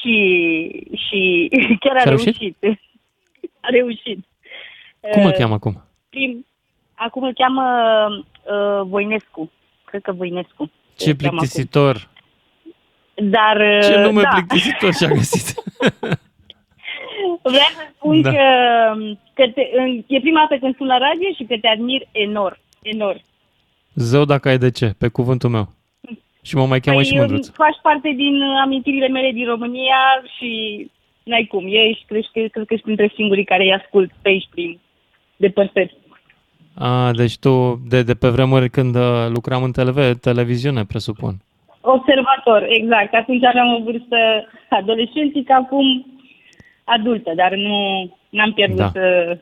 [0.00, 0.16] Și,
[1.08, 1.48] și
[1.82, 2.56] chiar a Și a reușit?
[2.60, 2.80] reușit.
[3.60, 4.18] A reușit.
[5.12, 5.84] Cum îl Uh, cheamă acum?
[6.10, 6.46] Prim,
[6.94, 7.64] acum îl cheamă
[8.44, 9.50] uh, Voinescu.
[9.84, 10.70] Cred că Voinescu.
[10.96, 11.96] Ce îl cheamă plictisitor.
[11.96, 13.30] acum.
[13.30, 14.28] Dar, uh, Ce nume da.
[14.28, 15.54] plictisitor și-a găsit.
[17.42, 18.30] Vreau să spun Da.
[18.30, 18.44] că,
[19.34, 22.58] că te, în- e prima dată când sun la radio și că te admir enorm.
[22.82, 23.20] Enorm.
[23.94, 25.68] Zău dacă ai de ce, pe cuvântul meu.
[26.42, 27.48] Și mă mai cheamă și Păi, mândruț.
[27.48, 30.00] faci parte din uh, amintirile mele din România
[30.38, 30.50] și
[31.22, 31.64] n-ai cum.
[31.68, 34.78] Ești, cred, că- cred că ești printre singurii care îi ascult pe aici prin
[35.36, 35.96] depărtări.
[36.74, 41.34] A, deci tu, de, de pe vremuri când uh, lucram în TV, televiziune, presupun.
[41.80, 43.14] Observator, exact.
[43.14, 44.16] Atunci aveam o vârstă
[44.70, 46.06] adolescentică, acum
[46.98, 47.76] adultă, dar nu
[48.30, 48.76] n-am pierdut.
[48.76, 48.92] Da.
[48.94, 49.38] Uh...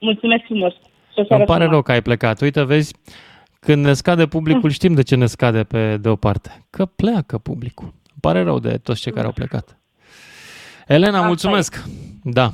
[0.00, 0.72] Mulțumesc frumos.
[0.72, 1.70] Și o seară Îmi pare frumoasă.
[1.70, 2.40] rău că ai plecat.
[2.40, 2.94] Uite, vezi,
[3.60, 6.66] când ne scade publicul, știm de ce ne scade pe de o parte.
[6.70, 7.84] Că pleacă publicul.
[7.84, 9.78] Îmi pare rău de toți cei care au plecat.
[10.86, 11.84] Elena, Asta mulțumesc!
[12.24, 12.50] Da.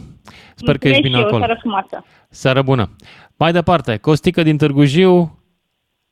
[0.55, 1.45] Sper că ești Mulțumesc bine și eu, acolo.
[1.45, 2.05] seară frumoasă.
[2.31, 2.91] Seară bună.
[3.37, 5.39] Mai departe, Costică din Târgu Jiu,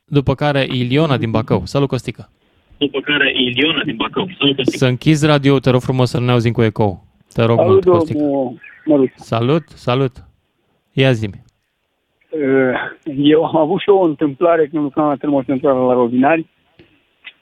[0.05, 1.65] după care Iliona din Bacău.
[1.65, 2.29] Salut, Costică!
[2.77, 4.27] După care Iliona din Bacău.
[4.39, 7.06] Salut, Să închizi radio, te rog frumos să nu ne auzim cu ecou.
[7.37, 8.19] Te rog mult, Costică.
[9.15, 10.11] Salut, salut!
[10.93, 11.29] Ia zi
[13.15, 16.47] Eu am avut și eu o întâmplare când lucram la termocentrală la Rovinari.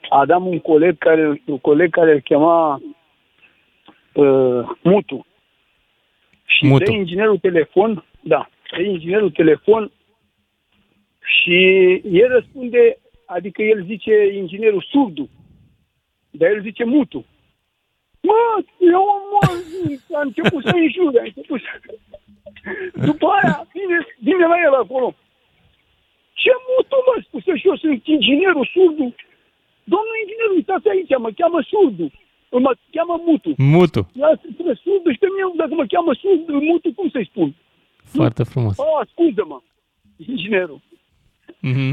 [0.08, 2.80] Aveam un coleg care, un coleg care îl chema
[4.12, 5.26] uh, Mutu.
[6.44, 6.84] Și Mutu.
[6.84, 9.92] dă inginerul telefon, da, dă inginerul telefon
[11.20, 11.56] și
[12.10, 15.28] el răspunde, adică el zice inginerul surdu,
[16.30, 17.24] dar el zice Mutu.
[18.28, 18.42] Mă,
[18.96, 19.42] eu mă,
[20.18, 21.70] a început să înjure, a început să...
[23.08, 23.98] După aia vine,
[24.28, 25.08] vine la el acolo.
[26.42, 29.06] Ce mutu mă spuse și eu sunt inginerul surdu.
[29.92, 32.06] Domnul inginer, uitați aici, mă cheamă surdu.
[32.66, 33.50] Mă cheamă mutu.
[33.56, 34.00] Mutu.
[34.20, 37.48] Ia spune surdu și pe mine, dacă mă cheamă surdu, mutu, cum să-i spun?
[38.18, 38.74] Foarte frumos.
[38.78, 39.58] Oh, scuză-mă,
[40.26, 40.80] inginerul.
[41.60, 41.90] Mhm.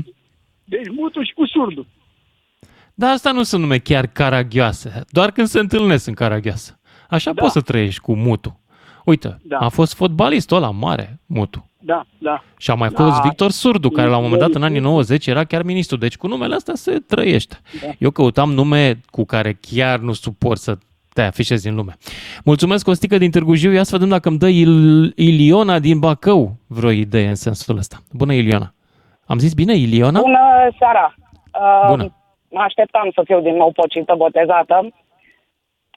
[0.65, 1.85] Deci mutu și cu surdu.
[2.93, 5.01] Dar asta nu sunt nume chiar caragioase.
[5.09, 6.79] Doar când se întâlnesc sunt caragioase.
[7.09, 7.41] Așa da.
[7.41, 8.59] poți să trăiești cu Mutu.
[9.05, 9.57] Uite, Da.
[9.57, 11.69] a fost fotbalistul ăla mare, Mutu.
[11.79, 12.43] Da, da.
[12.57, 13.03] Și a mai Da.
[13.03, 15.97] fost Victor Surdu, care la un moment dat, în anii 90, era chiar ministru.
[15.97, 17.59] Deci cu numele ăsta se trăiește.
[17.81, 17.87] Da.
[17.97, 20.77] Eu căutam nume cu care chiar nu suport să
[21.13, 21.97] te afișezi în lume.
[22.43, 23.71] Mulțumesc, Costică din Târgu Jiu.
[23.71, 27.97] Ia să vedem dacă îmi dă Il- Iliona din Bacău vreo idee în sensul ăsta.
[28.11, 28.73] Bună, Iliona.
[29.25, 30.19] Am zis bine, Iliona?
[30.19, 30.37] Bună
[30.79, 31.15] seara!
[31.53, 32.15] Uh, Bună.
[32.55, 34.77] Mă așteptam să fiu din nou pocită, botezată,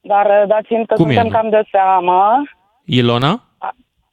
[0.03, 1.39] dar uh, dați-mi că Cum e, suntem Ana?
[1.41, 2.43] cam de seamă.
[2.85, 3.33] Ilona?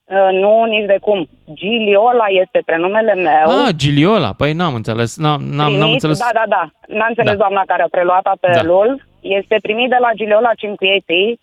[0.05, 1.29] Uh, nu, nici de cum.
[1.53, 3.47] Giliola este prenumele meu.
[3.65, 4.33] Ah, Giliola.
[4.37, 5.17] Păi n-am înțeles.
[5.17, 6.19] N-am, n-am, n-am Primit- înțeles.
[6.19, 6.69] Da, da, da.
[6.97, 7.37] N-a înțeles Da.
[7.37, 9.05] doamna care a preluat apelul.
[9.19, 11.39] Este primit de la Giliola Cinquietti,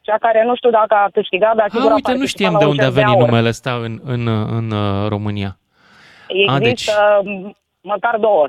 [0.00, 2.52] cea care nu știu dacă a câștigat, dar sigur Ah, a uite, nu participat știam
[2.52, 3.26] la de un unde a cer de venit aur.
[3.28, 4.26] numele ăsta în, în,
[4.58, 5.56] în, uh, România.
[6.46, 8.46] A, deci Există m- măcar două.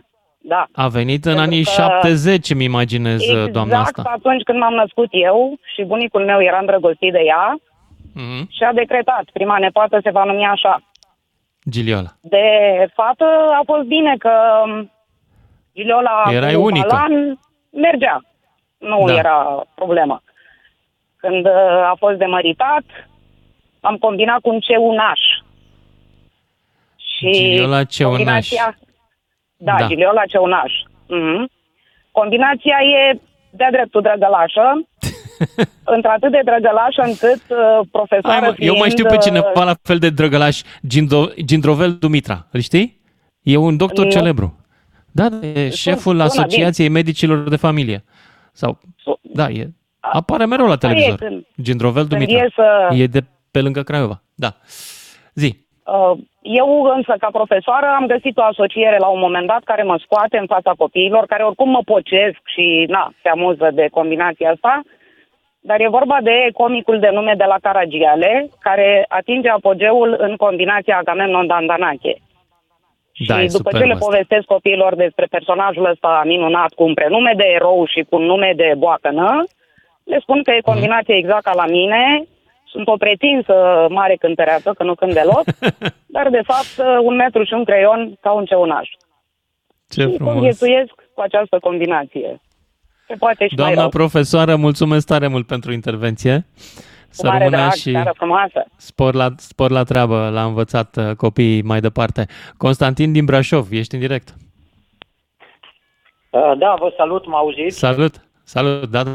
[0.48, 0.65] Da.
[0.74, 4.02] a venit în Pentru anii că- 70, îmi imaginez, Exact doamna asta.
[4.15, 7.60] atunci când m-am născut eu și bunicul meu era îndrăgostit de ea
[8.14, 8.48] Mhm.
[8.52, 10.82] și a decretat, prima nepoată se va numi așa.
[11.69, 12.11] Giliola.
[12.22, 12.41] De
[12.94, 13.26] fată
[13.60, 14.32] a fost bine că
[14.65, 14.91] um,
[15.76, 16.88] Giliola Erai cu unică.
[16.90, 17.40] Balan
[17.72, 18.22] mergea.
[18.78, 19.14] Nu Da.
[19.14, 20.22] era problemă.
[21.18, 21.52] Când uh,
[21.91, 22.84] a fost demăritat,
[23.82, 25.19] am combinat cu un ceunaș.
[26.95, 28.18] Și Giliola Ceunaș.
[28.18, 28.78] combinația-
[29.58, 29.78] Da, Da.
[29.80, 29.88] da.
[29.88, 30.72] Giliola Ceunaș.
[31.08, 31.50] Mhm.
[32.12, 33.20] Combinația e
[33.50, 34.88] de-a dreptul drăgălașă,
[35.96, 39.76] într-atât de drăgălașă încât uh, profesoară Hai, mă, eu mai știu pe fiind, cineva la
[39.84, 42.48] fel de drăgălaș, Gindo, Gindrovel Dumitra.
[42.52, 43.02] Îl știi?
[43.42, 44.12] E un doctor Nu.
[44.12, 44.66] celebru.
[45.12, 48.04] Da, e șeful sună Asociației Medicilor de Familie.
[48.52, 48.80] Sau,
[49.22, 49.68] da, e,
[50.00, 51.20] apare mereu la Asta e, televizor.
[51.20, 52.46] când- Gindrovel când Dumitra.
[52.46, 54.22] e să- E de pe lângă Craiova.
[54.36, 54.56] Da.
[55.34, 55.66] Zi.
[55.93, 59.97] Uh, Eu însă, ca profesoară, am găsit o asociere la un moment dat care mă
[60.03, 64.81] scoate în fața copiilor, care oricum mă pocesc și, na, se amuză de combinația asta.
[65.59, 70.97] Dar e vorba de comicul de nume de la Caragiale, care atinge apogeul în combinația
[70.97, 72.15] Agamemnon-Dandanache.
[73.27, 74.05] Da, și e după ce superb le asta.
[74.05, 78.53] povestesc copiilor despre personajul ăsta minunat cu un prenume de erou și cu un nume
[78.55, 79.43] de boacănă,
[80.03, 82.23] le spun că e combinație exact ca la mine,
[82.78, 83.54] sunt o pretinsă
[83.90, 85.44] mare cântăreață, că nu cânt deloc,
[86.16, 88.90] dar de fapt un metru și un creion ca un ceunaș.
[89.90, 90.34] Ce Și frumos.
[90.34, 92.41] conviețuiesc cu această combinație.
[93.08, 93.90] Se poate și mai Doamna rău.
[93.90, 96.45] profesoară, mulțumesc tare mult pentru intervenție.
[97.10, 98.66] Să Cu mare rămână drag, și seară frumoasă.
[98.78, 102.26] spor la, spor la treabă, l-a învățat uh, copiii mai departe.
[102.58, 104.34] Constantin din Brașov, ești în direct.
[106.30, 107.78] Uh, Da, vă salut, mă auziți?
[107.78, 108.14] Salut,
[108.44, 109.12] salut, da, da.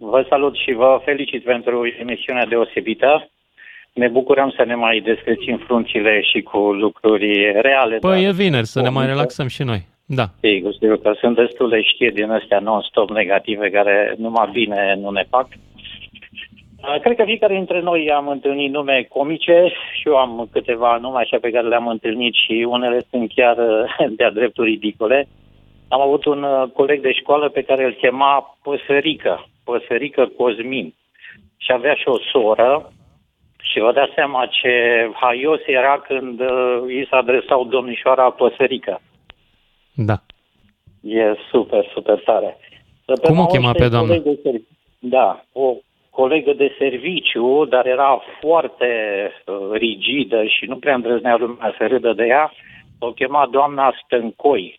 [0.00, 3.30] Vă salut și vă felicit pentru emisiunea deosebită.
[3.92, 7.96] Ne bucurăm să ne mai descrețim frunțile și cu lucruri reale.
[7.96, 9.12] Păi dar e vineri, să ne mai comice.
[9.12, 9.86] relaxăm și noi.
[10.06, 10.24] Da.
[10.40, 15.24] Sigur, sigur că sunt destule știri din astea non-stop negative care numai bine nu ne
[15.30, 15.46] fac.
[16.82, 21.18] Uh, Cred că fiecare dintre noi am întâlnit nume comice și eu am câteva nume
[21.18, 25.28] așa pe care le-am întâlnit și unele sunt chiar uh, de-a dreptul ridicole.
[25.88, 30.94] Am avut un uh, coleg de școală pe care îl chema Păsărică, Păsărică Cosmin.
[31.56, 32.92] Și avea și o soră
[33.60, 34.72] Și vă dați seama ce
[35.14, 39.00] haios era când uh, îi se adresau domnișoara Păsărică.
[39.94, 40.16] Da.
[41.00, 42.56] E super, super tare.
[43.22, 44.18] Cum o chema pe doamnă?
[44.18, 44.68] De servi-
[44.98, 45.74] da, o
[46.10, 48.90] colegă de serviciu, dar era foarte
[49.46, 52.52] uh, rigidă și nu prea îndrăznea lumea să râdă de ea.
[52.98, 54.77] O chema doamna Stâncoi.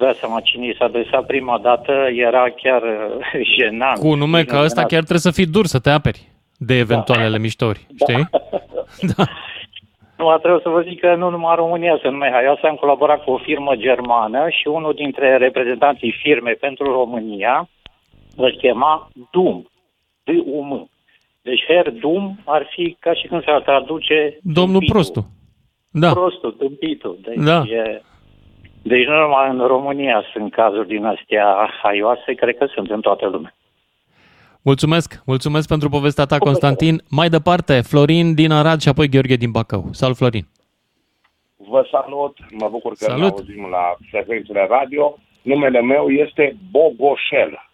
[0.00, 3.98] Dați seama cine i s-a adresat prima dată, era chiar uh, jenant.
[3.98, 4.88] Cu un nume ca ăsta Jenant.
[4.90, 6.28] chiar trebuie să fii dur să te aperi
[6.58, 8.28] de eventualele miștori, știi?
[10.16, 13.24] Nu, trebuie să vă zic că nu numai în România se numește Haioasă, am colaborat
[13.24, 17.68] cu o firmă germană și unul dintre reprezentanții firmei pentru România
[18.36, 19.70] îl chema Dum.
[20.24, 20.90] D-U-M.
[21.42, 24.94] Deci Herr Dum ar fi ca și când s-ar traduce Domnul tâmpitul.
[24.94, 25.26] Prostu.
[25.90, 26.10] Da.
[26.12, 27.18] Prostul, tâmpitul.
[27.22, 27.62] Deci, Da.
[27.66, 28.02] e,
[28.82, 33.26] deci nu numai în România sunt cazuri din astea haioase, cred că sunt în toată
[33.26, 33.54] lumea.
[34.62, 37.02] Mulțumesc, mulțumesc pentru povestea ta, Constantin.
[37.10, 39.84] Mai departe, Florin din Arad și apoi Gheorghe din Bacău.
[39.92, 40.46] Salut, Florin.
[41.56, 43.20] Vă salut, mă bucur că Salut.
[43.20, 45.18] ne auzim la frecvențele radio.
[45.42, 47.68] Numele meu este Bogoșel.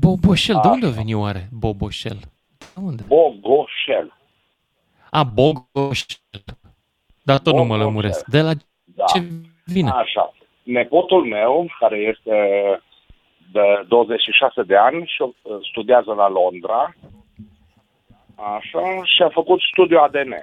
[0.00, 2.16] Boboșel, de unde a venit oare Boboșel?
[2.58, 3.02] De unde?
[3.06, 4.16] Bogoșel.
[5.10, 6.18] A, Bogoșel.
[7.22, 8.26] Dar tot nu mă lămuresc.
[8.26, 8.52] De la
[8.84, 9.04] Da.
[9.04, 9.22] ce
[9.64, 9.90] vine?
[9.90, 10.34] Așa.
[10.62, 12.36] Nepotul meu, care este
[13.52, 15.32] de 26 de ani și uh,
[15.70, 16.94] studiază la Londra,
[18.36, 20.34] așa, și a făcut studiu ADN.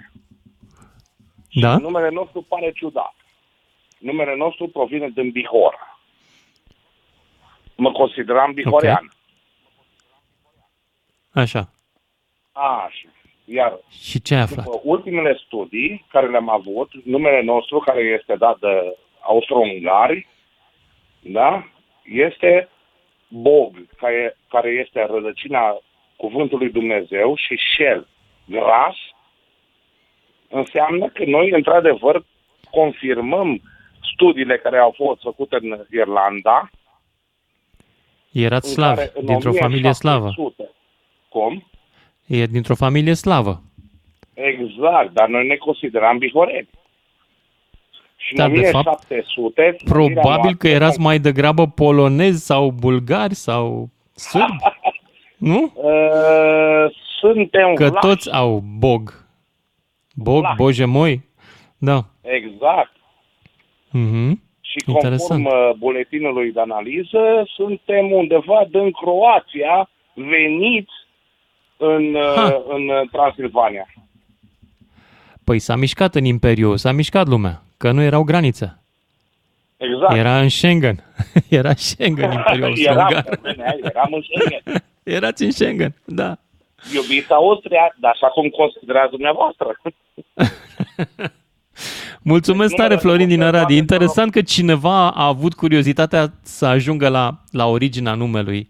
[1.51, 1.77] Da?
[1.77, 3.15] Numele nostru pare ciudat.
[3.97, 5.75] Numele nostru provine din Bihor.
[7.75, 9.11] Mă consideram bihorean.
[11.33, 11.69] Așa.
[12.51, 13.09] Așa.
[13.45, 14.65] Iar Și ce ai aflat?
[14.65, 20.27] după ultimele studii care le-am avut, numele nostru, care este dat de austro-ungari,
[21.19, 21.63] da,
[22.03, 22.69] este
[23.27, 25.77] Bog, care, care este rădăcina
[26.15, 28.07] cuvântului Dumnezeu și Shell,
[28.45, 28.95] gras,
[30.49, 32.25] înseamnă că noi, într-adevăr,
[32.71, 33.61] confirmăm
[34.13, 36.69] studiile care au fost făcute în Irlanda.
[38.31, 40.33] Erați în slavi, care în dintr-o familie slavă.
[40.37, 40.69] 1700
[41.29, 41.63] Cum?
[42.27, 43.61] E dintr-o familie slavă.
[44.33, 46.69] Exact, dar noi ne consideram bihoreni.
[48.29, 49.75] Și Dar, în de fapt, 1700...
[49.85, 54.55] Probabil că erați mai degrabă polonezi sau bulgari sau sârbi,
[55.51, 55.71] nu?
[55.75, 58.07] Uh, suntem Că vlași.
[58.07, 59.25] toți au bog.
[60.15, 60.55] Bog, Vlahi.
[60.55, 61.21] bojemoi.
[61.77, 62.05] Da.
[62.21, 62.91] Exact.
[63.91, 64.41] Mhm.
[64.61, 65.43] Și Interesant.
[65.43, 70.93] conform uh, buletinului de analiză, suntem undeva din Croația veniți
[71.77, 72.63] în, uh, Ha.
[72.67, 73.87] în uh, Transilvania.
[75.43, 78.77] Păi s-a mișcat în Imperiu, s-a mișcat lumea, că nu erau granițe.
[79.77, 80.13] Exact.
[80.15, 81.03] Era în Schengen.
[81.59, 83.39] Era Schengen Imperiul eram, Austro-Ungar.
[83.41, 84.83] bine, eram în Schengen.
[85.15, 86.37] Erați în Schengen, da.
[86.93, 89.67] Iubiți Austria, dar așa cum considerați dumneavoastră.
[92.21, 93.69] Mulțumesc tare, Florin din Arad.
[93.69, 98.69] E interesant că cineva a avut curiozitatea să ajungă la, la originea numelui.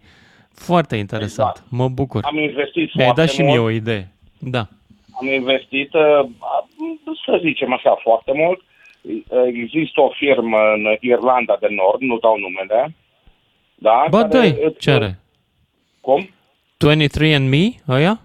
[0.52, 1.64] Foarte interesant.
[1.68, 2.24] Mă bucur.
[2.24, 3.52] Am investit Mi-ai foarte dat și mult.
[3.52, 4.12] mie o idee.
[4.38, 4.68] Da.
[5.20, 6.28] Am investit, uh,
[7.24, 8.60] să zicem așa, foarte mult.
[9.02, 12.94] Uh, Există o firmă în Irlanda de Nord, nu dau numele.
[13.74, 14.04] Da?
[14.10, 15.18] Ba care dai, îți- ce are?
[16.00, 16.28] Cum?
[16.76, 18.20] 23andMe, ăia?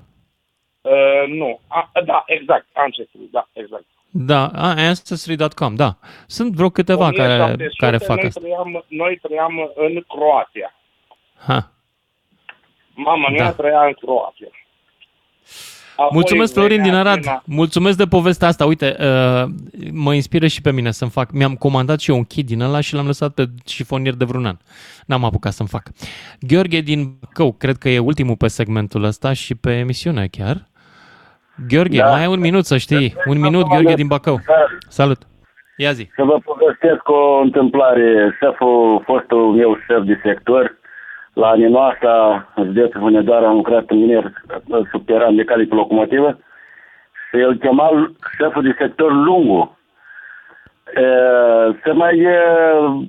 [0.81, 1.59] Uh, nu.
[1.67, 2.65] A, da, exact.
[2.73, 3.83] Ancestry, da, exact.
[4.11, 5.97] Da, a, Ancestry.com, da.
[6.27, 8.39] Sunt vreo câteva care, 1700 care fac noi asta.
[8.39, 10.73] Trăiam, noi trăiam în Croația.
[11.47, 11.71] Ha.
[12.93, 13.51] Mama mea Da.
[13.51, 14.47] trăia în Croația.
[15.95, 17.19] Apoi Mulțumesc, Florin din venea Arad.
[17.19, 17.41] China.
[17.45, 18.65] Mulțumesc de povestea asta.
[18.65, 19.43] Uite, uh,
[19.91, 21.31] mă inspiră și pe mine să-mi fac.
[21.31, 24.45] Mi-am comandat și eu un kit din ăla și l-am lăsat pe șifonier de vreun
[24.45, 24.57] an.
[25.05, 25.83] N-am apucat să-mi fac.
[26.39, 30.67] Gheorghe din Bacău, cred că e ultimul pe segmentul ăsta și pe emisiune chiar.
[31.67, 32.09] Gheorghe, Da.
[32.09, 33.15] mai ai un minut să știi.
[33.27, 34.39] Un minut, Gheorghe din Bacău.
[34.89, 35.21] Salut.
[35.77, 36.09] Ia zi.
[36.15, 38.37] Să vă povestesc o întâmplare.
[38.41, 40.77] Șeful, fostul meu șef de sector,
[41.35, 44.31] la Ninoasa, județul Hunedoara, am lucrat în miner,
[44.91, 46.37] subteran mecanic pe locomotivă
[47.29, 49.77] și el chema șeful de sector Lungu.
[50.95, 51.05] E,
[51.83, 52.39] se mai e,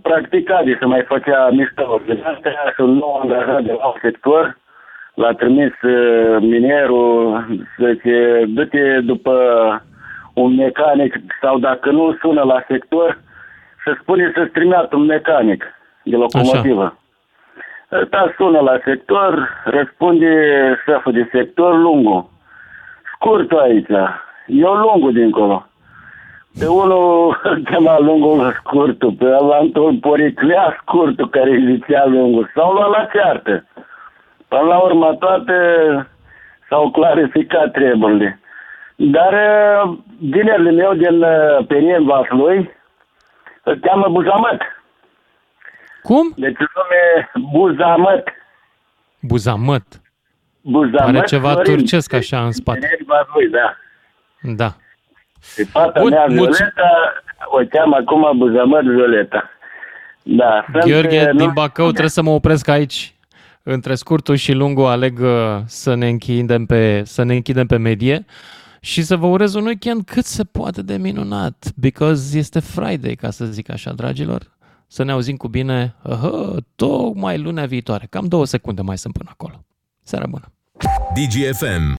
[0.03, 2.01] practica, de se mai făcea mișto.
[2.07, 4.59] De astea și un nou angajat de la sector
[5.15, 7.45] l-a trimis e, minierul,
[7.79, 9.35] zice, du-te după
[10.35, 13.19] un mecanic sau dacă nu sună la sector
[13.85, 15.65] să spune să-ți trimită un mecanic
[16.03, 16.99] de locomotivă.
[17.93, 20.29] Ăsta sună la sector, răspunde
[20.85, 22.29] șeful de sector, lungul.
[23.15, 23.89] Scurtul aici,
[24.47, 25.67] eu lungul dincolo.
[26.59, 32.51] Pe unul îl chema lungul scurtul, pe altul îl poriclea scurtul care îi zicea lungul.
[32.55, 33.65] Sau lua la ceartă.
[34.49, 35.55] Până la urmă toate
[36.69, 38.41] s-au clarificat treburile.
[38.97, 39.99] Dar uh,
[40.31, 42.71] ginerele meu din uh, Penien Vaslui
[43.63, 44.61] îl cheamă Buzamăt.
[46.07, 46.33] Cum?
[46.37, 48.29] Deci nume Buzamăt.
[49.21, 50.01] Buzamăt.
[50.61, 51.17] Buzamăt.
[51.17, 51.75] Are ceva Florin.
[51.77, 52.79] turcesc așa în spate.
[52.79, 53.77] Penien Vaslui, da.
[54.41, 54.75] Da.
[55.55, 56.59] Și fata Bun, mea, mulțumesc.
[56.59, 57.13] Violeta,
[57.45, 59.51] o cheamă acum Buzamăt Violeta.
[60.23, 60.65] Da.
[60.73, 63.15] sunt, Gheorghe, uh, din nu- Bacău, trebuie să mă opresc aici.
[63.63, 68.25] Între scurtul și lungul aleg uh, să ne închidem pe, să ne închidem pe medie
[68.81, 73.31] și să vă urez un weekend cât se poate de minunat, because este Friday, ca
[73.31, 74.43] să zic așa, dragilor.
[74.87, 78.07] Să ne auzim cu bine, uh, tocmai lunea viitoare.
[78.11, 79.65] Cam două secunde mai sunt până acolo.
[80.03, 80.53] Seara bună!
[81.15, 81.95] DGFM